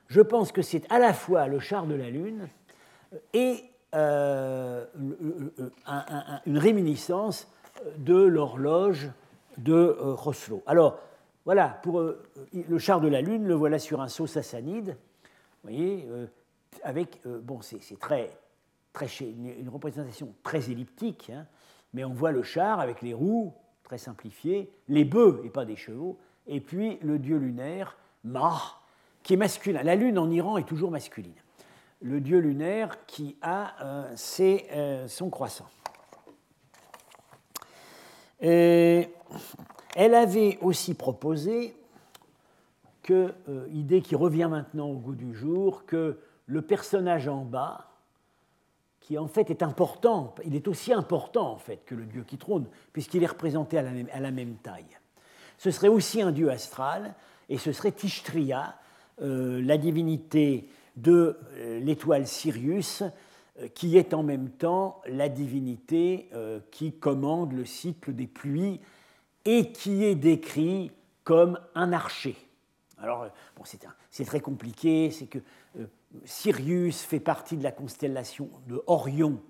Je 0.08 0.22
pense 0.22 0.52
que 0.52 0.62
c'est 0.62 0.90
à 0.90 1.00
la 1.00 1.14
fois 1.14 1.48
le 1.48 1.60
char 1.60 1.86
de 1.86 1.96
la 1.96 2.10
Lune 2.10 2.48
et 3.34 3.64
euh, 3.94 4.86
une 6.46 6.58
réminiscence 6.58 7.52
de 7.98 8.16
l'horloge 8.16 9.10
de 9.58 9.96
Roslo. 10.00 10.64
Alors, 10.66 11.00
voilà, 11.46 11.68
pour 11.68 12.00
euh, 12.00 12.24
le 12.54 12.80
char 12.80 13.02
de 13.02 13.08
la 13.08 13.22
Lune, 13.22 13.46
le 13.46 13.54
voilà 13.54 13.80
sur 13.80 14.02
un 14.02 14.08
saut 14.08 14.28
sassanide. 14.28 14.98
Vous 15.64 15.70
voyez, 15.70 16.08
euh, 16.10 16.28
avec, 16.84 17.20
euh, 17.26 17.40
bon, 17.42 17.62
c'est 17.62 18.00
très, 18.00 18.30
très, 18.94 19.08
une 19.20 19.70
représentation 19.70 20.34
très 20.44 20.72
elliptique, 20.72 21.32
hein, 21.34 21.46
mais 21.94 22.06
on 22.06 22.14
voit 22.14 22.32
le 22.32 22.44
char 22.44 22.80
avec 22.80 23.02
les 23.02 23.14
roues, 23.14 23.54
très 23.84 23.98
simplifiées, 23.98 24.72
les 24.88 25.04
bœufs 25.04 25.42
et 25.44 25.50
pas 25.50 25.66
des 25.66 25.76
chevaux, 25.76 26.18
et 26.48 26.62
puis 26.62 26.98
le 27.02 27.20
dieu 27.20 27.38
lunaire, 27.38 27.98
Mah, 28.24 28.80
qui 29.22 29.34
est 29.34 29.38
masculin. 29.38 29.84
La 29.84 29.96
Lune 29.96 30.18
en 30.18 30.30
Iran 30.32 30.58
est 30.58 30.68
toujours 30.68 30.92
masculine. 30.92 31.34
Le 32.02 32.22
dieu 32.22 32.40
lunaire 32.40 33.06
qui 33.06 33.38
a 33.42 34.08
c'est 34.16 34.68
son 35.08 35.30
croissant. 35.30 35.68
Elle 39.96 40.16
avait 40.16 40.58
aussi 40.62 40.94
proposé 40.94 41.76
que, 43.04 43.34
euh, 43.50 43.68
idée 43.72 44.02
qui 44.02 44.16
revient 44.16 44.48
maintenant 44.50 44.90
au 44.90 44.96
goût 44.96 45.16
du 45.16 45.34
jour, 45.36 45.86
que 45.86 46.18
le 46.48 46.62
personnage 46.62 47.28
en 47.28 47.44
bas, 47.44 47.90
qui 49.02 49.18
en 49.18 49.28
fait 49.28 49.50
est 49.50 49.62
important, 49.62 50.34
il 50.46 50.56
est 50.56 50.68
aussi 50.68 50.94
important 50.94 51.52
en 51.52 51.58
fait 51.58 51.82
que 51.86 51.94
le 51.94 52.06
dieu 52.06 52.24
qui 52.24 52.38
trône, 52.38 52.66
puisqu'il 52.94 53.22
est 53.24 53.28
représenté 53.28 53.78
à 53.78 53.82
la, 53.82 54.32
même, 54.32 54.56
taille. 54.56 54.98
Ce 55.58 55.72
serait 55.72 55.90
aussi 55.90 56.22
un 56.22 56.32
dieu 56.32 56.50
astral, 56.50 57.14
et 57.50 57.58
ce 57.58 57.74
serait 57.74 57.92
Tishtria, 57.92 58.76
euh, 59.22 59.62
la 59.62 59.78
divinité 59.78 60.70
de 60.96 61.38
euh, 61.56 61.80
l'étoile 61.82 62.26
Sirius, 62.26 63.04
qui 63.76 63.98
est 63.98 64.16
en 64.16 64.24
même 64.24 64.50
temps 64.50 65.00
la 65.06 65.30
divinité 65.30 66.28
qui 66.72 66.92
commande 66.92 67.54
le 67.54 67.66
cycle 67.66 68.12
des 68.12 68.26
pluies 68.26 68.82
et 69.46 69.72
qui 69.72 70.04
est 70.04 70.16
décrit 70.16 70.92
comme 71.24 71.60
un 71.76 71.94
archer. 71.94 72.36
Alors, 73.04 73.24
euh, 73.24 73.30
bon, 73.58 73.64
c'est 74.10 74.26
très 74.26 74.40
compliqué, 74.40 75.12
c'est 75.12 75.26
que 75.26 75.40
euh, 75.80 75.86
Sirius 76.24 77.02
fait 77.02 77.20
partie 77.20 77.58
de 77.58 77.64
la 77.64 77.72
constellation 77.72 78.50
de 78.68 78.82
Orion, 78.88 79.42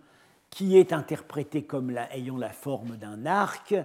qui 0.50 0.78
est 0.78 0.94
interprétée 0.94 1.64
comme 1.64 1.96
ayant 2.12 2.38
la 2.38 2.50
forme 2.50 2.98
d'un 2.98 3.26
arc. 3.26 3.76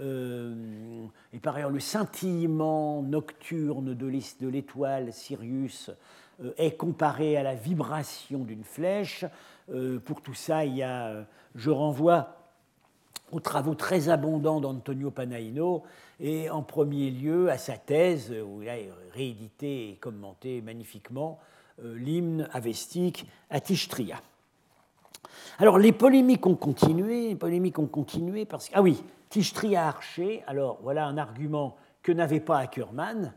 Euh, 0.00 1.04
et 1.32 1.38
par 1.38 1.56
ailleurs, 1.56 1.70
le 1.70 1.80
scintillement 1.80 3.02
nocturne 3.02 3.94
de 3.94 4.46
l'étoile 4.46 5.12
Sirius 5.12 5.90
est 6.56 6.76
comparé 6.76 7.36
à 7.36 7.42
la 7.42 7.54
vibration 7.54 8.44
d'une 8.44 8.62
flèche. 8.62 9.24
pour 10.04 10.22
tout 10.22 10.34
ça, 10.34 10.64
il 10.64 10.76
y 10.76 10.84
a, 10.84 11.26
je 11.56 11.70
renvoie 11.70 12.37
aux 13.32 13.40
travaux 13.40 13.74
très 13.74 14.08
abondants 14.08 14.60
d'Antonio 14.60 15.10
Panaino 15.10 15.82
et 16.20 16.50
en 16.50 16.62
premier 16.62 17.10
lieu 17.10 17.50
à 17.50 17.58
sa 17.58 17.76
thèse, 17.76 18.32
où 18.32 18.62
il 18.62 18.68
a 18.68 18.76
réédité 19.12 19.90
et 19.90 19.94
commenté 19.94 20.60
magnifiquement 20.62 21.38
euh, 21.84 21.96
l'hymne 21.96 22.48
avestique 22.52 23.26
à 23.50 23.60
Tishtria. 23.60 24.20
Alors 25.58 25.78
les 25.78 25.92
polémiques 25.92 26.46
ont 26.46 26.56
continué, 26.56 27.28
les 27.28 27.36
polémiques 27.36 27.78
ont 27.78 27.86
continué 27.86 28.44
parce 28.44 28.68
que, 28.68 28.74
ah 28.74 28.82
oui, 28.82 29.02
Tishtria 29.28 29.86
archer, 29.86 30.42
alors 30.46 30.78
voilà 30.82 31.06
un 31.06 31.18
argument 31.18 31.76
que 32.02 32.12
n'avait 32.12 32.40
pas 32.40 32.58
Ackerman, 32.58 33.32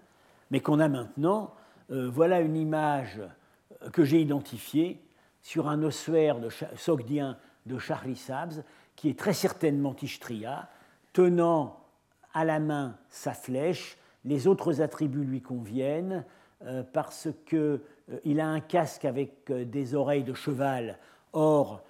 mais 0.50 0.60
qu'on 0.60 0.80
a 0.80 0.88
maintenant. 0.88 1.54
Euh, 1.92 2.10
voilà 2.10 2.40
une 2.42 2.56
image 2.56 3.22
que 3.92 4.04
j'ai 4.04 4.22
identifiée 4.22 5.02
sur 5.42 5.68
un 5.68 5.82
ossuaire 5.84 6.38
sogdien 6.78 7.38
de 7.66 7.78
Charlie 7.78 8.16
Sabs 8.16 8.64
qui 9.02 9.10
est 9.10 9.18
très 9.18 9.34
certainement 9.34 9.96
Tishtria, 9.96 10.70
tenant 11.12 11.80
à 12.36 12.46
la 12.46 12.60
main 12.60 12.96
sa 13.10 13.34
flèche. 13.34 13.98
Les 14.26 14.46
autres 14.46 14.80
attributs 14.80 15.24
lui 15.24 15.42
conviennent 15.42 16.24
euh, 16.64 16.84
parce 16.94 17.30
qu'il 17.48 18.40
a 18.40 18.48
un 18.48 18.60
casque 18.60 19.06
avec 19.06 19.52
des 19.52 19.96
oreilles 19.96 20.24
de 20.24 20.36
cheval. 20.36 21.00
Or, 21.34 21.82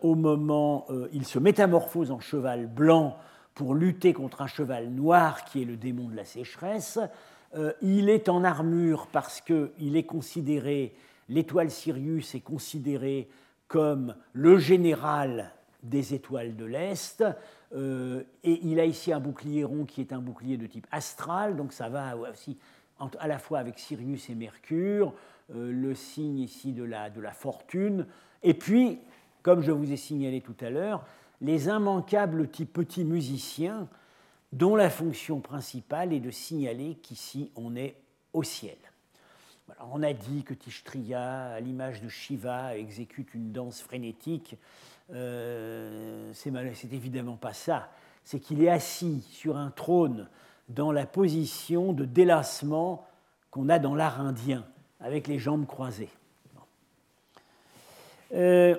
au 0.00 0.14
moment, 0.14 0.86
il 1.12 1.26
se 1.26 1.38
métamorphose 1.38 2.10
en 2.10 2.18
cheval 2.18 2.66
blanc 2.66 3.18
pour 3.54 3.74
lutter 3.74 4.12
contre 4.12 4.42
un 4.42 4.46
cheval 4.46 4.88
noir 4.88 5.44
qui 5.44 5.62
est 5.62 5.64
le 5.66 5.76
démon 5.76 6.08
de 6.08 6.16
la 6.16 6.24
sécheresse. 6.24 6.98
Euh, 7.54 7.72
il 7.80 8.10
est 8.10 8.28
en 8.28 8.44
armure 8.44 9.06
parce 9.10 9.40
qu'il 9.40 9.96
est 9.96 10.04
considéré, 10.04 10.94
l'étoile 11.28 11.70
Sirius 11.70 12.34
est 12.34 12.40
considérée 12.40 13.28
comme 13.68 14.14
le 14.32 14.58
général 14.58 15.52
des 15.82 16.14
étoiles 16.14 16.56
de 16.56 16.64
l'Est. 16.64 17.24
Euh, 17.74 18.22
et 18.44 18.60
il 18.62 18.80
a 18.80 18.84
ici 18.84 19.12
un 19.12 19.20
bouclier 19.20 19.64
rond 19.64 19.84
qui 19.84 20.00
est 20.00 20.12
un 20.12 20.20
bouclier 20.20 20.56
de 20.56 20.66
type 20.66 20.86
astral, 20.90 21.56
donc 21.56 21.72
ça 21.72 21.88
va 21.88 22.16
aussi 22.16 22.56
à 23.18 23.28
la 23.28 23.38
fois 23.38 23.58
avec 23.58 23.78
Sirius 23.78 24.30
et 24.30 24.34
Mercure, 24.34 25.12
euh, 25.54 25.70
le 25.70 25.94
signe 25.94 26.38
ici 26.38 26.72
de 26.72 26.82
la, 26.82 27.10
de 27.10 27.20
la 27.20 27.32
fortune. 27.32 28.06
Et 28.42 28.54
puis, 28.54 28.98
comme 29.42 29.62
je 29.62 29.70
vous 29.70 29.92
ai 29.92 29.96
signalé 29.96 30.40
tout 30.40 30.56
à 30.60 30.70
l'heure, 30.70 31.04
les 31.40 31.66
immanquables 31.66 32.48
petits 32.48 33.04
musiciens 33.04 33.88
dont 34.52 34.76
la 34.76 34.90
fonction 34.90 35.40
principale 35.40 36.12
est 36.12 36.20
de 36.20 36.30
signaler 36.30 36.96
qu'ici 37.02 37.50
on 37.56 37.76
est 37.76 37.96
au 38.32 38.42
ciel. 38.42 38.78
on 39.92 40.02
a 40.02 40.12
dit 40.12 40.44
que 40.44 40.54
Tishtria, 40.54 41.52
à 41.54 41.60
l'image 41.60 42.00
de 42.00 42.08
Shiva, 42.08 42.76
exécute 42.76 43.34
une 43.34 43.52
danse 43.52 43.80
frénétique. 43.80 44.56
Euh, 45.12 46.30
c'est 46.32 46.92
évidemment 46.92 47.36
pas 47.36 47.52
ça. 47.52 47.88
C'est 48.24 48.40
qu'il 48.40 48.62
est 48.62 48.68
assis 48.68 49.24
sur 49.30 49.56
un 49.56 49.70
trône 49.70 50.28
dans 50.68 50.90
la 50.90 51.06
position 51.06 51.92
de 51.92 52.04
délassement 52.04 53.06
qu'on 53.50 53.68
a 53.68 53.78
dans 53.78 53.94
l'art 53.94 54.20
indien, 54.20 54.64
avec 55.00 55.28
les 55.28 55.38
jambes 55.38 55.66
croisées. 55.66 56.10
Euh, 58.34 58.74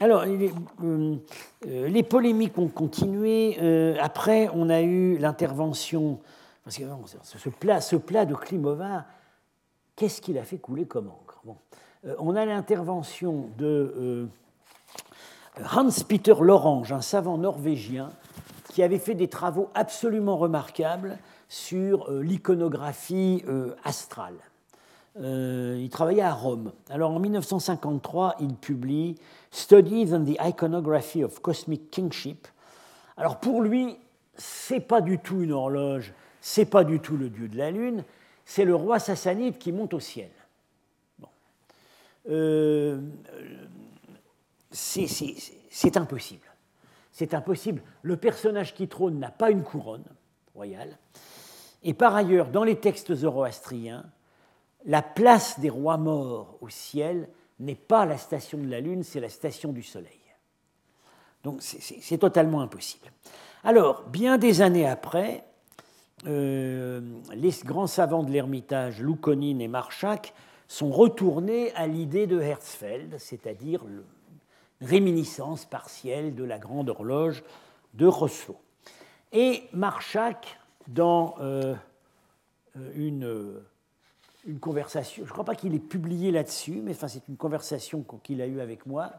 alors, 0.00 0.24
euh, 0.24 1.16
les 1.62 2.02
polémiques 2.02 2.58
ont 2.58 2.68
continué. 2.68 3.58
Après, 3.98 4.50
on 4.52 4.68
a 4.68 4.82
eu 4.82 5.16
l'intervention. 5.18 6.20
Parce 6.64 6.76
que 6.76 6.84
ce, 7.22 7.48
plat, 7.48 7.80
ce 7.80 7.96
plat 7.96 8.24
de 8.24 8.34
Klimova, 8.34 9.06
qu'est-ce 9.96 10.20
qu'il 10.20 10.38
a 10.38 10.44
fait 10.44 10.58
couler 10.58 10.86
comme 10.86 11.08
encre? 11.08 11.42
Euh, 12.04 12.14
On 12.18 12.36
a 12.36 12.44
l'intervention 12.44 13.50
de 13.58 14.28
Hans-Peter 15.74 16.34
Lorange, 16.40 16.92
un 16.92 17.00
savant 17.00 17.38
norvégien, 17.38 18.10
qui 18.72 18.82
avait 18.82 18.98
fait 18.98 19.14
des 19.14 19.28
travaux 19.28 19.70
absolument 19.74 20.36
remarquables 20.36 21.18
sur 21.48 22.10
l'iconographie 22.10 23.44
astrale. 23.84 24.36
Euh, 25.20 25.78
il 25.78 25.90
travaillait 25.90 26.22
à 26.22 26.32
Rome. 26.32 26.72
Alors 26.88 27.10
en 27.10 27.18
1953, 27.18 28.36
il 28.40 28.54
publie 28.54 29.16
Studies 29.50 30.08
on 30.12 30.24
the 30.24 30.38
Iconography 30.42 31.22
of 31.22 31.40
Cosmic 31.40 31.90
Kingship. 31.90 32.48
Alors 33.16 33.38
pour 33.38 33.60
lui, 33.60 33.96
c'est 34.36 34.80
pas 34.80 35.02
du 35.02 35.18
tout 35.18 35.42
une 35.42 35.52
horloge, 35.52 36.14
c'est 36.40 36.64
pas 36.64 36.84
du 36.84 36.98
tout 37.00 37.16
le 37.16 37.28
dieu 37.28 37.48
de 37.48 37.58
la 37.58 37.70
lune, 37.70 38.04
c'est 38.46 38.64
le 38.64 38.74
roi 38.74 38.98
sassanide 38.98 39.58
qui 39.58 39.70
monte 39.70 39.92
au 39.92 40.00
ciel. 40.00 40.30
Euh, 42.30 43.00
c'est 44.72 45.96
impossible. 45.96 46.46
C'est 47.12 47.34
impossible. 47.34 47.82
Le 48.02 48.16
personnage 48.16 48.74
qui 48.74 48.88
trône 48.88 49.18
n'a 49.18 49.30
pas 49.30 49.50
une 49.50 49.62
couronne 49.62 50.04
royale. 50.54 50.98
Et 51.82 51.94
par 51.94 52.14
ailleurs, 52.14 52.48
dans 52.48 52.64
les 52.64 52.76
textes 52.76 53.14
zoroastriens, 53.14 54.04
la 54.86 55.02
place 55.02 55.60
des 55.60 55.70
rois 55.70 55.98
morts 55.98 56.56
au 56.60 56.68
ciel 56.68 57.28
n'est 57.60 57.74
pas 57.74 58.06
la 58.06 58.18
station 58.18 58.58
de 58.58 58.68
la 58.68 58.80
Lune, 58.80 59.02
c'est 59.02 59.20
la 59.20 59.28
station 59.28 59.72
du 59.72 59.82
Soleil. 59.82 60.18
Donc 61.44 61.60
c'est 61.60 62.18
totalement 62.18 62.60
impossible. 62.60 63.10
Alors, 63.64 64.04
bien 64.08 64.38
des 64.38 64.60
années 64.62 64.86
après, 64.88 65.44
euh, 66.26 67.00
les 67.34 67.50
grands 67.64 67.86
savants 67.86 68.22
de 68.22 68.30
l'Ermitage, 68.30 69.00
Loukonine 69.00 69.60
et 69.60 69.68
Marchak, 69.68 70.34
sont 70.68 70.90
retournés 70.90 71.72
à 71.74 71.86
l'idée 71.86 72.26
de 72.26 72.40
Herzfeld, 72.40 73.18
c'est-à-dire 73.18 73.84
une 73.86 74.02
réminiscence 74.82 75.64
partielle 75.64 76.34
de 76.34 76.44
la 76.44 76.58
grande 76.58 76.90
horloge 76.90 77.42
de 77.94 78.06
Rousseau. 78.06 78.56
Et 79.32 79.64
Marchak, 79.72 80.58
dans 80.88 81.36
euh, 81.40 81.74
une 82.94 83.62
une 84.46 84.58
conversation, 84.58 85.24
je 85.24 85.28
ne 85.28 85.32
crois 85.32 85.44
pas 85.44 85.54
qu'il 85.54 85.74
ait 85.74 85.78
publié 85.78 86.30
là-dessus, 86.30 86.80
mais 86.82 86.92
enfin, 86.92 87.08
c'est 87.08 87.28
une 87.28 87.36
conversation 87.36 88.04
qu'il 88.22 88.40
a 88.42 88.46
eue 88.46 88.60
avec 88.60 88.86
moi. 88.86 89.12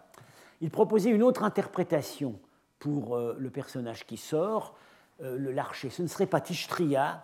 Il 0.61 0.70
proposait 0.70 1.09
une 1.09 1.24
autre 1.24 1.43
interprétation 1.43 2.39
pour 2.80 3.16
euh, 3.16 3.36
le 3.39 3.49
personnage 3.49 4.05
qui 4.05 4.18
sort, 4.18 4.76
euh, 5.22 5.38
le 5.38 5.51
l'archer. 5.51 5.89
Ce 5.89 6.01
ne 6.01 6.07
serait 6.07 6.26
pas 6.26 6.41
Tishtria, 6.41 7.24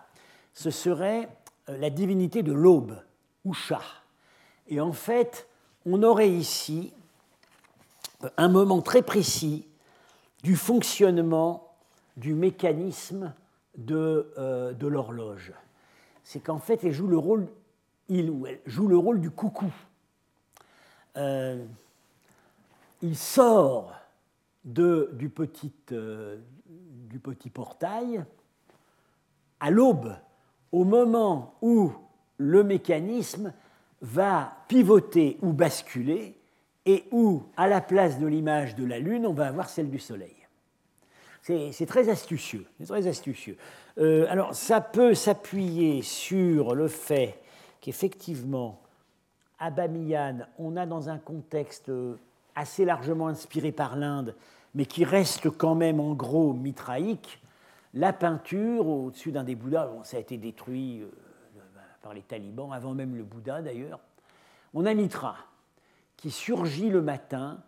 ce 0.53 0.69
serait 0.69 1.29
euh, 1.67 1.77
la 1.77 1.89
divinité 1.89 2.41
de 2.41 2.53
l'aube, 2.53 3.01
Usha. 3.45 3.81
Et 4.67 4.79
en 4.79 4.93
fait, 4.93 5.47
on 5.85 6.03
aurait 6.03 6.29
ici 6.29 6.93
un 8.37 8.49
moment 8.49 8.81
très 8.81 9.01
précis 9.01 9.67
du 10.43 10.55
fonctionnement 10.55 11.73
du 12.17 12.33
mécanisme 12.33 13.33
de, 13.77 14.33
de 14.77 14.87
l'horloge. 14.87 15.53
C'est 16.23 16.39
qu'en 16.39 16.59
fait, 16.59 16.83
elle 16.83 16.91
joue 16.91 17.07
le 17.07 17.17
rôle 17.17 17.47
il 18.09 18.33
joue 18.65 18.87
le 18.87 18.97
rôle 18.97 19.21
du 19.21 19.29
coucou. 19.29 19.71
Euh, 21.15 21.63
il 23.01 23.15
sort 23.15 23.93
euh, 24.77 25.09
du 25.13 25.29
petit 25.29 25.71
portail 27.49 28.25
à 29.59 29.69
l'aube, 29.69 30.15
au 30.71 30.83
moment 30.83 31.55
où 31.61 31.91
le 32.37 32.63
mécanisme 32.63 33.53
va 34.01 34.53
pivoter 34.67 35.37
ou 35.41 35.53
basculer 35.53 36.38
et 36.85 37.05
où, 37.11 37.43
à 37.57 37.67
la 37.67 37.81
place 37.81 38.19
de 38.19 38.27
l'image 38.27 38.75
de 38.75 38.85
la 38.85 38.99
Lune, 38.99 39.25
on 39.25 39.33
va 39.33 39.47
avoir 39.47 39.69
celle 39.69 39.89
du 39.89 39.99
Soleil. 39.99 40.35
C'est 41.71 41.85
très 41.87 42.09
astucieux. 42.09 42.65
Très 42.85 43.07
astucieux. 43.07 43.57
Euh, 43.97 44.27
alors, 44.29 44.53
ça 44.53 44.81
peut 44.81 45.13
s'appuyer 45.15 46.01
sur 46.03 46.75
le 46.75 46.87
fait 46.87 47.39
qu'effectivement, 47.81 48.79
à 49.57 49.71
Bamiyan, 49.71 50.47
on 50.57 50.77
a 50.77 50.85
dans 50.85 51.09
un 51.09 51.17
contexte 51.17 51.91
assez 52.55 52.85
largement 52.85 53.27
inspiré 53.27 53.71
par 53.71 53.95
l'Inde, 53.95 54.35
mais 54.75 54.85
qui 54.85 55.03
reste 55.03 55.49
quand 55.49 55.75
même 55.75 55.99
en 55.99 56.13
gros 56.13 56.53
mitraïque, 56.53 57.41
la 57.93 58.13
peinture 58.13 58.87
au-dessus 58.87 59.31
d'un 59.31 59.43
des 59.43 59.55
Bouddhas, 59.55 59.89
ça 60.03 60.17
a 60.17 60.19
été 60.19 60.37
détruit 60.37 61.01
euh, 61.01 61.09
par 62.01 62.13
les 62.13 62.21
talibans, 62.21 62.71
avant 62.71 62.93
même 62.93 63.15
le 63.15 63.23
Bouddha 63.23 63.61
d'ailleurs, 63.61 63.99
on 64.73 64.85
a 64.85 64.93
Mitra, 64.93 65.35
qui 66.19 66.31
surgit 66.31 66.89
le 66.89 67.01
matin 67.01 67.63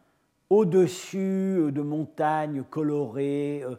au-dessus 0.49 1.57
euh, 1.57 1.71
de 1.71 1.81
montagnes 1.81 2.63
colorées. 2.63 3.63
Euh, 3.63 3.75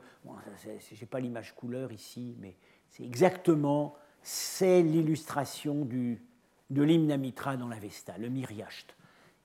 je 0.65 1.01
n'ai 1.01 1.07
pas 1.07 1.21
l'image 1.21 1.55
couleur 1.55 1.93
ici, 1.93 2.37
mais 2.41 2.57
c'est 2.89 3.05
exactement 3.05 3.95
c'est 4.23 4.83
l'illustration 4.83 5.85
de 5.85 6.83
l'hymne 6.83 7.17
Mitra 7.17 7.57
dans 7.57 7.69
la 7.69 7.79
Vesta, 7.79 8.17
le 8.19 8.29
Miriacht. 8.29 8.97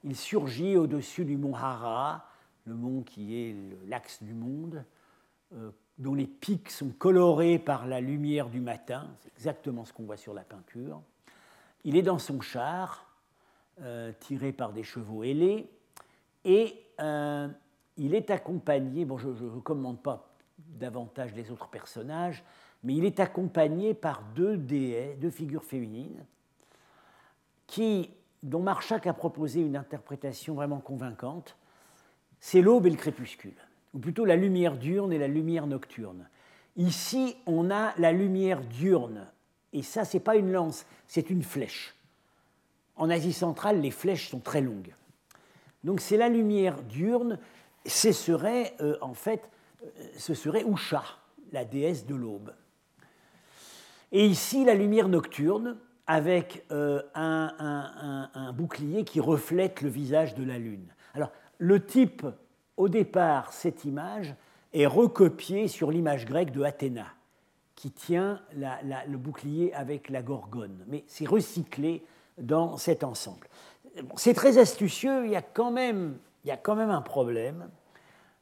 Il 0.03 0.15
surgit 0.15 0.78
au-dessus 0.78 1.25
du 1.25 1.36
mont 1.36 1.55
Hara, 1.55 2.30
le 2.65 2.75
mont 2.75 3.01
qui 3.01 3.36
est 3.36 3.55
l'axe 3.88 4.21
du 4.21 4.34
monde, 4.34 4.86
euh, 5.53 5.71
dont 5.97 6.13
les 6.13 6.28
pics 6.28 6.69
sont 6.69 6.89
colorés 6.89 7.57
par 7.57 7.88
la 7.88 7.99
lumière 7.99 8.49
du 8.49 8.59
matin, 8.59 9.09
c'est 9.19 9.34
exactement 9.36 9.84
ce 9.84 9.93
qu'on 9.93 10.03
voit 10.03 10.17
sur 10.17 10.34
la 10.34 10.43
peinture. 10.43 11.01
Il 11.84 11.97
est 11.97 12.03
dans 12.03 12.19
son 12.19 12.39
char, 12.39 13.07
euh, 13.82 14.11
tiré 14.19 14.51
par 14.51 14.73
des 14.73 14.84
chevaux 14.84 15.23
ailés, 15.23 15.69
et 16.45 16.75
euh, 16.99 17.47
il 17.97 18.15
est 18.15 18.30
accompagné, 18.32 19.05
bon 19.05 19.17
je 19.17 19.28
ne 19.30 19.49
recommande 19.49 20.01
pas 20.01 20.34
davantage 20.57 21.34
les 21.36 21.51
autres 21.51 21.67
personnages, 21.67 22.43
mais 22.84 22.95
il 22.95 23.05
est 23.05 23.19
accompagné 23.19 23.93
par 23.93 24.23
deux 24.36 24.57
déesses, 24.57 25.17
deux 25.19 25.30
figures 25.30 25.63
féminines, 25.63 26.25
qui, 27.65 28.09
dont 28.43 28.61
Marchak 28.61 29.07
a 29.07 29.13
proposé 29.13 29.61
une 29.61 29.75
interprétation 29.75 30.55
vraiment 30.55 30.80
convaincante. 30.80 31.57
C'est 32.39 32.61
l'aube 32.61 32.86
et 32.86 32.91
le 32.91 32.95
crépuscule, 32.95 33.57
ou 33.93 33.99
plutôt 33.99 34.25
la 34.25 34.36
lumière 34.36 34.78
diurne 34.78 35.11
et 35.11 35.17
la 35.17 35.28
lumière 35.28 35.67
nocturne. 35.67 36.30
Ici, 36.75 37.36
on 37.45 37.71
a 37.71 37.93
la 37.97 38.11
lumière 38.11 38.61
diurne, 38.61 39.28
et 39.73 39.82
ça, 39.82 40.05
c'est 40.05 40.19
pas 40.19 40.36
une 40.36 40.51
lance, 40.51 40.86
c'est 41.07 41.30
une 41.30 41.43
flèche. 41.43 41.97
En 42.98 43.10
Asie 43.10 43.34
centrale, 43.34 43.82
les 43.82 43.91
flèches 43.91 44.30
sont 44.30 44.39
très 44.39 44.62
longues. 44.62 44.93
Donc 45.84 46.02
c'est 46.02 46.18
la 46.18 46.30
lumière 46.30 46.82
diurne, 46.84 47.39
ce 47.86 48.12
serait 48.12 48.76
en 49.02 49.14
fait, 49.14 49.50
ce 50.18 50.34
serait 50.34 50.64
Usha, 50.64 51.04
la 51.52 51.64
déesse 51.64 52.06
de 52.06 52.16
l'aube. 52.16 52.54
Et 54.12 54.26
ici, 54.26 54.66
la 54.66 54.74
lumière 54.74 55.08
nocturne, 55.08 55.78
avec 56.08 56.66
un, 56.70 58.30
un, 58.34 58.54
bouclier 58.54 59.04
qui 59.04 59.20
reflète 59.20 59.82
le 59.82 59.89
visage 59.89 60.36
de 60.36 60.43
la 60.43 60.58
lune. 60.58 60.88
Alors, 61.14 61.32
le 61.58 61.86
type, 61.86 62.26
au 62.78 62.88
départ, 62.88 63.52
cette 63.52 63.84
image 63.84 64.34
est 64.74 64.86
recopiée 64.86 65.68
sur 65.68 65.91
l'image 65.91 66.26
grecque 66.26 66.52
de 66.52 66.64
Athéna 66.64 67.08
qui 67.76 67.91
tient 67.91 68.41
le 68.56 69.18
bouclier 69.18 69.74
avec 69.74 70.10
la 70.10 70.24
gorgone. 70.24 70.84
Mais 70.88 71.04
c'est 71.08 71.28
recyclé 71.28 72.04
dans 72.38 72.78
cet 72.78 73.04
ensemble. 73.04 73.48
c'est 74.16 74.34
très 74.34 74.58
astucieux, 74.58 75.26
il 75.26 75.32
y, 75.32 75.36
a 75.36 75.42
quand 75.42 75.72
même, 75.72 76.18
il 76.44 76.48
y 76.48 76.52
a 76.52 76.58
quand 76.58 76.76
même 76.76 76.90
un 76.90 77.02
problème. 77.02 77.70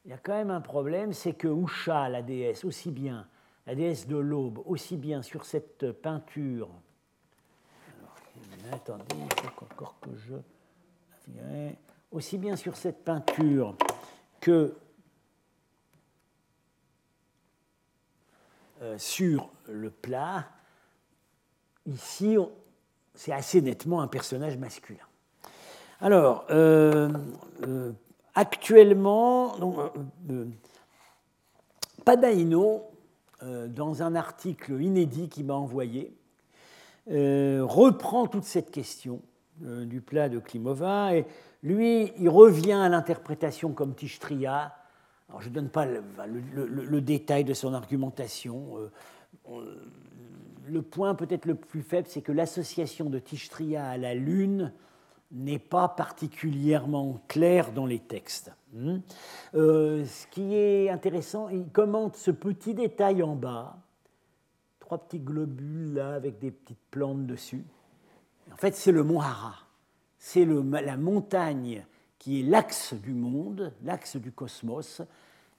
Il 0.06 0.12
y 0.12 0.14
a 0.14 0.18
quand 0.18 0.34
même 0.34 0.52
un 0.52 0.62
problème, 0.62 1.14
c'est 1.14 1.34
que 1.34 1.48
Usha, 1.48 2.10
la 2.10 2.22
déesse, 2.22 2.64
aussi 2.64 2.92
bien, 2.92 3.28
la 3.66 3.74
déesse 3.74 4.08
de 4.08 4.18
l'aube, 4.18 4.62
aussi 4.66 4.98
bien 4.98 5.22
sur 5.22 5.46
cette 5.46 5.92
peinture. 5.94 6.70
Attendez, 8.72 9.04
il 9.16 9.42
faut 9.42 9.66
encore 9.72 9.96
que 10.02 10.10
je. 10.16 10.36
Aussi 12.12 12.38
bien 12.38 12.56
sur 12.56 12.78
cette 12.78 13.04
peinture 13.04 13.76
que 14.40 14.76
Euh, 18.82 18.98
sur 18.98 19.50
le 19.70 19.90
plat, 19.90 20.50
ici, 21.86 22.38
c'est 23.16 23.32
assez 23.32 23.62
nettement 23.62 24.02
un 24.02 24.08
personnage 24.08 24.58
masculin. 24.58 25.04
Alors, 26.02 26.46
euh, 26.50 27.10
euh, 27.68 27.92
actuellement, 28.34 29.56
Padaino, 32.04 32.84
dans 33.42 34.02
un 34.02 34.16
article 34.16 34.82
inédit 34.82 35.30
qu'il 35.30 35.46
m'a 35.46 35.54
envoyé, 35.54 36.16
reprend 37.08 38.28
toute 38.28 38.44
cette 38.44 38.72
question 38.72 39.22
du 39.60 40.02
plat 40.02 40.30
de 40.30 40.40
Klimova 40.40 41.16
et 41.16 41.26
lui, 41.64 42.12
il 42.18 42.30
revient 42.30 42.74
à 42.74 42.90
l'interprétation 42.90 43.72
comme 43.72 43.94
Tishtria 43.94 44.74
je 45.40 45.50
ne 45.50 45.54
donne 45.54 45.70
pas 45.70 45.86
le, 45.86 47.02
détail 47.02 47.44
de 47.44 47.54
son 47.54 47.74
argumentation. 47.74 48.78
Le 50.68 50.82
point 50.82 51.16
peut-être 51.16 51.46
le 51.46 51.56
plus 51.56 51.82
faible, 51.82 52.08
c'est 52.10 52.22
que 52.22 52.32
l'association 52.32 53.10
de 53.10 53.20
Tishtria 53.20 53.88
à 53.88 53.98
la 53.98 54.16
Lune 54.16 54.74
n'est 55.32 55.60
pas 55.60 55.88
particulièrement 55.90 57.20
claire 57.28 57.72
dans 57.72 57.86
les 57.86 58.00
textes. 58.00 58.52
Hmm. 58.74 58.98
Euh, 59.54 60.06
ce 60.06 60.28
qui 60.28 60.56
est 60.56 60.90
intéressant, 60.90 61.50
il 61.50 61.68
commente 61.68 62.16
ce 62.16 62.32
petit 62.32 62.74
détail 62.74 63.22
en 63.24 63.36
bas, 63.36 63.78
trois 64.80 64.98
petits 64.98 65.20
globules 65.20 65.94
là 65.94 66.14
avec 66.14 66.40
des 66.40 66.52
petites 66.52 66.84
plantes 66.92 67.26
dessus. 67.26 67.66
En 68.54 68.58
fait, 68.58 68.76
c'est 68.76 68.92
le 68.92 69.04
mont 69.04 69.20
Hara. 69.20 69.56
C'est 70.18 70.46
la 70.46 70.98
montagne 70.98 71.86
qui 72.18 72.40
est 72.40 72.44
l'axe 72.44 72.94
du 72.94 73.14
monde, 73.14 73.72
l'axe 73.84 74.16
du 74.16 74.32
cosmos, 74.32 75.02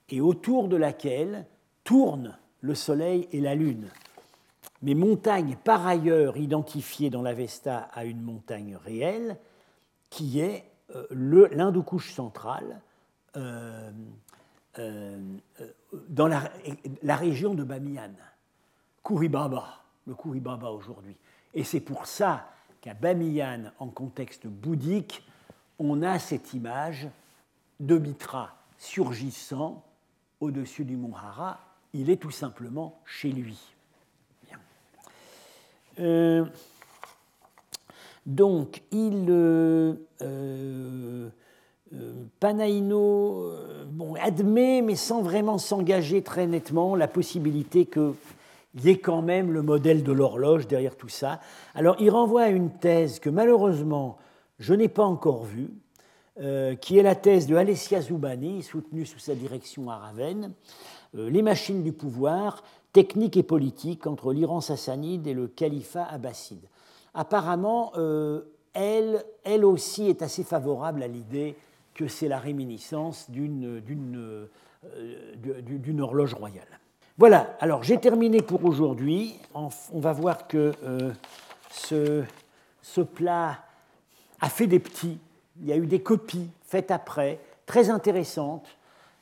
et 0.09 0.19
autour 0.19 0.67
de 0.67 0.75
laquelle 0.75 1.45
tournent 1.83 2.37
le 2.61 2.75
Soleil 2.75 3.27
et 3.31 3.39
la 3.39 3.55
Lune. 3.55 3.87
Mais 4.81 4.93
montagne 4.93 5.57
par 5.63 5.87
ailleurs 5.87 6.37
identifiée 6.37 7.09
dans 7.09 7.21
l'Avesta 7.21 7.89
à 7.93 8.05
une 8.05 8.21
montagne 8.21 8.75
réelle, 8.75 9.37
qui 10.09 10.39
est 10.39 10.65
euh, 10.95 11.05
l'Hindoukouche 11.11 12.13
centrale, 12.13 12.79
euh, 13.35 13.91
euh, 14.79 15.19
dans 16.09 16.27
la, 16.27 17.15
région 17.15 17.55
de 17.55 17.63
Bamiyan, 17.63 18.11
Kuribaba, 19.03 19.83
le 20.05 20.13
Kuribaba 20.13 20.71
aujourd'hui. 20.71 21.15
Et 21.53 21.63
c'est 21.63 21.79
pour 21.79 22.05
ça 22.05 22.51
qu'à 22.81 22.93
Bamiyan, 22.93 23.71
en 23.79 23.87
contexte 23.87 24.47
bouddhique, 24.47 25.27
on 25.79 26.03
a 26.03 26.19
cette 26.19 26.53
image 26.53 27.07
de 27.79 27.97
Mitra 27.97 28.55
surgissant 28.77 29.83
au-dessus 30.39 30.85
du 30.85 30.95
mont 30.95 31.15
Hara. 31.15 31.59
Il 31.93 32.09
est 32.09 32.17
tout 32.17 32.31
simplement 32.31 33.01
chez 33.05 33.31
lui. 33.31 33.75
Euh, 35.99 36.45
donc, 38.25 38.83
il, 38.91 39.25
euh, 39.29 39.93
euh, 40.21 41.29
Panaino 42.39 43.51
admet, 44.21 44.81
mais 44.81 44.95
sans 44.95 45.21
vraiment 45.21 45.57
s'engager 45.57 46.21
très 46.21 46.45
nettement, 46.45 46.95
la 46.95 47.07
possibilité 47.07 47.85
qu'il 47.85 48.13
y 48.83 48.89
ait 48.89 48.99
quand 48.99 49.21
même 49.21 49.51
le 49.51 49.61
modèle 49.61 50.03
de 50.03 50.11
l'horloge 50.11 50.67
derrière 50.67 50.95
tout 50.95 51.09
ça. 51.09 51.39
Alors, 51.73 51.95
il 51.99 52.09
renvoie 52.09 52.43
à 52.43 52.49
une 52.49 52.71
thèse 52.71 53.19
que 53.19 53.29
malheureusement 53.29 54.17
je 54.59 54.73
n'ai 54.73 54.89
pas 54.89 55.05
encore 55.05 55.43
vu, 55.43 55.69
euh, 56.39 56.75
qui 56.75 56.97
est 56.97 57.03
la 57.03 57.15
thèse 57.15 57.47
de 57.47 57.55
Alessia 57.55 58.01
Zoubani, 58.01 58.63
soutenue 58.63 59.05
sous 59.05 59.19
sa 59.19 59.35
direction 59.35 59.89
à 59.89 59.97
Ravenne, 59.97 60.53
Les 61.13 61.41
machines 61.41 61.83
du 61.83 61.93
pouvoir, 61.93 62.63
technique 62.97 63.37
et 63.37 63.43
politique 63.43 64.07
entre 64.07 64.33
l'Iran 64.33 64.59
sassanide 64.59 65.27
et 65.27 65.35
le 65.35 65.47
califat 65.47 66.05
abbasside. 66.05 66.65
Apparemment, 67.13 67.91
euh, 67.95 68.41
elle, 68.73 69.23
elle 69.43 69.65
aussi 69.65 70.09
est 70.09 70.23
assez 70.23 70.43
favorable 70.43 71.03
à 71.03 71.07
l'idée 71.07 71.55
que 71.93 72.07
c'est 72.07 72.27
la 72.27 72.39
réminiscence 72.39 73.29
d'une 73.29 73.81
horloge 75.99 76.33
royale. 76.33 76.79
Voilà, 77.19 77.55
alors 77.59 77.83
j'ai 77.83 77.99
terminé 77.99 78.41
pour 78.41 78.65
aujourd'hui. 78.65 79.35
On 79.53 79.69
va 79.99 80.13
voir 80.13 80.47
que 80.47 80.71
ce, 81.69 82.23
ce 82.81 83.01
plat 83.01 83.59
a 84.41 84.49
fait 84.49 84.65
des 84.65 84.79
petits. 84.79 85.19
Il 85.61 85.67
y 85.67 85.71
a 85.71 85.77
eu 85.77 85.85
des 85.85 86.01
copies 86.01 86.49
faites 86.63 86.89
après, 86.89 87.41
très 87.67 87.91
intéressantes. 87.91 88.65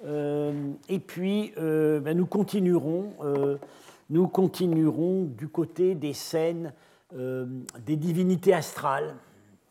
Euh, 0.03 0.73
et 0.89 0.99
puis, 0.99 1.53
euh, 1.57 1.99
ben, 1.99 2.17
nous, 2.17 2.25
continuerons, 2.25 3.13
euh, 3.21 3.57
nous 4.09 4.27
continuerons 4.27 5.23
du 5.23 5.47
côté 5.47 5.95
des 5.95 6.13
scènes 6.13 6.73
des 7.13 7.95
divinités 7.95 8.53
astrales. 8.53 9.15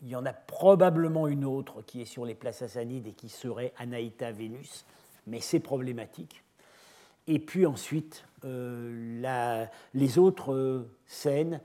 Il 0.00 0.08
y 0.08 0.16
en 0.16 0.24
a 0.24 0.32
probablement 0.32 1.26
une 1.26 1.44
autre 1.44 1.82
qui 1.82 2.00
est 2.00 2.06
sur 2.06 2.24
les 2.24 2.34
places 2.34 2.58
sassanides 2.58 3.06
et 3.06 3.12
qui 3.12 3.28
serait 3.28 3.74
Anaïta 3.76 4.32
Vénus, 4.32 4.86
mais 5.26 5.40
c'est 5.40 5.60
problématique. 5.60 6.42
Et 7.26 7.38
puis 7.38 7.66
ensuite, 7.66 8.24
les 8.44 10.18
autres 10.18 10.86
scènes 11.04 11.60